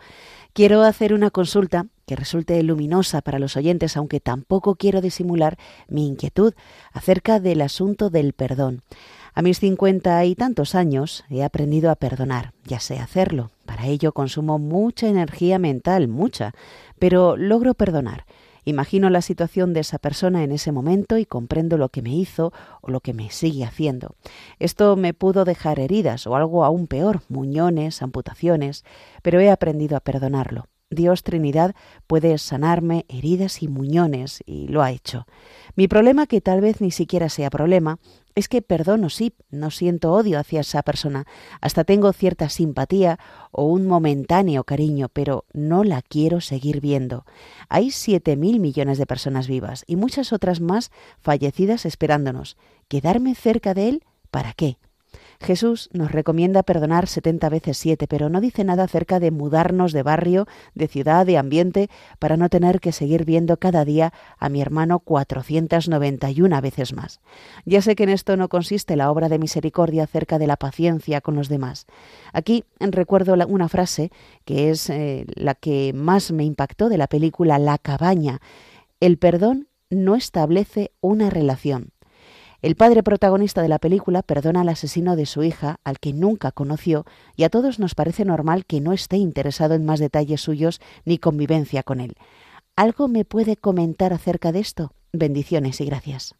Quiero 0.53 0.81
hacer 0.83 1.13
una 1.13 1.29
consulta 1.29 1.87
que 2.07 2.15
resulte 2.15 2.63
luminosa 2.63 3.21
para 3.21 3.37
los 3.37 3.57
oyentes, 3.57 3.97
aunque 3.97 4.21
tampoco 4.21 4.75
quiero 4.75 5.01
disimular 5.01 5.57
mi 5.89 6.07
inquietud 6.07 6.53
acerca 6.93 7.41
del 7.41 7.61
asunto 7.61 8.09
del 8.09 8.31
perdón. 8.31 8.81
A 9.37 9.43
mis 9.43 9.59
cincuenta 9.59 10.25
y 10.25 10.33
tantos 10.33 10.73
años 10.73 11.23
he 11.29 11.43
aprendido 11.43 11.91
a 11.91 11.95
perdonar, 11.95 12.53
ya 12.65 12.79
sé 12.79 12.97
hacerlo. 12.97 13.51
Para 13.67 13.85
ello 13.85 14.11
consumo 14.11 14.57
mucha 14.57 15.09
energía 15.09 15.59
mental, 15.59 16.07
mucha, 16.07 16.55
pero 16.97 17.37
logro 17.37 17.75
perdonar. 17.75 18.25
Imagino 18.65 19.11
la 19.11 19.21
situación 19.21 19.75
de 19.75 19.81
esa 19.81 19.99
persona 19.99 20.43
en 20.43 20.51
ese 20.51 20.71
momento 20.71 21.19
y 21.19 21.27
comprendo 21.27 21.77
lo 21.77 21.89
que 21.89 22.01
me 22.01 22.15
hizo 22.15 22.51
o 22.81 22.89
lo 22.89 22.99
que 22.99 23.13
me 23.13 23.29
sigue 23.29 23.63
haciendo. 23.63 24.15
Esto 24.57 24.95
me 24.95 25.13
pudo 25.13 25.45
dejar 25.45 25.79
heridas 25.79 26.25
o 26.25 26.35
algo 26.35 26.65
aún 26.65 26.87
peor, 26.87 27.21
muñones, 27.29 28.01
amputaciones, 28.01 28.85
pero 29.21 29.39
he 29.39 29.51
aprendido 29.51 29.97
a 29.97 29.99
perdonarlo. 29.99 30.65
Dios 30.89 31.23
Trinidad 31.23 31.75
puede 32.07 32.37
sanarme 32.37 33.05
heridas 33.09 33.61
y 33.61 33.67
muñones, 33.67 34.41
y 34.45 34.69
lo 34.69 34.81
ha 34.81 34.91
hecho. 34.91 35.27
Mi 35.75 35.89
problema, 35.89 36.27
que 36.27 36.39
tal 36.39 36.61
vez 36.61 36.79
ni 36.79 36.91
siquiera 36.91 37.27
sea 37.27 37.49
problema, 37.49 37.99
es 38.37 38.47
que 38.47 38.61
perdono 38.61 39.09
sí, 39.09 39.33
no 39.49 39.71
siento 39.71 40.13
odio 40.13 40.37
hacia 40.37 40.61
esa 40.61 40.83
persona, 40.83 41.25
hasta 41.59 41.83
tengo 41.85 42.13
cierta 42.13 42.49
simpatía 42.49 43.17
o 43.49 43.63
un 43.63 43.87
momentáneo 43.87 44.63
cariño, 44.63 45.09
pero 45.09 45.45
no 45.53 45.83
la 45.83 46.03
quiero 46.03 46.39
seguir 46.39 46.79
viendo. 46.79 47.25
Hay 47.67 47.89
siete 47.89 48.35
mil 48.35 48.59
millones 48.59 48.99
de 48.99 49.07
personas 49.07 49.47
vivas 49.47 49.83
y 49.87 49.95
muchas 49.95 50.33
otras 50.33 50.61
más 50.61 50.91
fallecidas 51.19 51.87
esperándonos. 51.87 52.57
¿Quedarme 52.87 53.33
cerca 53.33 53.73
de 53.73 53.89
él? 53.89 54.03
¿Para 54.29 54.53
qué? 54.53 54.77
Jesús 55.39 55.89
nos 55.93 56.11
recomienda 56.11 56.63
perdonar 56.63 57.07
70 57.07 57.49
veces 57.49 57.77
7, 57.77 58.07
pero 58.07 58.29
no 58.29 58.41
dice 58.41 58.63
nada 58.63 58.83
acerca 58.83 59.19
de 59.19 59.31
mudarnos 59.31 59.93
de 59.93 60.03
barrio, 60.03 60.47
de 60.73 60.87
ciudad, 60.87 61.25
de 61.25 61.37
ambiente, 61.37 61.89
para 62.19 62.37
no 62.37 62.49
tener 62.49 62.79
que 62.79 62.91
seguir 62.91 63.25
viendo 63.25 63.57
cada 63.57 63.85
día 63.85 64.13
a 64.37 64.49
mi 64.49 64.61
hermano 64.61 64.99
491 64.99 66.61
veces 66.61 66.93
más. 66.93 67.19
Ya 67.65 67.81
sé 67.81 67.95
que 67.95 68.03
en 68.03 68.09
esto 68.09 68.37
no 68.37 68.49
consiste 68.49 68.95
la 68.95 69.11
obra 69.11 69.29
de 69.29 69.39
misericordia 69.39 70.03
acerca 70.03 70.39
de 70.39 70.47
la 70.47 70.57
paciencia 70.57 71.21
con 71.21 71.35
los 71.35 71.49
demás. 71.49 71.85
Aquí 72.33 72.63
recuerdo 72.79 73.35
una 73.47 73.69
frase 73.69 74.11
que 74.45 74.69
es 74.69 74.89
eh, 74.89 75.25
la 75.35 75.55
que 75.55 75.93
más 75.93 76.31
me 76.31 76.43
impactó 76.43 76.89
de 76.89 76.97
la 76.97 77.07
película 77.07 77.59
La 77.59 77.77
cabaña. 77.77 78.39
El 78.99 79.17
perdón 79.17 79.67
no 79.89 80.15
establece 80.15 80.91
una 81.01 81.29
relación. 81.29 81.91
El 82.63 82.75
padre 82.75 83.03
protagonista 83.03 83.61
de 83.61 83.67
la 83.67 83.77
película 83.77 84.23
perdona 84.23 84.61
al 84.61 84.69
asesino 84.69 85.15
de 85.15 85.27
su 85.27 85.43
hija, 85.43 85.77
al 85.83 85.99
que 85.99 86.11
nunca 86.11 86.51
conoció, 86.51 87.05
y 87.35 87.43
a 87.43 87.49
todos 87.49 87.77
nos 87.77 87.93
parece 87.93 88.25
normal 88.25 88.65
que 88.65 88.81
no 88.81 88.93
esté 88.93 89.17
interesado 89.17 89.75
en 89.75 89.85
más 89.85 89.99
detalles 89.99 90.41
suyos 90.41 90.81
ni 91.05 91.19
convivencia 91.19 91.83
con 91.83 91.99
él. 91.99 92.15
¿Algo 92.75 93.07
me 93.07 93.25
puede 93.25 93.57
comentar 93.57 94.11
acerca 94.11 94.51
de 94.51 94.59
esto? 94.59 94.91
Bendiciones 95.13 95.79
y 95.81 95.85
gracias. 95.85 96.35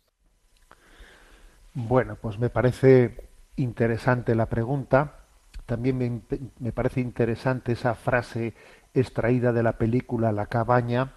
Bueno, 1.75 2.17
pues 2.19 2.39
me 2.39 2.49
parece 2.49 3.29
interesante 3.55 4.33
la 4.33 4.47
pregunta. 4.47 5.19
También 5.67 5.97
me, 5.97 6.21
me 6.59 6.71
parece 6.71 7.01
interesante 7.01 7.73
esa 7.73 7.93
frase 7.93 8.55
extraída 8.95 9.53
de 9.53 9.61
la 9.61 9.77
película 9.77 10.31
La 10.31 10.47
cabaña. 10.47 11.13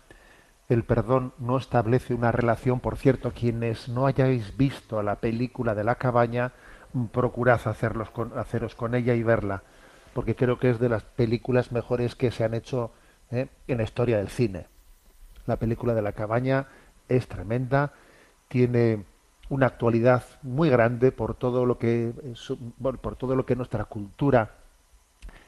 El 0.71 0.85
perdón 0.85 1.33
no 1.39 1.59
establece 1.59 2.15
una 2.15 2.31
relación. 2.31 2.79
Por 2.79 2.97
cierto, 2.97 3.33
quienes 3.33 3.89
no 3.89 4.07
hayáis 4.07 4.57
visto 4.57 5.03
la 5.03 5.17
película 5.17 5.75
de 5.75 5.83
La 5.83 5.97
cabaña, 5.97 6.53
mm, 6.93 7.07
procurad 7.07 7.61
hacerlos 7.67 8.11
con, 8.11 8.39
haceros 8.39 8.77
con 8.77 8.95
ella 8.95 9.15
y 9.15 9.25
verla, 9.25 9.65
porque 10.15 10.37
creo 10.37 10.61
que 10.61 10.71
es 10.71 10.79
de 10.79 10.89
las 10.89 11.03
películas 11.03 11.73
mejores 11.73 12.15
que 12.15 12.31
se 12.31 12.45
han 12.45 12.55
hecho 12.55 12.93
¿eh? 13.33 13.49
en 13.67 13.79
la 13.79 13.83
historia 13.83 14.19
del 14.19 14.29
cine. 14.29 14.69
La 15.45 15.57
película 15.57 15.93
de 15.93 16.03
La 16.03 16.13
cabaña 16.13 16.69
es 17.09 17.27
tremenda, 17.27 17.93
tiene 18.47 19.05
una 19.49 19.67
actualidad 19.67 20.23
muy 20.43 20.71
grande 20.71 21.11
por 21.11 21.35
todo 21.35 21.67
lo 21.67 21.79
que 21.79 22.13
bueno, 22.79 23.01
por 23.01 23.17
todo 23.17 23.35
lo 23.35 23.45
que 23.45 23.57
nuestra 23.57 23.87
cultura 23.87 24.53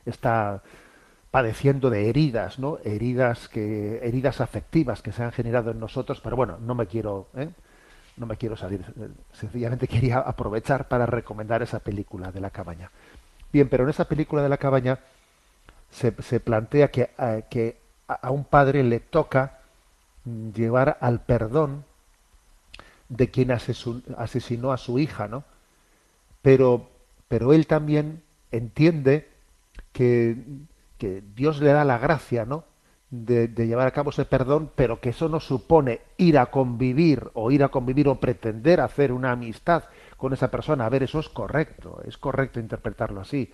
está 0.05 0.65
padeciendo 1.33 1.91
de 1.91 2.11
heridas, 2.11 2.61
¿no? 2.61 2.79
Heridas 2.85 3.49
que 3.49 4.01
heridas 4.05 4.41
afectivas 4.43 5.03
que 5.03 5.13
se 5.13 5.25
han 5.25 5.33
generado 5.33 5.73
en 5.73 5.81
nosotros, 5.81 6.21
pero 6.23 6.37
bueno, 6.37 6.59
no 6.61 6.77
me 6.77 6.87
quiero 6.87 7.29
¿eh? 7.37 7.51
no 8.17 8.27
me 8.27 8.37
quiero 8.37 8.57
salir, 8.57 8.83
eh, 9.01 9.09
sencillamente 9.33 9.89
quería 9.89 10.19
aprovechar 10.21 10.89
para 10.89 11.07
recomendar 11.07 11.63
esa 11.63 11.81
película 11.81 12.33
de 12.33 12.41
la 12.41 12.51
cabaña. 12.51 12.91
Bien, 13.53 13.69
pero 13.69 13.85
en 13.85 13.91
esa 13.91 14.07
película 14.07 14.43
de 14.43 14.51
la 14.51 14.59
cabaña 14.59 15.01
se, 15.91 16.13
plantea 16.41 16.91
que, 16.91 17.11
a- 17.19 17.43
que 17.51 17.79
a, 18.09 18.31
un 18.31 18.45
padre 18.45 18.83
le 18.85 19.01
toca 19.01 19.61
mm, 20.25 20.51
llevar 20.53 20.99
al 21.01 21.21
perdón 21.23 21.85
de 23.09 23.31
quien 23.31 23.51
asesinó 23.53 24.73
a 24.73 24.77
su 24.79 24.99
hija, 24.99 25.29
¿no? 25.29 25.45
Pero, 26.43 26.89
pero 27.29 27.53
él 27.53 27.67
también 27.67 28.23
entiende 28.51 29.29
que, 29.93 30.37
que 31.03 31.21
Dios 31.35 31.61
le 31.61 31.73
da 31.73 31.85
la 31.85 31.99
gracia, 31.99 32.45
¿no? 32.45 32.63
De, 33.11 33.49
de 33.49 33.67
llevar 33.67 33.89
a 33.89 33.91
cabo 33.91 34.11
ese 34.11 34.25
perdón, 34.25 34.71
pero 34.77 35.01
que 35.01 35.09
eso 35.09 35.29
no 35.29 35.41
supone 35.41 36.01
ir 36.17 36.39
a 36.39 36.47
convivir 36.47 37.29
o 37.35 37.51
ir 37.51 37.65
a 37.65 37.71
convivir 37.71 38.07
o 38.07 38.21
pretender 38.21 38.81
hacer 38.81 39.11
una 39.11 39.33
amistad 39.33 39.83
con 40.17 40.33
esa 40.33 40.53
persona. 40.53 40.87
A 40.87 40.89
ver, 40.89 41.03
eso 41.03 41.19
es 41.19 41.29
correcto, 41.29 42.01
es 42.07 42.17
correcto 42.17 42.61
interpretarlo 42.61 43.21
así. 43.21 43.53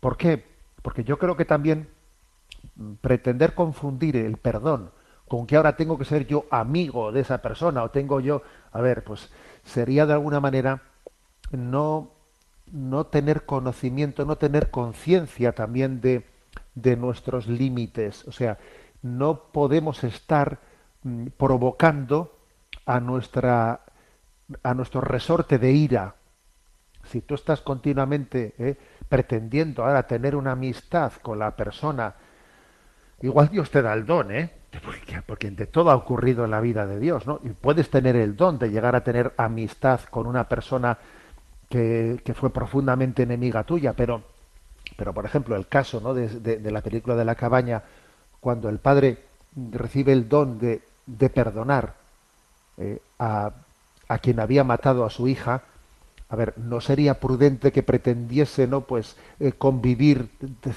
¿Por 0.00 0.18
qué? 0.18 0.44
Porque 0.82 1.02
yo 1.02 1.18
creo 1.18 1.34
que 1.34 1.46
también 1.46 1.88
mm, 2.76 2.96
pretender 3.00 3.54
confundir 3.54 4.14
el 4.16 4.36
perdón 4.36 4.90
con 5.28 5.46
que 5.46 5.56
ahora 5.56 5.76
tengo 5.76 5.96
que 5.96 6.04
ser 6.04 6.26
yo 6.26 6.44
amigo 6.50 7.10
de 7.10 7.20
esa 7.20 7.38
persona 7.38 7.84
o 7.84 7.90
tengo 7.90 8.20
yo, 8.20 8.42
a 8.70 8.82
ver, 8.82 9.02
pues 9.02 9.32
sería 9.64 10.04
de 10.04 10.12
alguna 10.12 10.40
manera 10.40 10.82
no, 11.52 12.10
no 12.70 13.06
tener 13.06 13.46
conocimiento, 13.46 14.26
no 14.26 14.36
tener 14.36 14.70
conciencia 14.70 15.52
también 15.52 16.02
de, 16.02 16.30
de 16.74 16.96
nuestros 16.96 17.46
límites. 17.46 18.26
O 18.26 18.32
sea, 18.32 18.58
no 19.02 19.44
podemos 19.52 20.04
estar 20.04 20.60
mm, 21.02 21.26
provocando 21.36 22.38
a 22.86 23.00
nuestra 23.00 23.80
a 24.62 24.74
nuestro 24.74 25.00
resorte 25.00 25.58
de 25.58 25.72
ira. 25.72 26.14
Si 27.04 27.20
tú 27.20 27.34
estás 27.34 27.60
continuamente 27.60 28.54
eh, 28.58 28.76
pretendiendo 29.08 29.84
ahora 29.84 30.06
tener 30.06 30.36
una 30.36 30.52
amistad 30.52 31.12
con 31.20 31.38
la 31.38 31.56
persona, 31.56 32.14
igual 33.20 33.48
Dios 33.48 33.70
te 33.70 33.82
da 33.82 33.92
el 33.94 34.06
don, 34.06 34.30
¿eh? 34.30 34.50
Porque, 34.82 35.20
porque 35.26 35.50
de 35.50 35.66
todo 35.66 35.90
ha 35.90 35.94
ocurrido 35.94 36.46
en 36.46 36.50
la 36.50 36.62
vida 36.62 36.86
de 36.86 36.98
Dios, 36.98 37.26
¿no? 37.26 37.40
Y 37.44 37.50
puedes 37.50 37.90
tener 37.90 38.16
el 38.16 38.36
don 38.36 38.58
de 38.58 38.70
llegar 38.70 38.96
a 38.96 39.04
tener 39.04 39.34
amistad 39.36 40.00
con 40.10 40.26
una 40.26 40.48
persona 40.48 40.96
que, 41.68 42.22
que 42.24 42.32
fue 42.32 42.50
profundamente 42.50 43.24
enemiga 43.24 43.64
tuya, 43.64 43.92
pero, 43.92 44.22
pero 44.96 45.12
por 45.12 45.24
ejemplo, 45.24 45.56
el 45.56 45.66
caso 45.66 46.00
¿no? 46.00 46.14
de, 46.14 46.28
de, 46.28 46.58
de 46.58 46.70
la 46.70 46.80
película 46.80 47.16
de 47.16 47.24
la 47.24 47.34
cabaña, 47.34 47.82
cuando 48.40 48.68
el 48.68 48.78
padre 48.78 49.18
recibe 49.70 50.12
el 50.12 50.28
don 50.28 50.58
de, 50.58 50.82
de 51.06 51.30
perdonar 51.30 51.94
eh, 52.78 53.00
a, 53.18 53.52
a, 54.08 54.18
quien 54.18 54.40
había 54.40 54.64
matado 54.64 55.04
a 55.04 55.10
su 55.10 55.28
hija, 55.28 55.62
a 56.28 56.36
ver, 56.36 56.54
no 56.56 56.80
sería 56.80 57.20
prudente 57.20 57.72
que 57.72 57.82
pretendiese, 57.82 58.66
¿no? 58.66 58.82
Pues 58.82 59.16
eh, 59.38 59.52
convivir 59.52 60.30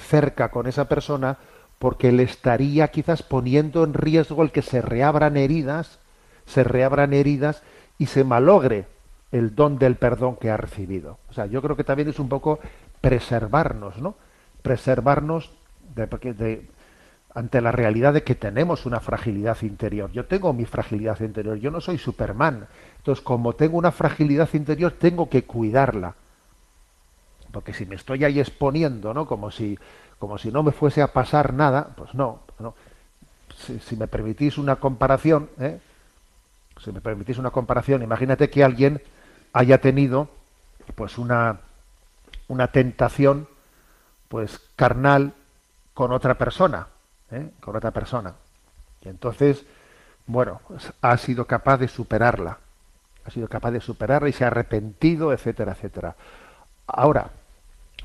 cerca 0.09 0.49
con 0.49 0.68
esa 0.68 0.89
persona 0.89 1.38
porque 1.80 2.11
le 2.11 2.24
estaría 2.24 2.89
quizás 2.89 3.24
poniendo 3.24 3.84
en 3.84 3.93
riesgo 3.93 4.43
el 4.43 4.51
que 4.51 4.61
se 4.61 4.82
reabran 4.82 5.38
heridas, 5.38 5.99
se 6.45 6.63
reabran 6.63 7.13
heridas 7.13 7.63
y 7.97 8.07
se 8.07 8.24
malogre 8.24 8.88
el 9.32 9.55
don 9.55 9.80
del 9.80 9.95
perdón 9.95 10.36
que 10.36 10.49
ha 10.49 10.57
recibido. 10.57 11.18
O 11.30 11.34
sea, 11.34 11.45
yo 11.45 11.61
creo 11.61 11.76
que 11.76 11.84
también 11.84 12.09
es 12.09 12.20
un 12.20 12.30
poco 12.30 12.59
preservarnos, 13.05 13.99
¿no? 13.99 14.15
Preservarnos 14.63 15.51
de, 15.93 16.67
ante 17.35 17.61
la 17.61 17.71
realidad 17.71 18.13
de 18.13 18.23
que 18.23 18.33
tenemos 18.33 18.87
una 18.87 18.99
fragilidad 18.99 19.61
interior. 19.61 20.11
Yo 20.11 20.25
tengo 20.25 20.51
mi 20.53 20.65
fragilidad 20.65 21.19
interior, 21.19 21.57
yo 21.57 21.69
no 21.69 21.81
soy 21.81 21.99
Superman. 21.99 22.65
Entonces, 22.97 23.23
como 23.23 23.53
tengo 23.53 23.77
una 23.77 23.91
fragilidad 23.91 24.49
interior, 24.53 24.91
tengo 24.91 25.29
que 25.29 25.43
cuidarla. 25.43 26.15
Porque 27.51 27.73
si 27.73 27.85
me 27.85 27.93
estoy 27.93 28.23
ahí 28.23 28.39
exponiendo, 28.39 29.13
¿no? 29.13 29.27
Como 29.27 29.51
si 29.51 29.77
como 30.17 30.39
si 30.39 30.51
no 30.51 30.63
me 30.63 30.71
fuese 30.71 31.03
a 31.03 31.13
pasar 31.13 31.53
nada, 31.53 31.89
pues 31.95 32.15
no. 32.15 32.39
no. 32.57 32.73
Si, 33.55 33.77
si, 33.79 33.95
me 33.97 34.07
permitís 34.07 34.57
una 34.57 34.77
comparación, 34.77 35.49
¿eh? 35.59 35.79
si 36.83 36.91
me 36.91 37.01
permitís 37.01 37.37
una 37.37 37.51
comparación, 37.51 38.01
imagínate 38.01 38.49
que 38.49 38.63
alguien 38.63 38.99
haya 39.53 39.79
tenido 39.79 40.29
pues 40.95 41.17
una, 41.17 41.59
una 42.47 42.67
tentación 42.67 43.47
pues 44.27 44.59
carnal 44.75 45.33
con 45.93 46.11
otra 46.11 46.35
persona, 46.35 46.87
¿eh? 47.31 47.51
con 47.59 47.75
otra 47.75 47.91
persona. 47.91 48.33
Y 49.01 49.09
entonces, 49.09 49.65
bueno, 50.27 50.61
pues 50.67 50.91
ha 51.01 51.17
sido 51.17 51.45
capaz 51.45 51.77
de 51.77 51.87
superarla, 51.87 52.57
ha 53.23 53.29
sido 53.29 53.47
capaz 53.47 53.71
de 53.71 53.81
superarla 53.81 54.29
y 54.29 54.33
se 54.33 54.43
ha 54.43 54.47
arrepentido, 54.47 55.31
etcétera, 55.31 55.73
etcétera. 55.73 56.15
Ahora, 56.87 57.29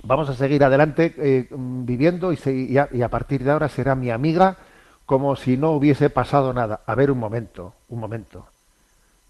vamos 0.02 0.28
a 0.28 0.34
seguir 0.34 0.64
adelante 0.64 1.14
eh, 1.18 1.48
viviendo 1.50 2.32
y, 2.32 2.36
se, 2.36 2.52
y, 2.54 2.78
a, 2.78 2.88
y, 2.92 3.02
a, 3.02 3.08
partir 3.08 3.44
de 3.44 3.50
ahora 3.50 3.68
será 3.68 3.94
mi 3.94 4.10
amiga 4.10 4.56
como 5.06 5.36
si 5.36 5.56
no 5.56 5.72
hubiese 5.72 6.10
pasado 6.10 6.52
nada. 6.52 6.80
A 6.86 6.94
ver, 6.94 7.10
un 7.10 7.18
momento, 7.18 7.74
un 7.88 8.00
momento. 8.00 8.46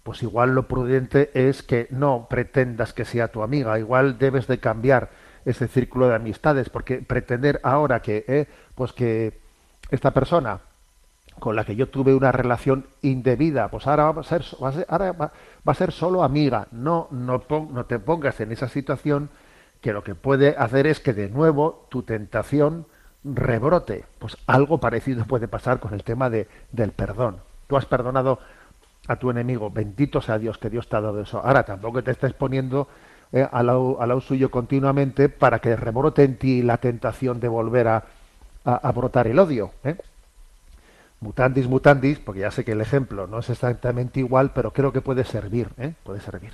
Pues 0.03 0.23
igual 0.23 0.55
lo 0.55 0.67
prudente 0.67 1.29
es 1.33 1.61
que 1.61 1.87
no 1.91 2.27
pretendas 2.29 2.93
que 2.93 3.05
sea 3.05 3.27
tu 3.27 3.43
amiga, 3.43 3.77
igual 3.77 4.17
debes 4.17 4.47
de 4.47 4.59
cambiar 4.59 5.09
ese 5.45 5.67
círculo 5.67 6.07
de 6.07 6.15
amistades, 6.15 6.69
porque 6.69 6.97
pretender 6.97 7.59
ahora 7.63 8.01
que, 8.01 8.25
eh, 8.27 8.47
pues 8.75 8.93
que 8.93 9.39
esta 9.89 10.11
persona 10.11 10.61
con 11.39 11.55
la 11.55 11.65
que 11.65 11.75
yo 11.75 11.89
tuve 11.89 12.13
una 12.13 12.31
relación 12.31 12.85
indebida, 13.01 13.69
pues 13.69 13.87
ahora 13.87 14.11
va 14.11 14.21
a 14.21 14.23
ser, 14.23 14.43
va 14.61 14.69
a 14.69 14.73
ser, 14.73 14.85
ahora 14.89 15.11
va, 15.11 15.31
a 15.65 15.73
ser 15.73 15.91
solo 15.91 16.23
amiga. 16.23 16.67
No, 16.71 17.07
no, 17.09 17.43
no 17.49 17.85
te 17.85 17.99
pongas 17.99 18.39
en 18.41 18.51
esa 18.51 18.69
situación 18.69 19.29
que 19.81 19.93
lo 19.93 20.03
que 20.03 20.13
puede 20.13 20.55
hacer 20.57 20.85
es 20.85 20.99
que 20.99 21.13
de 21.13 21.29
nuevo 21.29 21.87
tu 21.89 22.03
tentación 22.03 22.85
rebrote. 23.23 24.05
Pues 24.19 24.37
algo 24.45 24.79
parecido 24.79 25.25
puede 25.25 25.47
pasar 25.47 25.79
con 25.79 25.93
el 25.93 26.03
tema 26.03 26.29
de, 26.29 26.47
del 26.71 26.91
perdón. 26.91 27.37
Tú 27.67 27.75
has 27.75 27.85
perdonado 27.85 28.39
a 29.07 29.15
tu 29.15 29.29
enemigo, 29.29 29.69
bendito 29.69 30.21
sea 30.21 30.37
Dios 30.37 30.57
que 30.57 30.69
Dios 30.69 30.87
te 30.87 30.95
ha 30.95 31.01
dado 31.01 31.21
eso. 31.21 31.39
Ahora 31.43 31.63
tampoco 31.63 32.03
te 32.03 32.11
estés 32.11 32.33
poniendo 32.33 32.87
eh, 33.31 33.47
al, 33.51 33.67
lado, 33.67 34.01
al, 34.01 34.21
suyo 34.21 34.51
continuamente 34.51 35.29
para 35.29 35.59
que 35.59 35.75
rebrote 35.75 36.23
en 36.23 36.37
ti 36.37 36.61
la 36.61 36.77
tentación 36.77 37.39
de 37.39 37.47
volver 37.47 37.87
a, 37.87 38.03
a, 38.65 38.75
a 38.75 38.91
brotar 38.91 39.27
el 39.27 39.39
odio. 39.39 39.71
¿eh? 39.83 39.95
Mutandis, 41.19 41.67
mutandis, 41.67 42.19
porque 42.19 42.41
ya 42.41 42.51
sé 42.51 42.65
que 42.65 42.71
el 42.71 42.81
ejemplo 42.81 43.27
no 43.27 43.39
es 43.39 43.49
exactamente 43.49 44.19
igual, 44.19 44.51
pero 44.53 44.71
creo 44.71 44.91
que 44.91 45.01
puede 45.01 45.23
servir, 45.23 45.69
¿eh? 45.77 45.93
puede 46.03 46.19
servir. 46.19 46.53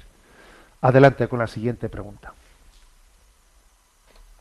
Adelante 0.82 1.28
con 1.28 1.40
la 1.40 1.48
siguiente 1.48 1.90
pregunta. 1.90 2.34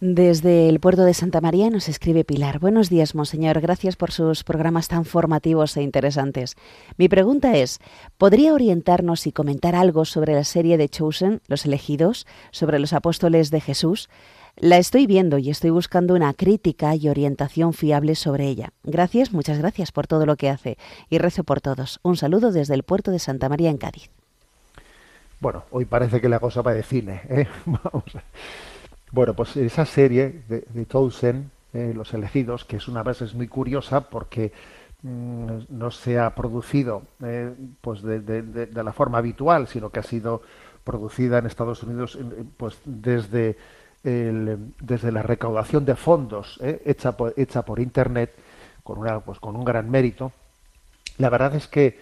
Desde 0.00 0.68
el 0.68 0.78
puerto 0.78 1.04
de 1.04 1.14
Santa 1.14 1.40
María 1.40 1.70
nos 1.70 1.88
escribe 1.88 2.22
Pilar. 2.22 2.58
Buenos 2.58 2.90
días, 2.90 3.14
Monseñor. 3.14 3.62
Gracias 3.62 3.96
por 3.96 4.12
sus 4.12 4.44
programas 4.44 4.88
tan 4.88 5.06
formativos 5.06 5.74
e 5.78 5.82
interesantes. 5.82 6.54
Mi 6.98 7.08
pregunta 7.08 7.56
es, 7.56 7.78
¿podría 8.18 8.52
orientarnos 8.52 9.26
y 9.26 9.32
comentar 9.32 9.74
algo 9.74 10.04
sobre 10.04 10.34
la 10.34 10.44
serie 10.44 10.76
de 10.76 10.90
Chosen, 10.90 11.40
Los 11.48 11.64
elegidos, 11.64 12.26
sobre 12.50 12.78
los 12.78 12.92
apóstoles 12.92 13.50
de 13.50 13.62
Jesús? 13.62 14.10
La 14.56 14.76
estoy 14.76 15.06
viendo 15.06 15.38
y 15.38 15.48
estoy 15.48 15.70
buscando 15.70 16.14
una 16.14 16.34
crítica 16.34 16.94
y 16.94 17.08
orientación 17.08 17.72
fiable 17.72 18.16
sobre 18.16 18.48
ella. 18.48 18.74
Gracias, 18.84 19.32
muchas 19.32 19.56
gracias 19.56 19.92
por 19.92 20.06
todo 20.06 20.26
lo 20.26 20.36
que 20.36 20.50
hace 20.50 20.76
y 21.08 21.16
rezo 21.16 21.42
por 21.42 21.62
todos. 21.62 22.00
Un 22.02 22.18
saludo 22.18 22.52
desde 22.52 22.74
el 22.74 22.82
puerto 22.82 23.12
de 23.12 23.18
Santa 23.18 23.48
María 23.48 23.70
en 23.70 23.78
Cádiz. 23.78 24.10
Bueno, 25.40 25.64
hoy 25.70 25.86
parece 25.86 26.20
que 26.20 26.28
la 26.28 26.38
cosa 26.38 26.60
va 26.60 26.74
de 26.74 26.82
cine. 26.82 27.22
¿eh? 27.30 27.46
Vamos 27.64 28.14
a... 28.14 28.22
Bueno, 29.16 29.32
pues 29.32 29.56
esa 29.56 29.86
serie 29.86 30.42
de, 30.46 30.66
de 30.68 30.84
Towson, 30.84 31.50
eh, 31.72 31.94
Los 31.96 32.12
elegidos, 32.12 32.66
que 32.66 32.76
es 32.76 32.86
una 32.86 33.02
base 33.02 33.24
es 33.24 33.34
muy 33.34 33.48
curiosa 33.48 34.02
porque 34.02 34.52
mmm, 35.00 35.60
no 35.70 35.90
se 35.90 36.18
ha 36.18 36.34
producido 36.34 37.00
eh, 37.24 37.50
pues 37.80 38.02
de, 38.02 38.68
la 38.74 38.92
forma 38.92 39.16
habitual, 39.16 39.68
sino 39.68 39.88
que 39.88 40.00
ha 40.00 40.02
sido 40.02 40.42
producida 40.84 41.38
en 41.38 41.46
Estados 41.46 41.82
Unidos 41.82 42.18
pues 42.58 42.76
desde, 42.84 43.56
desde 44.02 45.10
la 45.10 45.22
recaudación 45.22 45.86
de 45.86 45.96
fondos 45.96 46.60
eh, 46.62 46.82
hecha, 46.84 47.16
por, 47.16 47.32
hecha 47.38 47.62
por 47.62 47.80
Internet 47.80 48.34
con, 48.82 48.98
una, 48.98 49.20
pues, 49.20 49.40
con 49.40 49.56
un 49.56 49.64
gran 49.64 49.90
mérito. 49.90 50.32
La 51.16 51.30
verdad 51.30 51.54
es 51.54 51.68
que 51.68 51.98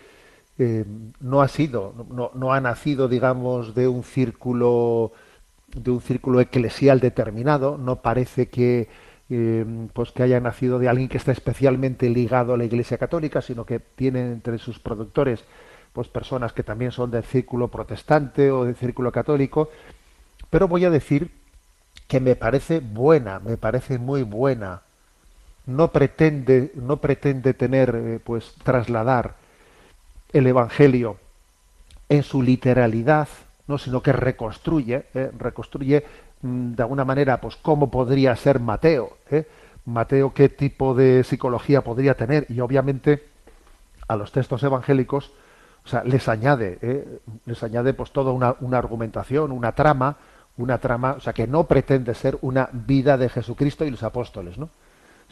eh, 0.58 0.84
no 1.20 1.42
ha 1.42 1.46
sido, 1.46 1.94
no, 2.10 2.32
no 2.34 2.52
ha 2.52 2.60
nacido, 2.60 3.06
digamos, 3.06 3.72
de 3.76 3.86
un 3.86 4.02
círculo 4.02 5.12
de 5.74 5.90
un 5.90 6.00
círculo 6.00 6.40
eclesial 6.40 7.00
determinado, 7.00 7.78
no 7.78 7.96
parece 7.96 8.48
que 8.48 8.88
eh, 9.30 9.64
pues 9.92 10.12
que 10.12 10.22
haya 10.22 10.38
nacido 10.40 10.78
de 10.78 10.88
alguien 10.88 11.08
que 11.08 11.16
está 11.16 11.32
especialmente 11.32 12.08
ligado 12.10 12.54
a 12.54 12.56
la 12.56 12.64
Iglesia 12.64 12.98
Católica, 12.98 13.40
sino 13.40 13.64
que 13.64 13.80
tiene 13.80 14.20
entre 14.20 14.58
sus 14.58 14.78
productores 14.78 15.44
pues 15.92 16.08
personas 16.08 16.52
que 16.52 16.62
también 16.62 16.90
son 16.90 17.10
del 17.10 17.24
círculo 17.24 17.68
protestante 17.68 18.50
o 18.50 18.64
del 18.64 18.74
círculo 18.74 19.12
católico, 19.12 19.70
pero 20.50 20.68
voy 20.68 20.84
a 20.84 20.90
decir 20.90 21.30
que 22.08 22.20
me 22.20 22.36
parece 22.36 22.80
buena, 22.80 23.38
me 23.38 23.56
parece 23.56 23.98
muy 23.98 24.22
buena. 24.22 24.82
No 25.66 25.92
pretende, 25.92 26.72
no 26.74 26.98
pretende 26.98 27.54
tener, 27.54 27.94
eh, 27.94 28.20
pues, 28.22 28.54
trasladar 28.62 29.36
el 30.32 30.46
Evangelio 30.46 31.16
en 32.08 32.22
su 32.22 32.42
literalidad, 32.42 33.28
no 33.66 33.78
sino 33.78 34.02
que 34.02 34.12
reconstruye 34.12 35.06
eh, 35.14 35.30
reconstruye 35.38 36.04
mmm, 36.42 36.72
de 36.72 36.82
alguna 36.82 37.04
manera 37.04 37.40
pues 37.40 37.56
cómo 37.56 37.90
podría 37.90 38.36
ser 38.36 38.60
Mateo 38.60 39.16
¿eh? 39.30 39.46
Mateo 39.86 40.32
qué 40.32 40.48
tipo 40.48 40.94
de 40.94 41.24
psicología 41.24 41.82
podría 41.82 42.14
tener. 42.14 42.46
Y 42.48 42.60
obviamente 42.60 43.22
a 44.08 44.16
los 44.16 44.32
textos 44.32 44.62
evangélicos 44.62 45.32
o 45.84 45.88
sea 45.88 46.02
les 46.04 46.28
añade 46.28 46.78
¿eh? 46.80 47.18
les 47.44 47.62
añade 47.62 47.94
pues 47.94 48.10
toda 48.10 48.32
una, 48.32 48.56
una, 48.60 48.78
argumentación 48.78 49.52
una 49.52 49.72
trama 49.72 50.16
una 50.56 50.78
trama 50.78 51.14
o 51.18 51.20
sea 51.20 51.32
que 51.32 51.46
no 51.46 51.64
pretende 51.64 52.14
ser 52.14 52.38
una 52.42 52.68
vida 52.72 53.18
de 53.18 53.28
Jesucristo 53.28 53.84
y 53.84 53.90
los 53.90 54.02
apóstoles 54.02 54.56
no 54.58 54.70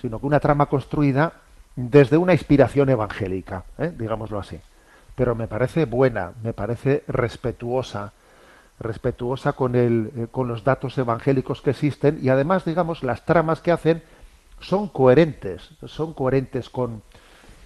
sino 0.00 0.18
que 0.18 0.26
una 0.26 0.40
trama 0.40 0.66
construida 0.66 1.32
desde 1.76 2.16
una 2.16 2.32
inspiración 2.32 2.90
evangélica 2.90 3.64
digámoslo 3.96 4.38
así. 4.38 4.60
Pero 5.14 5.34
me 5.34 5.46
parece 5.46 5.84
buena 5.84 6.32
me 6.42 6.52
parece 6.52 7.04
respetuosa 7.06 8.12
respetuosa 8.82 9.52
con, 9.52 9.74
el, 9.74 10.12
eh, 10.16 10.26
con 10.30 10.48
los 10.48 10.64
datos 10.64 10.96
evangélicos 10.98 11.62
que 11.62 11.70
existen 11.70 12.18
y 12.22 12.28
además, 12.28 12.64
digamos, 12.64 13.02
las 13.02 13.24
tramas 13.24 13.60
que 13.60 13.72
hacen 13.72 14.02
son 14.60 14.88
coherentes, 14.88 15.70
son 15.86 16.14
coherentes 16.14 16.70
con, 16.70 17.02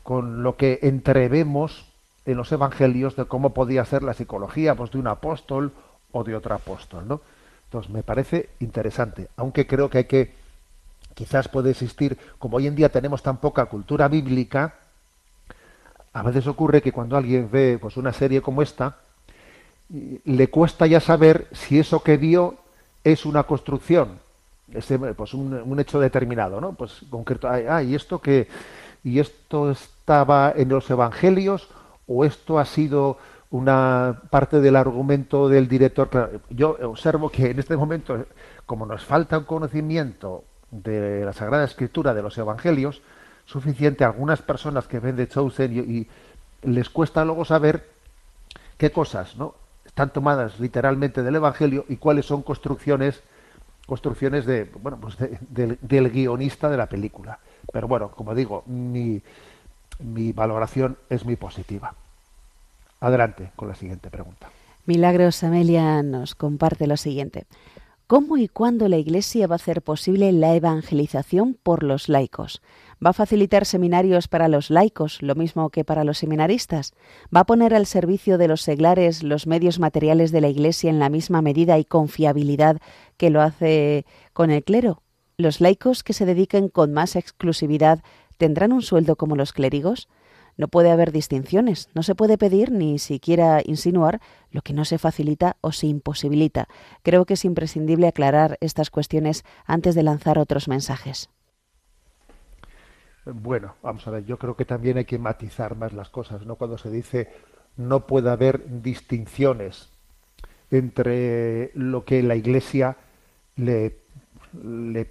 con 0.02 0.42
lo 0.42 0.56
que 0.56 0.78
entrevemos 0.82 1.86
en 2.24 2.36
los 2.36 2.50
evangelios 2.52 3.16
de 3.16 3.24
cómo 3.24 3.54
podía 3.54 3.84
ser 3.84 4.02
la 4.02 4.14
psicología 4.14 4.74
pues, 4.74 4.90
de 4.90 4.98
un 4.98 5.06
apóstol 5.06 5.72
o 6.12 6.24
de 6.24 6.34
otro 6.34 6.54
apóstol, 6.54 7.06
¿no? 7.06 7.20
Entonces 7.64 7.90
me 7.90 8.02
parece 8.02 8.50
interesante, 8.60 9.28
aunque 9.36 9.66
creo 9.66 9.90
que 9.90 9.98
hay 9.98 10.04
que, 10.04 10.34
quizás 11.14 11.48
puede 11.48 11.70
existir, 11.70 12.16
como 12.38 12.58
hoy 12.58 12.66
en 12.66 12.76
día 12.76 12.88
tenemos 12.90 13.22
tan 13.22 13.38
poca 13.38 13.66
cultura 13.66 14.08
bíblica, 14.08 14.76
a 16.12 16.22
veces 16.22 16.46
ocurre 16.46 16.80
que 16.80 16.92
cuando 16.92 17.16
alguien 17.16 17.50
ve 17.50 17.78
pues 17.80 17.96
una 17.96 18.12
serie 18.12 18.40
como 18.40 18.62
esta, 18.62 18.98
le 19.88 20.48
cuesta 20.48 20.86
ya 20.86 21.00
saber 21.00 21.48
si 21.52 21.78
eso 21.78 22.02
que 22.02 22.16
vio 22.16 22.56
es 23.04 23.24
una 23.24 23.44
construcción, 23.44 24.18
es 24.72 24.92
pues 25.16 25.32
un, 25.34 25.78
hecho 25.78 26.00
determinado, 26.00 26.60
¿no? 26.60 26.72
Pues 26.72 27.02
concreto, 27.08 27.48
ah, 27.48 27.82
y 27.82 27.94
esto 27.94 28.20
que 28.20 28.48
y 29.04 29.20
esto 29.20 29.70
estaba 29.70 30.52
en 30.56 30.68
los 30.68 30.90
evangelios 30.90 31.68
o 32.08 32.24
esto 32.24 32.58
ha 32.58 32.64
sido 32.64 33.18
una 33.50 34.22
parte 34.30 34.60
del 34.60 34.74
argumento 34.74 35.48
del 35.48 35.68
director. 35.68 36.40
yo 36.50 36.76
observo 36.82 37.30
que 37.30 37.50
en 37.50 37.60
este 37.60 37.76
momento, 37.76 38.26
como 38.66 38.84
nos 38.84 39.04
falta 39.04 39.38
un 39.38 39.44
conocimiento 39.44 40.42
de 40.72 41.24
la 41.24 41.32
Sagrada 41.32 41.64
Escritura 41.64 42.12
de 42.12 42.22
los 42.22 42.36
evangelios, 42.36 43.00
suficiente 43.44 44.02
algunas 44.02 44.42
personas 44.42 44.88
que 44.88 44.98
ven 44.98 45.14
de 45.14 45.28
Chosen 45.28 45.72
y 45.72 46.08
les 46.68 46.90
cuesta 46.90 47.24
luego 47.24 47.44
saber 47.44 47.88
qué 48.76 48.90
cosas, 48.90 49.36
¿no? 49.36 49.54
Están 49.96 50.12
tomadas 50.12 50.60
literalmente 50.60 51.22
del 51.22 51.36
Evangelio 51.36 51.86
y 51.88 51.96
cuáles 51.96 52.26
son 52.26 52.42
construcciones 52.42 53.22
construcciones 53.86 54.44
de 54.44 54.64
bueno 54.64 55.00
pues 55.00 55.16
del 55.40 56.10
guionista 56.10 56.68
de 56.68 56.76
la 56.76 56.84
película. 56.84 57.38
Pero 57.72 57.88
bueno, 57.88 58.10
como 58.10 58.34
digo, 58.34 58.62
mi, 58.66 59.22
mi 60.00 60.32
valoración 60.32 60.98
es 61.08 61.24
muy 61.24 61.36
positiva. 61.36 61.94
Adelante 63.00 63.52
con 63.56 63.68
la 63.68 63.74
siguiente 63.74 64.10
pregunta. 64.10 64.50
Milagros 64.84 65.42
Amelia 65.42 66.02
nos 66.02 66.34
comparte 66.34 66.86
lo 66.86 66.98
siguiente. 66.98 67.46
¿Cómo 68.06 68.36
y 68.36 68.48
cuándo 68.48 68.88
la 68.88 68.98
Iglesia 68.98 69.46
va 69.46 69.54
a 69.54 69.56
hacer 69.56 69.80
posible 69.80 70.30
la 70.30 70.54
evangelización 70.54 71.56
por 71.62 71.82
los 71.82 72.10
laicos? 72.10 72.60
¿Va 73.04 73.10
a 73.10 73.12
facilitar 73.12 73.66
seminarios 73.66 74.26
para 74.26 74.48
los 74.48 74.70
laicos, 74.70 75.20
lo 75.20 75.34
mismo 75.34 75.68
que 75.68 75.84
para 75.84 76.02
los 76.02 76.16
seminaristas? 76.16 76.94
¿Va 77.34 77.40
a 77.40 77.44
poner 77.44 77.74
al 77.74 77.84
servicio 77.84 78.38
de 78.38 78.48
los 78.48 78.62
seglares 78.62 79.22
los 79.22 79.46
medios 79.46 79.78
materiales 79.78 80.32
de 80.32 80.40
la 80.40 80.48
Iglesia 80.48 80.88
en 80.88 80.98
la 80.98 81.10
misma 81.10 81.42
medida 81.42 81.78
y 81.78 81.84
confiabilidad 81.84 82.78
que 83.18 83.28
lo 83.28 83.42
hace 83.42 84.06
con 84.32 84.50
el 84.50 84.64
clero? 84.64 85.02
¿Los 85.36 85.60
laicos 85.60 86.02
que 86.02 86.14
se 86.14 86.24
dediquen 86.24 86.70
con 86.70 86.94
más 86.94 87.16
exclusividad 87.16 88.02
tendrán 88.38 88.72
un 88.72 88.80
sueldo 88.80 89.16
como 89.16 89.36
los 89.36 89.52
clérigos? 89.52 90.08
No 90.56 90.68
puede 90.68 90.90
haber 90.90 91.12
distinciones, 91.12 91.90
no 91.92 92.02
se 92.02 92.14
puede 92.14 92.38
pedir 92.38 92.72
ni 92.72 92.98
siquiera 92.98 93.60
insinuar 93.62 94.22
lo 94.50 94.62
que 94.62 94.72
no 94.72 94.86
se 94.86 94.96
facilita 94.96 95.58
o 95.60 95.72
se 95.72 95.86
imposibilita. 95.86 96.66
Creo 97.02 97.26
que 97.26 97.34
es 97.34 97.44
imprescindible 97.44 98.06
aclarar 98.06 98.56
estas 98.62 98.88
cuestiones 98.88 99.44
antes 99.66 99.94
de 99.94 100.02
lanzar 100.02 100.38
otros 100.38 100.66
mensajes. 100.66 101.28
Bueno, 103.26 103.74
vamos 103.82 104.06
a 104.06 104.12
ver, 104.12 104.24
yo 104.24 104.38
creo 104.38 104.56
que 104.56 104.64
también 104.64 104.98
hay 104.98 105.04
que 105.04 105.18
matizar 105.18 105.76
más 105.76 105.92
las 105.92 106.10
cosas, 106.10 106.46
¿no? 106.46 106.54
Cuando 106.54 106.78
se 106.78 106.90
dice 106.90 107.28
no 107.76 108.06
puede 108.06 108.30
haber 108.30 108.82
distinciones 108.82 109.90
entre 110.70 111.70
lo 111.74 112.04
que 112.04 112.22
la 112.22 112.36
Iglesia 112.36 112.96
le, 113.56 113.96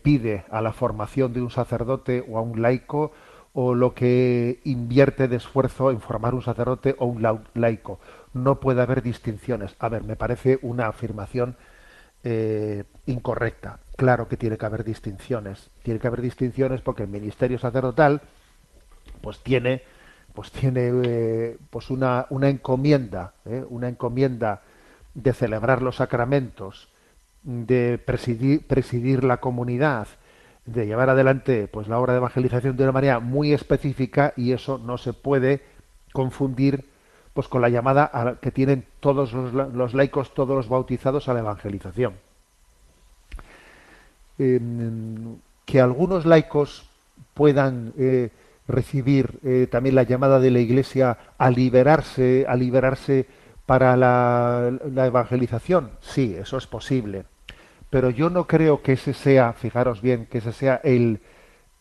pide 0.02 0.46
a 0.50 0.62
la 0.62 0.74
formación 0.74 1.34
de 1.34 1.42
un 1.42 1.52
sacerdote 1.52 2.26
o 2.28 2.38
a 2.38 2.42
un 2.42 2.62
laico 2.62 3.12
o 3.54 3.76
lo 3.76 3.94
que 3.94 4.60
invierte 4.64 5.28
de 5.28 5.38
esfuerzo 5.38 5.92
en 5.92 6.02
formar 6.02 6.34
un 6.34 6.42
sacerdote 6.42 6.96
o 6.98 7.06
un 7.06 7.22
laico. 7.54 8.00
No 8.34 8.60
puede 8.60 8.82
haber 8.82 9.02
distinciones. 9.02 9.76
A 9.80 9.88
ver, 9.88 10.04
me 10.04 10.16
parece 10.16 10.60
una 10.62 10.88
afirmación 10.88 11.56
eh, 12.24 12.84
incorrecta. 13.06 13.80
Claro 13.96 14.28
que 14.28 14.38
tiene 14.38 14.58
que 14.58 14.66
haber 14.66 14.84
distinciones. 14.84 15.70
Tiene 15.84 16.00
que 16.00 16.08
haber 16.08 16.22
distinciones 16.22 16.82
porque 16.82 17.04
el 17.04 17.10
ministerio 17.10 17.58
sacerdotal 17.58 18.22
pues 19.22 19.40
tiene 19.40 19.84
pues 20.36 20.52
tiene 20.52 20.92
eh, 21.04 21.58
pues 21.70 21.90
una, 21.90 22.28
una 22.30 22.50
encomienda, 22.50 23.34
eh, 23.46 23.64
una 23.70 23.88
encomienda 23.88 24.62
de 25.14 25.34
celebrar 25.34 25.82
los 25.82 25.96
sacramentos, 25.96 26.90
de 27.42 27.98
presidir, 27.98 29.24
la 29.24 29.38
comunidad, 29.38 30.08
de 30.66 30.86
llevar 30.86 31.10
adelante 31.10 31.68
pues 31.68 31.88
la 31.88 32.00
obra 32.00 32.14
de 32.14 32.18
evangelización 32.18 32.76
de 32.76 32.84
una 32.84 32.92
manera 32.92 33.20
muy 33.20 33.54
específica 33.54 34.34
y 34.36 34.52
eso 34.52 34.78
no 34.78 34.98
se 34.98 35.14
puede 35.14 35.62
confundir 36.12 36.86
pues 37.34 37.48
con 37.48 37.62
la 37.62 37.70
llamada 37.70 38.38
que 38.42 38.52
tienen 38.52 38.86
todos 39.00 39.34
los, 39.34 39.94
laicos, 39.94 40.34
todos 40.34 40.56
los 40.56 40.70
bautizados 40.70 41.28
a 41.30 41.34
la 41.34 41.42
evangelización. 41.42 42.14
Que 44.38 45.82
algunos 45.82 46.26
laicos 46.26 46.90
puedan 47.34 47.94
eh, 47.98 48.30
recibir 48.68 49.40
eh, 49.44 49.68
también 49.70 49.96
la 49.96 50.04
llamada 50.04 50.40
de 50.40 50.52
la 50.52 50.60
Iglesia 50.60 51.18
a 51.38 51.50
liberarse, 51.52 52.46
a 52.48 52.56
liberarse 52.56 53.28
para 53.66 53.96
la, 53.98 54.78
evangelización, 55.06 55.92
sí, 56.02 56.36
eso 56.38 56.58
es 56.58 56.68
posible. 56.68 57.26
Pero 57.90 58.10
yo 58.10 58.30
no 58.30 58.48
creo 58.48 58.82
que 58.82 58.94
ese 58.94 59.14
sea, 59.14 59.54
fijaros 59.54 60.02
bien, 60.02 60.26
que 60.28 60.40
ese 60.40 60.52
sea 60.52 60.82
el, 60.84 61.20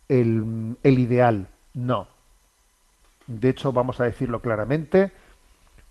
el, 0.09 0.77
el 0.83 0.99
ideal. 0.99 1.49
No. 1.73 2.09
De 3.27 3.49
hecho, 3.51 3.73
vamos 3.73 4.01
a 4.01 4.05
decirlo 4.05 4.41
claramente, 4.41 5.13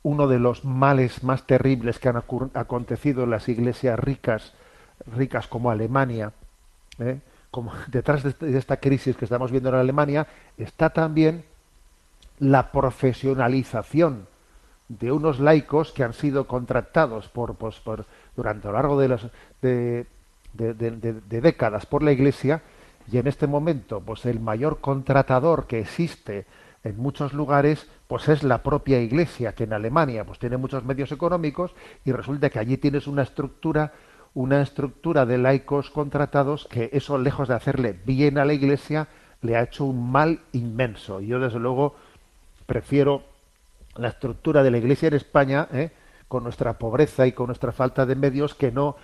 uno 0.04 0.28
de 0.28 0.40
los 0.40 0.66
males 0.66 1.24
más 1.24 1.46
terribles 1.48 2.00
que 2.00 2.10
han 2.10 2.18
acontecido 2.54 3.24
en 3.24 3.30
las 3.32 3.48
iglesias 3.50 4.00
ricas, 4.00 4.54
ricas 5.06 5.48
como 5.48 5.72
Alemania, 5.72 6.34
¿eh? 7.00 7.20
como 7.52 7.72
detrás 7.88 8.24
de 8.24 8.58
esta 8.58 8.78
crisis 8.78 9.16
que 9.16 9.26
estamos 9.26 9.52
viendo 9.52 9.70
en 9.70 9.76
Alemania, 9.76 10.28
está 10.58 10.90
también 10.92 11.46
la 12.40 12.72
profesionalización 12.72 14.28
de 14.90 15.12
unos 15.12 15.40
laicos 15.40 15.92
que 15.92 16.04
han 16.04 16.14
sido 16.14 16.46
contratados 16.48 17.30
por, 17.30 17.56
pues, 17.56 17.80
por 17.80 18.06
durante 18.36 18.68
lo 18.68 18.74
largo 18.74 19.00
de, 19.00 19.08
las, 19.08 19.28
de, 19.62 20.06
de, 20.54 21.42
décadas 21.42 21.86
por 21.86 22.04
la 22.04 22.12
Iglesia 22.12 22.62
y 23.12 23.18
en 23.18 23.28
este 23.28 23.48
momento 23.48 24.02
pues 24.02 24.26
el 24.26 24.40
mayor 24.40 24.80
contratador 24.80 25.68
que 25.68 25.80
existe 25.80 26.46
en 26.84 26.98
muchos 26.98 27.34
lugares 27.34 27.88
pues 28.08 28.30
es 28.30 28.44
la 28.44 28.64
propia 28.64 29.02
iglesia 29.02 29.54
que 29.54 29.66
en 29.66 29.74
Alemania 29.74 30.26
pues 30.26 30.40
tiene 30.40 30.58
muchos 30.58 30.84
medios 30.86 31.12
económicos 31.12 31.74
y 32.06 32.12
resulta 32.12 32.50
que 32.50 32.60
allí 32.60 32.78
tienes 32.78 33.08
una 33.08 33.24
estructura 33.24 33.94
una 34.34 34.62
estructura 34.62 35.26
de 35.26 35.38
laicos 35.38 35.90
contratados 35.90 36.68
que 36.70 36.90
eso 36.94 37.18
lejos 37.18 37.48
de 37.48 37.56
hacerle 37.56 38.00
bien 38.06 38.38
a 38.38 38.46
la 38.46 38.54
iglesia 38.54 39.08
le 39.42 39.56
ha 39.56 39.64
hecho 39.64 39.86
un 39.86 40.12
mal 40.12 40.40
inmenso 40.54 41.22
y 41.22 41.28
yo 41.28 41.40
desde 41.40 41.60
luego 41.60 41.96
prefiero 42.66 43.24
la 43.96 44.08
estructura 44.08 44.64
de 44.64 44.72
la 44.72 44.78
iglesia 44.78 45.08
en 45.08 45.14
España 45.14 45.68
¿eh? 45.72 45.92
con 46.28 46.44
nuestra 46.44 46.78
pobreza 46.80 47.28
y 47.28 47.34
con 47.34 47.48
nuestra 47.48 47.72
falta 47.72 48.06
de 48.06 48.16
medios 48.16 48.56
que 48.56 48.72
no 48.72 48.96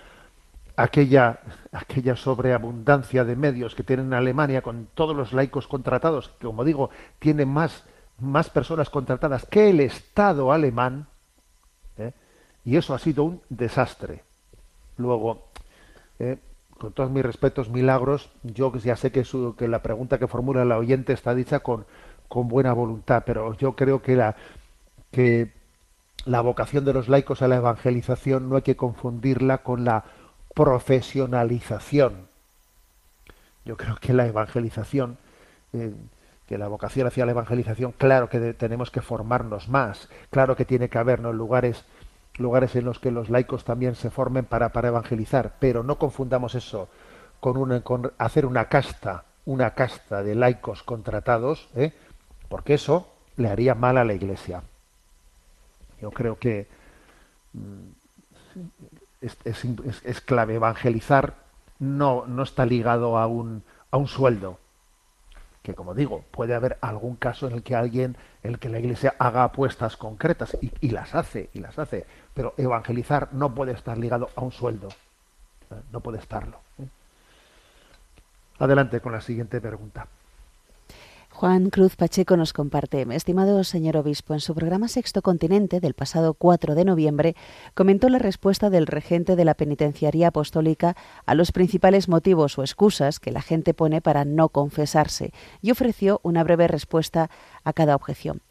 aquella, 0.76 1.40
aquella 1.72 2.16
sobreabundancia 2.16 3.24
de 3.24 3.36
medios 3.36 3.74
que 3.74 3.84
tienen 3.84 4.06
en 4.06 4.14
Alemania 4.14 4.62
con 4.62 4.88
todos 4.94 5.14
los 5.14 5.32
laicos 5.32 5.68
contratados, 5.68 6.30
que 6.40 6.46
como 6.46 6.64
digo, 6.64 6.90
tiene 7.18 7.46
más, 7.46 7.84
más 8.18 8.50
personas 8.50 8.90
contratadas 8.90 9.46
que 9.46 9.70
el 9.70 9.80
Estado 9.80 10.52
alemán, 10.52 11.06
¿eh? 11.98 12.12
y 12.64 12.76
eso 12.76 12.94
ha 12.94 12.98
sido 12.98 13.24
un 13.24 13.42
desastre. 13.48 14.24
Luego, 15.00 15.42
¿eh? 16.18 16.38
con 16.78 16.92
todos 16.92 17.10
mis 17.10 17.24
respetos, 17.24 17.68
milagros, 17.68 18.30
yo 18.42 18.72
ya 18.76 18.96
sé 18.96 19.10
que, 19.10 19.24
su, 19.24 19.54
que 19.56 19.68
la 19.68 19.82
pregunta 19.82 20.18
que 20.18 20.26
formula 20.26 20.64
la 20.64 20.78
oyente 20.78 21.12
está 21.12 21.34
dicha 21.34 21.60
con, 21.60 21.86
buena 22.28 22.72
voluntad, 22.72 23.24
pero 23.26 23.54
yo 23.54 23.74
creo 23.74 24.02
que 24.02 24.16
la, 24.16 24.36
que 25.10 25.52
la 26.24 26.40
vocación 26.42 26.84
de 26.84 26.92
los 26.92 27.08
laicos 27.08 27.42
a 27.42 27.48
la 27.48 27.56
evangelización 27.56 28.48
no 28.48 28.56
hay 28.56 28.62
que 28.62 28.76
confundirla 28.76 29.58
con 29.58 29.84
la 29.84 30.04
profesionalización. 30.54 32.28
Yo 33.64 33.76
creo 33.76 33.96
que 33.96 34.12
la 34.12 34.26
evangelización, 34.26 35.18
eh, 35.72 35.92
que 36.46 36.58
la 36.58 36.68
vocación 36.68 37.06
hacia 37.06 37.26
la 37.26 37.32
evangelización, 37.32 37.92
claro 37.92 38.28
que 38.28 38.54
tenemos 38.54 38.90
que 38.90 39.02
formarnos 39.02 39.68
más, 39.68 40.08
claro 40.30 40.56
que 40.56 40.64
tiene 40.64 40.88
que 40.88 40.98
haber 40.98 41.20
lugares, 41.20 41.84
lugares 42.40 42.74
en 42.76 42.84
los 42.84 42.98
que 42.98 43.10
los 43.10 43.30
laicos 43.30 43.64
también 43.64 43.94
se 43.94 44.10
formen 44.10 44.44
para, 44.44 44.70
para 44.70 44.88
evangelizar, 44.88 45.54
pero 45.60 45.82
no 45.82 45.98
confundamos 45.98 46.54
eso 46.54 46.88
con, 47.40 47.56
una, 47.56 47.80
con 47.80 48.12
hacer 48.18 48.46
una 48.46 48.66
casta, 48.66 49.24
una 49.46 49.74
casta 49.74 50.22
de 50.22 50.34
laicos 50.34 50.82
contratados, 50.82 51.68
¿eh? 51.74 51.92
porque 52.48 52.74
eso 52.74 53.08
le 53.36 53.48
haría 53.48 53.74
mal 53.74 53.98
a 53.98 54.04
la 54.04 54.14
Iglesia. 54.14 54.62
Yo 56.00 56.10
creo 56.10 56.38
que 56.38 56.66
mm, 57.52 58.00
es, 59.22 60.20
clave. 60.20 60.54
Evangelizar 60.54 61.34
no, 61.78 62.26
no 62.26 62.42
está 62.42 62.66
ligado 62.66 63.18
a 63.18 63.26
un, 63.26 63.62
a 63.90 63.96
un 63.96 64.06
sueldo. 64.06 64.58
que 65.62 65.74
como 65.74 65.94
digo, 65.94 66.24
puede 66.30 66.54
haber 66.54 66.78
algún 66.80 67.16
caso 67.16 67.46
en 67.46 67.54
el 67.54 67.62
que 67.62 67.74
alguien, 67.74 68.16
en 68.42 68.52
el 68.52 68.58
que 68.58 68.68
la 68.68 68.78
Iglesia 68.78 69.14
haga 69.18 69.44
apuestas 69.44 69.96
concretas 69.96 70.56
y 70.60 70.90
las 70.90 71.14
hace, 71.14 71.50
y 71.52 71.60
las 71.60 71.78
hace, 71.78 72.06
pero 72.34 72.54
evangelizar 72.56 73.28
no 73.32 73.54
puede 73.54 73.72
estar 73.72 73.98
ligado 73.98 74.28
a 74.36 74.40
un 74.40 74.52
sueldo, 74.52 74.88
¿eh? 75.70 75.74
no 75.92 76.00
puede 76.00 76.18
estarlo. 76.18 76.58
¿eh? 76.78 76.86
Adelante 78.58 79.00
con 79.00 79.12
la 79.12 79.20
siguiente 79.20 79.60
pregunta. 79.60 80.06
Juan 81.40 81.70
Cruz 81.70 81.96
Pacheco 81.96 82.36
nos 82.36 82.52
comparte, 82.52 83.06
estimado 83.12 83.64
señor 83.64 83.96
obispo, 83.96 84.34
en 84.34 84.40
su 84.40 84.54
programa 84.54 84.88
Sexto 84.88 85.22
Continente 85.22 85.80
del 85.80 85.94
pasado 85.94 86.34
4 86.34 86.74
de 86.74 86.84
noviembre 86.84 87.34
comentó 87.72 88.10
la 88.10 88.18
respuesta 88.18 88.68
del 88.68 88.86
regente 88.86 89.36
de 89.36 89.46
la 89.46 89.54
Penitenciaría 89.54 90.28
Apostólica 90.28 90.96
a 91.24 91.34
los 91.34 91.50
principales 91.52 92.10
motivos 92.10 92.58
o 92.58 92.62
excusas 92.62 93.20
que 93.20 93.30
la 93.30 93.40
gente 93.40 93.72
pone 93.72 94.02
para 94.02 94.26
no 94.26 94.50
confesarse 94.50 95.32
y 95.62 95.70
ofreció 95.70 96.20
una 96.22 96.44
breve 96.44 96.68
respuesta 96.68 97.30
a 97.64 97.72
cada 97.72 97.94
objeción. 97.94 98.42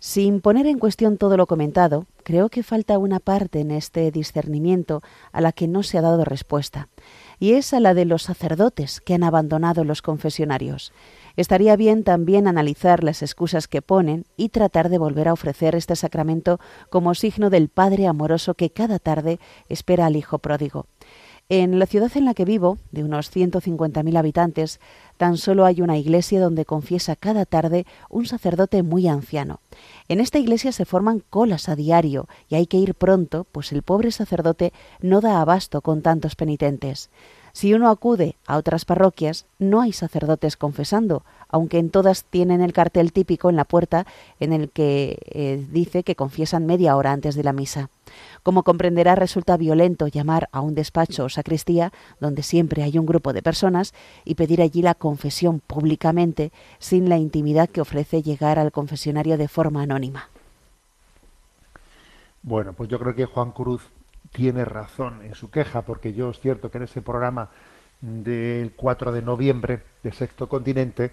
Sin 0.00 0.40
poner 0.40 0.66
en 0.66 0.78
cuestión 0.78 1.16
todo 1.18 1.36
lo 1.36 1.46
comentado, 1.46 2.06
creo 2.22 2.50
que 2.50 2.62
falta 2.62 2.98
una 2.98 3.18
parte 3.18 3.60
en 3.60 3.72
este 3.72 4.12
discernimiento 4.12 5.02
a 5.32 5.40
la 5.40 5.50
que 5.50 5.66
no 5.66 5.82
se 5.82 5.98
ha 5.98 6.02
dado 6.02 6.24
respuesta, 6.24 6.88
y 7.40 7.54
es 7.54 7.74
a 7.74 7.80
la 7.80 7.94
de 7.94 8.04
los 8.04 8.22
sacerdotes 8.22 9.00
que 9.00 9.14
han 9.14 9.24
abandonado 9.24 9.82
los 9.82 10.00
confesionarios. 10.00 10.92
Estaría 11.36 11.74
bien 11.74 12.04
también 12.04 12.46
analizar 12.46 13.02
las 13.02 13.22
excusas 13.22 13.66
que 13.66 13.82
ponen 13.82 14.24
y 14.36 14.50
tratar 14.50 14.88
de 14.88 14.98
volver 14.98 15.26
a 15.26 15.32
ofrecer 15.32 15.74
este 15.74 15.96
sacramento 15.96 16.60
como 16.90 17.14
signo 17.14 17.50
del 17.50 17.68
Padre 17.68 18.06
amoroso 18.06 18.54
que 18.54 18.70
cada 18.70 19.00
tarde 19.00 19.40
espera 19.68 20.06
al 20.06 20.14
Hijo 20.14 20.38
pródigo. 20.38 20.86
En 21.50 21.78
la 21.78 21.86
ciudad 21.86 22.10
en 22.14 22.26
la 22.26 22.34
que 22.34 22.44
vivo, 22.44 22.76
de 22.92 23.04
unos 23.04 23.34
150.000 23.34 24.18
habitantes, 24.18 24.80
tan 25.16 25.38
solo 25.38 25.64
hay 25.64 25.80
una 25.80 25.96
iglesia 25.96 26.42
donde 26.42 26.66
confiesa 26.66 27.16
cada 27.16 27.46
tarde 27.46 27.86
un 28.10 28.26
sacerdote 28.26 28.82
muy 28.82 29.08
anciano. 29.08 29.60
En 30.08 30.20
esta 30.20 30.38
iglesia 30.38 30.72
se 30.72 30.84
forman 30.84 31.20
colas 31.30 31.70
a 31.70 31.74
diario 31.74 32.28
y 32.50 32.56
hay 32.56 32.66
que 32.66 32.76
ir 32.76 32.94
pronto, 32.94 33.46
pues 33.50 33.72
el 33.72 33.82
pobre 33.82 34.10
sacerdote 34.10 34.74
no 35.00 35.22
da 35.22 35.40
abasto 35.40 35.80
con 35.80 36.02
tantos 36.02 36.36
penitentes. 36.36 37.08
Si 37.58 37.74
uno 37.74 37.90
acude 37.90 38.36
a 38.46 38.56
otras 38.56 38.84
parroquias, 38.84 39.44
no 39.58 39.80
hay 39.80 39.92
sacerdotes 39.92 40.56
confesando, 40.56 41.24
aunque 41.48 41.80
en 41.80 41.90
todas 41.90 42.22
tienen 42.22 42.60
el 42.60 42.72
cartel 42.72 43.12
típico 43.12 43.50
en 43.50 43.56
la 43.56 43.64
puerta 43.64 44.06
en 44.38 44.52
el 44.52 44.70
que 44.70 45.18
eh, 45.24 45.66
dice 45.72 46.04
que 46.04 46.14
confiesan 46.14 46.66
media 46.66 46.94
hora 46.94 47.10
antes 47.10 47.34
de 47.34 47.42
la 47.42 47.52
misa. 47.52 47.90
Como 48.44 48.62
comprenderá, 48.62 49.16
resulta 49.16 49.56
violento 49.56 50.06
llamar 50.06 50.48
a 50.52 50.60
un 50.60 50.76
despacho 50.76 51.24
o 51.24 51.28
sacristía, 51.28 51.92
donde 52.20 52.44
siempre 52.44 52.84
hay 52.84 52.96
un 52.96 53.06
grupo 53.06 53.32
de 53.32 53.42
personas, 53.42 53.92
y 54.24 54.36
pedir 54.36 54.62
allí 54.62 54.80
la 54.80 54.94
confesión 54.94 55.58
públicamente, 55.58 56.52
sin 56.78 57.08
la 57.08 57.18
intimidad 57.18 57.68
que 57.68 57.80
ofrece 57.80 58.22
llegar 58.22 58.60
al 58.60 58.70
confesionario 58.70 59.36
de 59.36 59.48
forma 59.48 59.82
anónima. 59.82 60.28
Bueno, 62.40 62.72
pues 62.72 62.88
yo 62.88 63.00
creo 63.00 63.16
que 63.16 63.24
Juan 63.24 63.50
Cruz 63.50 63.82
tiene 64.32 64.64
razón 64.64 65.22
en 65.22 65.34
su 65.34 65.50
queja, 65.50 65.82
porque 65.82 66.12
yo 66.12 66.30
es 66.30 66.40
cierto 66.40 66.70
que 66.70 66.78
en 66.78 66.84
ese 66.84 67.02
programa 67.02 67.50
del 68.00 68.72
4 68.74 69.12
de 69.12 69.22
noviembre 69.22 69.82
de 70.02 70.12
Sexto 70.12 70.48
Continente 70.48 71.12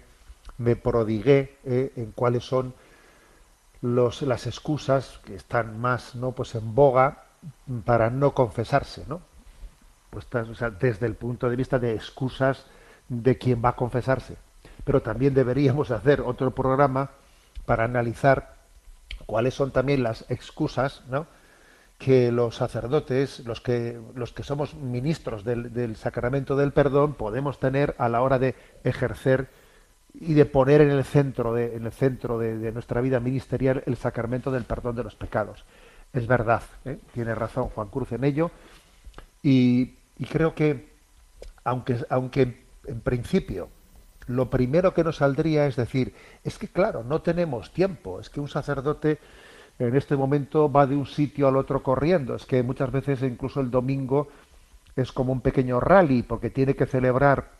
me 0.58 0.76
prodigué 0.76 1.58
eh, 1.64 1.92
en 1.96 2.12
cuáles 2.12 2.44
son 2.44 2.74
los, 3.82 4.22
las 4.22 4.46
excusas 4.46 5.20
que 5.24 5.34
están 5.34 5.80
más 5.80 6.14
no 6.14 6.32
pues 6.32 6.54
en 6.54 6.74
boga 6.74 7.24
para 7.84 8.10
no 8.10 8.34
confesarse, 8.34 9.04
¿no? 9.08 9.20
Pues, 10.10 10.26
desde 10.80 11.06
el 11.06 11.14
punto 11.14 11.50
de 11.50 11.56
vista 11.56 11.78
de 11.78 11.94
excusas 11.94 12.64
de 13.08 13.36
quien 13.36 13.62
va 13.64 13.70
a 13.70 13.76
confesarse. 13.76 14.36
Pero 14.84 15.02
también 15.02 15.34
deberíamos 15.34 15.90
hacer 15.90 16.20
otro 16.20 16.52
programa 16.52 17.10
para 17.66 17.84
analizar 17.84 18.54
cuáles 19.26 19.54
son 19.54 19.72
también 19.72 20.02
las 20.02 20.24
excusas, 20.30 21.02
¿no? 21.08 21.26
Que 21.98 22.30
los 22.30 22.56
sacerdotes, 22.56 23.40
los 23.40 23.60
que, 23.60 23.98
los 24.14 24.32
que 24.32 24.42
somos 24.42 24.74
ministros 24.74 25.44
del, 25.44 25.96
sacramento 25.96 26.56
del 26.56 26.72
perdón, 26.72 27.14
podemos 27.14 27.58
tener 27.58 27.94
a 27.98 28.08
la 28.08 28.22
hora 28.22 28.38
de 28.38 28.54
ejercer 28.84 29.48
y 30.12 30.34
de 30.34 30.44
poner 30.44 30.80
en 30.82 30.90
el 30.90 31.04
centro, 31.04 31.54
de, 31.54 31.76
en 31.76 31.86
el 31.86 31.92
centro 31.92 32.38
de, 32.38 32.58
de 32.58 32.72
nuestra 32.72 33.00
vida 33.00 33.20
ministerial 33.20 33.82
el 33.86 33.96
sacramento 33.96 34.50
del 34.50 34.64
perdón 34.64 34.96
de 34.96 35.04
los 35.04 35.14
pecados. 35.14 35.64
Es 36.12 36.26
verdad, 36.26 36.62
¿eh? 36.84 36.98
tiene 37.12 37.34
razón 37.34 37.68
Juan 37.68 37.88
Cruz 37.88 38.12
en 38.12 38.24
ello, 38.24 38.50
y, 39.42 39.94
y 40.18 40.24
creo 40.26 40.54
que, 40.54 40.88
aunque, 41.64 41.98
aunque 42.08 42.64
en 42.86 43.00
principio 43.00 43.68
lo 44.26 44.50
primero 44.50 44.92
que 44.92 45.04
nos 45.04 45.16
saldría 45.16 45.66
es 45.66 45.76
decir, 45.76 46.14
es 46.42 46.58
que 46.58 46.68
claro, 46.68 47.04
no 47.04 47.22
tenemos 47.22 47.72
tiempo, 47.72 48.20
es 48.20 48.28
que 48.28 48.40
un 48.40 48.48
sacerdote 48.48 49.18
en 49.78 49.96
este 49.96 50.16
momento 50.16 50.70
va 50.70 50.86
de 50.86 50.96
un 50.96 51.06
sitio 51.06 51.48
al 51.48 51.56
otro 51.56 51.82
corriendo. 51.82 52.34
Es 52.34 52.46
que 52.46 52.62
muchas 52.62 52.90
veces 52.90 53.22
incluso 53.22 53.60
el 53.60 53.70
domingo 53.70 54.28
es 54.94 55.12
como 55.12 55.32
un 55.32 55.40
pequeño 55.40 55.80
rally 55.80 56.22
porque 56.22 56.50
tiene 56.50 56.74
que 56.74 56.86
celebrar 56.86 57.56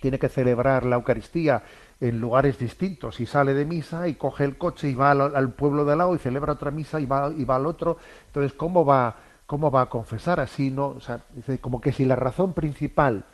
tiene 0.00 0.18
que 0.18 0.28
celebrar 0.28 0.84
la 0.84 0.96
Eucaristía 0.96 1.62
en 2.00 2.20
lugares 2.20 2.58
distintos 2.58 3.20
y 3.20 3.26
sale 3.26 3.54
de 3.54 3.64
misa 3.64 4.06
y 4.06 4.14
coge 4.14 4.44
el 4.44 4.58
coche 4.58 4.88
y 4.88 4.94
va 4.94 5.12
al, 5.12 5.52
pueblo 5.52 5.84
de 5.84 5.92
al 5.92 5.98
lado 5.98 6.14
y 6.14 6.18
celebra 6.18 6.52
otra 6.52 6.70
misa 6.70 7.00
y 7.00 7.06
va, 7.06 7.32
y 7.34 7.44
va 7.44 7.56
al 7.56 7.66
otro. 7.66 7.96
Entonces, 8.26 8.52
¿cómo 8.52 8.84
va, 8.84 9.16
cómo 9.46 9.70
va 9.70 9.82
a 9.82 9.86
confesar 9.88 10.40
así? 10.40 10.70
No, 10.70 10.88
o 10.88 11.00
sea, 11.00 11.22
como 11.60 11.80
que 11.80 11.92
si 11.92 12.04
la 12.04 12.16
razón 12.16 12.52
principal 12.52 13.24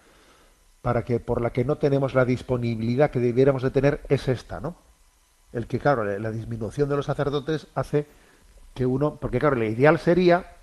para 0.80 1.05
que 1.05 1.18
por 1.18 1.40
la 1.40 1.50
que 1.50 1.64
no 1.64 1.76
tenemos 1.76 2.14
la 2.14 2.24
disponibilidad 2.24 3.11
que 3.11 3.18
debiéramos 3.18 3.62
de 3.62 3.70
tener 3.70 4.02
es 4.09 4.28
esta, 4.28 4.61
¿no? 4.61 4.76
El 5.55 5.66
que, 5.66 5.78
claro, 5.78 6.05
la 6.05 6.30
disminución 6.30 6.88
de 6.88 6.96
los 6.96 7.07
sacerdotes 7.07 7.68
hace 7.74 8.07
que 8.74 8.84
uno, 8.84 9.16
porque 9.16 9.38
claro, 9.38 9.57
lo 9.57 9.64
ideal 9.64 9.98
sería 9.98 10.57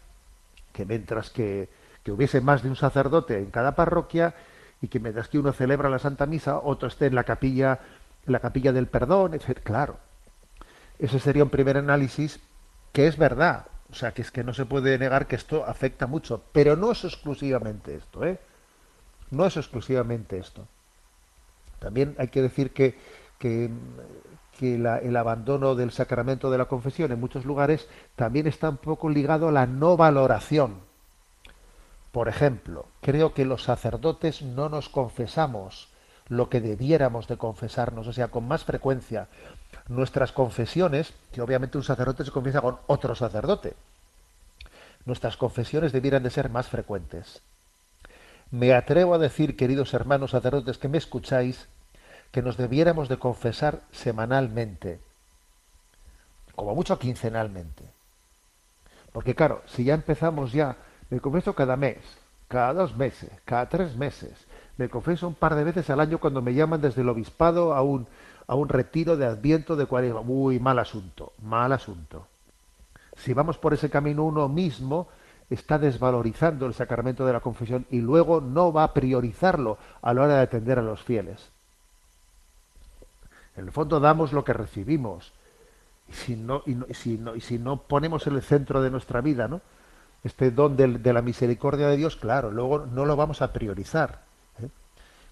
que 0.73 0.85
mientras 0.85 1.29
que, 1.29 1.69
que, 2.03 2.11
hubiese 2.11 2.41
más 2.41 2.61
de 2.61 2.69
un 2.69 2.75
sacerdote 2.75 3.37
en 3.37 3.51
cada 3.51 3.73
parroquia 3.73 4.35
y 4.81 4.89
que 4.89 4.99
mientras 4.99 5.29
que 5.29 5.39
uno 5.39 5.53
celebra 5.53 5.89
la 5.89 5.97
Santa 5.97 6.25
Misa, 6.25 6.59
otro 6.59 6.89
esté 6.89 7.05
en 7.05 7.15
la 7.15 7.23
capilla, 7.23 7.79
en 8.25 8.33
la 8.33 8.39
capilla 8.39 8.73
del 8.73 8.87
perdón, 8.87 9.33
etc. 9.33 9.61
Claro, 9.63 9.97
ese 10.99 11.19
sería 11.19 11.43
un 11.43 11.49
primer 11.49 11.77
análisis 11.77 12.41
que 12.91 13.07
es 13.07 13.17
verdad, 13.17 13.67
o 13.89 13.95
sea, 13.95 14.11
que 14.11 14.21
es 14.21 14.31
que 14.31 14.43
no 14.43 14.53
se 14.53 14.65
puede 14.65 14.97
negar 14.97 15.25
que 15.25 15.37
esto 15.37 15.65
afecta 15.65 16.05
mucho, 16.05 16.43
pero 16.51 16.75
no 16.75 16.91
es 16.91 17.05
exclusivamente 17.05 17.95
esto, 17.95 18.25
¿eh? 18.25 18.39
No 19.29 19.45
es 19.45 19.55
exclusivamente 19.55 20.37
esto. 20.37 20.67
También 21.79 22.15
hay 22.17 22.27
que 22.27 22.41
decir 22.41 22.71
que, 22.71 22.97
que 23.39 23.69
que 24.59 24.77
la, 24.77 24.97
el 24.97 25.15
abandono 25.17 25.75
del 25.75 25.91
sacramento 25.91 26.51
de 26.51 26.57
la 26.57 26.65
confesión 26.65 27.11
en 27.11 27.19
muchos 27.19 27.45
lugares 27.45 27.87
también 28.15 28.47
está 28.47 28.69
un 28.69 28.77
poco 28.77 29.09
ligado 29.09 29.47
a 29.47 29.51
la 29.51 29.65
no 29.65 29.97
valoración. 29.97 30.75
Por 32.11 32.27
ejemplo, 32.27 32.85
creo 33.01 33.33
que 33.33 33.45
los 33.45 33.63
sacerdotes 33.63 34.41
no 34.41 34.69
nos 34.69 34.89
confesamos 34.89 35.89
lo 36.27 36.49
que 36.49 36.61
debiéramos 36.61 37.27
de 37.27 37.37
confesarnos, 37.37 38.07
o 38.07 38.13
sea, 38.13 38.29
con 38.29 38.47
más 38.47 38.63
frecuencia. 38.63 39.27
Nuestras 39.87 40.31
confesiones, 40.31 41.13
que 41.33 41.41
obviamente 41.41 41.77
un 41.77 41.83
sacerdote 41.83 42.23
se 42.23 42.31
confiesa 42.31 42.61
con 42.61 42.77
otro 42.87 43.15
sacerdote, 43.15 43.75
nuestras 45.05 45.35
confesiones 45.35 45.91
debieran 45.91 46.23
de 46.23 46.29
ser 46.29 46.49
más 46.49 46.67
frecuentes. 46.67 47.41
Me 48.49 48.73
atrevo 48.73 49.13
a 49.13 49.17
decir, 49.17 49.55
queridos 49.55 49.93
hermanos 49.93 50.31
sacerdotes 50.31 50.77
que 50.77 50.87
me 50.87 50.97
escucháis, 50.97 51.67
que 52.31 52.41
nos 52.41 52.57
debiéramos 52.57 53.09
de 53.09 53.17
confesar 53.17 53.81
semanalmente, 53.91 54.99
como 56.55 56.75
mucho 56.75 56.97
quincenalmente. 56.97 57.83
Porque 59.11 59.35
claro, 59.35 59.61
si 59.67 59.83
ya 59.83 59.93
empezamos 59.93 60.53
ya, 60.53 60.77
me 61.09 61.19
confieso 61.19 61.53
cada 61.53 61.75
mes, 61.75 61.97
cada 62.47 62.73
dos 62.73 62.95
meses, 62.95 63.29
cada 63.43 63.67
tres 63.67 63.95
meses, 63.95 64.31
me 64.77 64.89
confieso 64.89 65.27
un 65.27 65.35
par 65.35 65.55
de 65.55 65.63
veces 65.63 65.89
al 65.89 65.99
año 65.99 66.19
cuando 66.19 66.41
me 66.41 66.53
llaman 66.53 66.81
desde 66.81 67.01
el 67.01 67.09
obispado 67.09 67.73
a 67.73 67.81
un, 67.81 68.07
a 68.47 68.55
un 68.55 68.69
retiro 68.69 69.17
de 69.17 69.25
adviento 69.25 69.75
de 69.75 69.85
cuaresma. 69.85 70.21
Uy, 70.21 70.59
mal 70.59 70.79
asunto, 70.79 71.33
mal 71.41 71.71
asunto. 71.73 72.27
Si 73.17 73.33
vamos 73.33 73.57
por 73.57 73.73
ese 73.73 73.89
camino 73.89 74.23
uno 74.23 74.47
mismo, 74.47 75.09
está 75.49 75.77
desvalorizando 75.77 76.65
el 76.65 76.73
sacramento 76.73 77.25
de 77.25 77.33
la 77.33 77.41
confesión 77.41 77.85
y 77.91 77.99
luego 77.99 78.39
no 78.39 78.71
va 78.71 78.85
a 78.85 78.93
priorizarlo 78.93 79.77
a 80.01 80.13
la 80.13 80.21
hora 80.21 80.35
de 80.35 80.41
atender 80.41 80.79
a 80.79 80.81
los 80.81 81.03
fieles. 81.03 81.51
En 83.61 83.67
el 83.67 83.71
fondo 83.71 83.99
damos 83.99 84.33
lo 84.33 84.43
que 84.43 84.53
recibimos. 84.53 85.33
Y 86.09 86.13
si 86.13 86.35
no, 86.35 86.63
y, 86.65 87.41
si 87.41 87.59
no, 87.59 87.77
ponemos 87.83 88.25
en 88.25 88.33
el 88.33 88.41
centro 88.41 88.81
de 88.81 88.89
nuestra 88.89 89.21
vida, 89.21 89.47
¿no? 89.47 89.61
Este 90.23 90.49
don 90.49 90.75
de, 90.75 91.13
la 91.13 91.21
misericordia 91.21 91.87
de 91.87 91.97
Dios, 91.97 92.15
claro, 92.15 92.51
luego 92.51 92.87
no 92.87 93.05
lo 93.05 93.15
vamos 93.15 93.41
a 93.41 93.53
priorizar. 93.53 94.23
¿eh? 94.59 94.67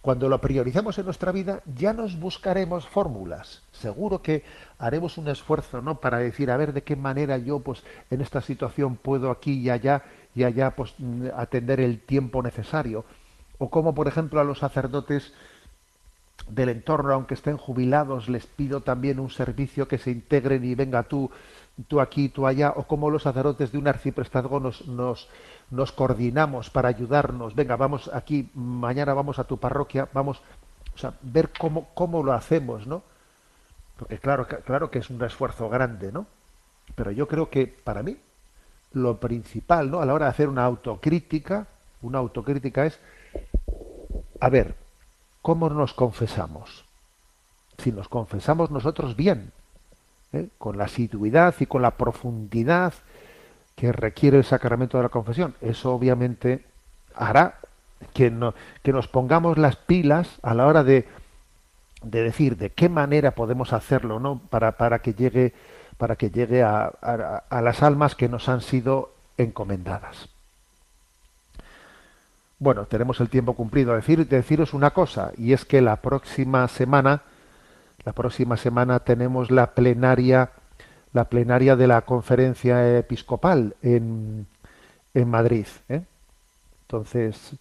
Cuando 0.02 0.30
lo 0.30 0.40
priorizamos 0.40 0.98
en 1.00 1.06
nuestra 1.06 1.32
vida, 1.32 1.62
ya 1.76 1.92
nos 1.94 2.20
buscaremos 2.20 2.88
fórmulas. 2.88 3.64
Seguro 3.72 4.22
que 4.22 4.44
haremos 4.78 5.18
un 5.18 5.28
esfuerzo, 5.28 5.82
¿no? 5.82 6.00
Para 6.00 6.20
decir, 6.20 6.52
a 6.52 6.58
ver 6.58 6.72
de 6.72 6.84
qué 6.84 6.96
manera 6.96 7.38
yo, 7.40 7.60
pues, 7.60 7.84
en 8.12 8.22
esta 8.22 8.42
situación 8.42 8.96
puedo 8.96 9.32
aquí 9.32 9.54
y 9.54 9.72
allá 9.72 10.04
y 10.36 10.44
allá, 10.44 10.76
pues, 10.76 10.94
atender 11.36 11.80
el 11.80 12.00
tiempo 12.00 12.44
necesario. 12.44 13.06
O 13.58 13.70
como, 13.72 13.96
por 13.96 14.08
ejemplo, 14.08 14.40
a 14.40 14.44
los 14.44 14.60
sacerdotes 14.60 15.34
del 16.48 16.70
entorno, 16.70 17.14
aunque 17.14 17.34
estén 17.34 17.58
jubilados, 17.58 18.30
les 18.30 18.46
pido 18.46 18.82
también 18.82 19.20
un 19.20 19.30
servicio 19.30 19.88
que 19.88 19.98
se 19.98 20.12
integren 20.12 20.64
y 20.64 20.76
venga 20.76 21.04
tú, 21.04 21.30
tú 21.88 22.00
aquí, 22.00 22.30
tú 22.30 22.48
allá, 22.48 22.74
o 22.76 22.84
como 22.84 23.10
los 23.10 23.24
sacerdotes 23.24 23.72
de 23.72 23.78
un 23.78 23.88
arciprestazgo 23.88 24.60
nos, 24.60 24.88
nos, 24.88 25.92
coordinamos 25.92 26.70
para 26.70 26.90
ayudarnos. 26.90 27.56
Venga, 27.56 27.76
vamos 27.76 28.10
aquí, 28.14 28.50
mañana 28.54 29.14
vamos 29.14 29.40
a 29.40 29.44
tu 29.44 29.58
parroquia, 29.58 30.08
vamos, 30.14 30.42
o 30.96 30.98
sea, 30.98 31.14
ver 31.22 31.50
cómo, 31.58 31.90
cómo 31.94 32.24
lo 32.24 32.34
hacemos, 32.34 32.88
¿no? 32.88 33.04
Porque 33.98 34.18
claro, 34.18 34.48
claro 34.48 34.90
que 34.90 35.00
es 35.00 35.10
un 35.10 35.24
esfuerzo 35.24 35.70
grande, 35.70 36.12
¿no? 36.12 36.26
Pero 36.96 37.12
yo 37.12 37.28
creo 37.28 37.50
que 37.50 37.68
para 37.68 38.02
mí 38.02 38.18
lo 38.94 39.20
principal, 39.20 39.92
¿no? 39.92 40.02
A 40.02 40.06
la 40.06 40.14
hora 40.14 40.26
de 40.26 40.32
hacer 40.32 40.50
una 40.50 40.66
autocrítica, 40.66 41.68
una 42.02 42.18
autocrítica 42.18 42.86
es, 42.86 43.00
a 44.40 44.50
ver, 44.50 44.76
¿cómo 45.42 45.70
nos 45.70 45.94
confesamos? 45.94 46.86
Si 47.78 47.92
nos 47.92 48.10
confesamos 48.10 48.72
nosotros 48.72 49.16
bien, 49.16 49.52
¿eh? 50.34 50.50
con 50.58 50.78
la 50.78 50.86
asiduidad 50.86 51.56
y 51.60 51.66
con 51.66 51.82
la 51.82 51.92
profundidad 51.92 52.94
que 53.76 53.92
requiere 53.92 54.38
el 54.38 54.44
sacramento 54.44 54.98
de 54.98 55.04
la 55.04 55.10
confesión, 55.10 55.56
eso 55.62 55.94
obviamente 55.94 56.66
hará 57.16 57.60
que, 58.14 58.30
no, 58.30 58.54
que 58.84 58.92
nos 58.92 59.08
pongamos 59.08 59.58
las 59.58 59.76
pilas 59.76 60.40
a 60.42 60.54
la 60.54 60.68
hora 60.68 60.84
de, 60.84 61.08
de 62.04 62.24
decir 62.24 62.58
de 62.58 62.72
qué 62.72 62.90
manera 62.90 63.32
podemos 63.32 63.74
hacerlo, 63.74 64.20
¿no? 64.20 64.42
Para, 64.50 64.74
para 64.74 65.00
que 65.00 65.14
llegue 65.14 65.54
para 65.98 66.16
que 66.16 66.30
llegue 66.32 66.64
a, 66.64 66.86
a 66.86 67.62
las 67.62 67.84
almas 67.84 68.16
que 68.16 68.30
nos 68.30 68.48
han 68.48 68.62
sido 68.62 69.12
encomendadas. 69.38 70.30
Bueno, 72.60 72.86
tenemos 72.86 73.22
el 73.22 73.30
tiempo 73.30 73.54
cumplido. 73.54 73.96
Decir, 73.96 74.28
deciros 74.28 74.74
una 74.74 74.92
cosa, 74.92 75.32
y 75.38 75.54
es 75.54 75.64
que 75.64 75.82
la 75.82 75.96
próxima 75.96 76.68
semana, 76.68 77.22
la 78.04 78.12
próxima 78.12 78.58
semana 78.58 79.00
tenemos 79.00 79.50
la 79.50 79.74
plenaria, 79.74 80.52
la 81.14 81.30
plenaria 81.30 81.78
de 81.78 81.88
la 81.88 82.02
conferencia 82.02 82.98
episcopal 82.98 83.76
en, 83.82 84.46
en 85.14 85.30
Madrid. 85.30 85.68
¿eh? 85.88 86.04
Entonces, 86.82 87.56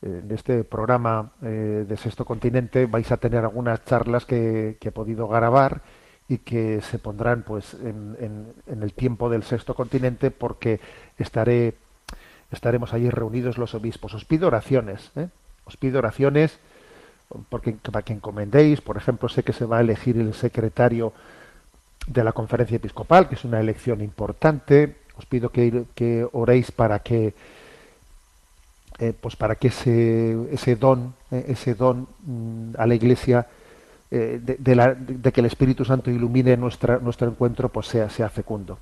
en 0.00 0.30
este 0.30 0.64
programa 0.64 1.32
eh, 1.42 1.84
de 1.86 1.96
Sexto 1.98 2.24
Continente 2.24 2.86
vais 2.86 3.10
a 3.12 3.18
tener 3.18 3.44
algunas 3.44 3.84
charlas 3.84 4.24
que, 4.24 4.78
que 4.80 4.88
he 4.88 4.92
podido 4.92 5.28
grabar 5.28 5.82
y 6.26 6.38
que 6.38 6.80
se 6.80 6.98
pondrán 6.98 7.42
pues 7.42 7.74
en, 7.74 8.16
en, 8.20 8.52
en, 8.66 8.82
el 8.82 8.92
tiempo 8.92 9.28
del 9.28 9.42
sexto 9.42 9.74
continente 9.74 10.30
porque 10.30 10.78
estaré 11.16 11.74
estaremos 12.50 12.92
allí 12.94 13.10
reunidos 13.10 13.58
los 13.58 13.74
obispos 13.74 14.14
os 14.14 14.24
pido 14.24 14.48
oraciones 14.48 15.10
¿eh? 15.16 15.28
os 15.64 15.76
pido 15.76 15.98
oraciones 15.98 16.58
porque 17.50 17.72
para 17.72 18.02
que 18.02 18.12
encomendéis 18.12 18.80
por 18.80 18.96
ejemplo 18.96 19.28
sé 19.28 19.42
que 19.42 19.52
se 19.52 19.64
va 19.64 19.78
a 19.78 19.80
elegir 19.80 20.16
el 20.16 20.34
secretario 20.34 21.12
de 22.06 22.24
la 22.24 22.32
conferencia 22.32 22.76
episcopal 22.76 23.28
que 23.28 23.34
es 23.34 23.44
una 23.44 23.60
elección 23.60 24.00
importante 24.00 24.96
os 25.16 25.26
pido 25.26 25.50
que, 25.50 26.28
oréis 26.32 26.70
para 26.70 27.00
que 27.00 27.34
eh, 28.98 29.12
pues 29.20 29.36
para 29.36 29.54
que 29.56 29.68
ese 29.68 30.76
don 30.76 31.14
eh, 31.30 31.46
ese 31.48 31.74
don 31.74 32.08
mmm, 32.24 32.74
a 32.78 32.86
la 32.86 32.94
iglesia 32.94 33.46
eh, 34.10 34.40
de, 34.42 35.32
que 35.32 35.40
el 35.40 35.46
Espíritu 35.46 35.84
Santo 35.84 36.10
ilumine 36.10 36.56
nuestro 36.56 37.28
encuentro, 37.28 37.68
pues 37.68 37.88
sea, 37.88 38.08
sea 38.08 38.30
fecundo. 38.30 38.78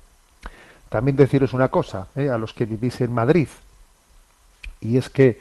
También 0.89 1.17
deciros 1.17 1.53
una 1.53 1.67
cosa 1.67 2.07
eh, 2.15 2.29
a 2.29 2.37
los 2.37 2.53
que 2.53 2.65
vivís 2.65 3.01
en 3.01 3.11
Madrid, 3.13 3.47
y 4.79 4.97
es 4.97 5.09
que 5.09 5.39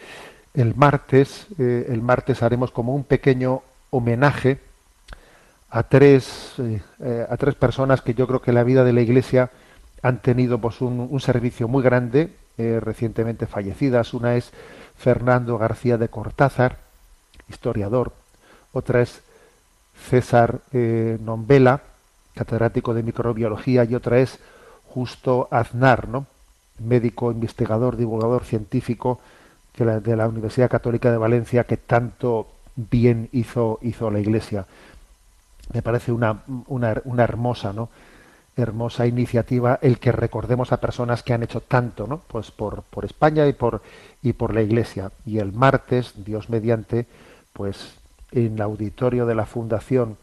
el 0.54 0.74
martes, 0.74 1.46
eh, 1.58 1.86
el 1.88 2.02
martes 2.02 2.42
haremos 2.42 2.70
como 2.70 2.94
un 2.94 3.04
pequeño 3.04 3.62
homenaje 3.90 4.58
a 5.70 5.82
tres, 5.82 6.54
eh, 6.58 7.26
a 7.28 7.36
tres 7.36 7.54
personas 7.54 8.00
que 8.00 8.14
yo 8.14 8.26
creo 8.26 8.40
que 8.40 8.50
en 8.50 8.56
la 8.56 8.64
vida 8.64 8.82
de 8.82 8.92
la 8.92 9.02
Iglesia 9.02 9.50
han 10.02 10.20
tenido 10.20 10.58
pues, 10.58 10.80
un, 10.80 11.06
un 11.10 11.20
servicio 11.20 11.68
muy 11.68 11.82
grande, 11.82 12.32
recientemente 12.56 13.46
fallecidas. 13.46 14.14
Una 14.14 14.36
es 14.36 14.50
Fernando 14.96 15.58
García 15.58 15.98
de 15.98 16.08
Cortázar, 16.08 16.78
historiador. 17.50 18.12
Otra 18.72 19.02
es 19.02 19.20
César 20.08 20.60
Nombela, 20.72 21.82
catedrático 22.34 22.94
de 22.94 23.02
microbiología, 23.02 23.84
y 23.84 23.94
otra 23.94 24.20
es 24.20 24.38
Justo 24.88 25.48
Aznar, 25.50 26.08
¿no? 26.08 26.26
médico, 26.78 27.32
investigador, 27.32 27.96
divulgador 27.96 28.44
científico 28.44 29.20
de 29.76 30.16
la, 30.16 30.28
Universidad 30.28 30.70
Católica 30.70 31.10
de 31.10 31.18
Valencia, 31.18 31.64
que 31.64 31.76
tanto 31.76 32.48
bien 32.76 33.28
hizo, 33.32 33.78
hizo 33.82 34.10
la 34.10 34.20
Iglesia. 34.20 34.66
Me 35.72 35.82
parece 35.82 36.12
una, 36.12 36.42
una, 36.66 37.00
una 37.04 37.24
hermosa, 37.24 37.72
¿no? 37.72 37.88
hermosa 38.56 39.06
iniciativa 39.06 39.78
el 39.82 39.98
que 39.98 40.12
recordemos 40.12 40.72
a 40.72 40.80
personas 40.80 41.22
que 41.22 41.34
han 41.34 41.42
hecho 41.42 41.60
tanto, 41.60 42.06
¿no? 42.06 42.22
Pues 42.26 42.50
por, 42.50 42.82
por 42.84 43.04
España 43.04 43.46
y 43.46 43.52
por 43.52 43.82
y 44.22 44.32
por 44.32 44.54
la 44.54 44.62
Iglesia. 44.62 45.12
Y 45.26 45.38
el 45.38 45.52
martes, 45.52 46.14
Dios 46.24 46.48
mediante, 46.48 47.06
pues 47.52 47.96
en 48.32 48.54
el 48.54 48.62
auditorio 48.62 49.26
de 49.26 49.34
la 49.34 49.46
Fundación 49.46 50.16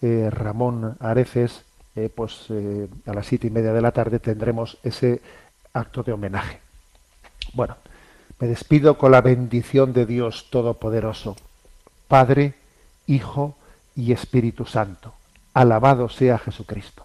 eh, 0.00 0.28
Ramón 0.30 0.96
Areces, 1.00 1.64
eh, 1.94 2.08
pues 2.14 2.46
eh, 2.50 2.88
a 3.06 3.12
las 3.12 3.26
siete 3.26 3.46
y 3.46 3.50
media 3.50 3.72
de 3.72 3.82
la 3.82 3.92
tarde 3.92 4.18
tendremos 4.18 4.78
ese 4.82 5.20
acto 5.72 6.02
de 6.02 6.12
homenaje. 6.12 6.60
Bueno, 7.54 7.76
me 8.38 8.48
despido 8.48 8.98
con 8.98 9.12
la 9.12 9.20
bendición 9.20 9.92
de 9.92 10.06
Dios 10.06 10.48
Todopoderoso, 10.50 11.36
Padre, 12.08 12.54
Hijo 13.06 13.56
y 13.94 14.12
Espíritu 14.12 14.64
Santo. 14.64 15.12
Alabado 15.54 16.08
sea 16.08 16.38
Jesucristo. 16.38 17.04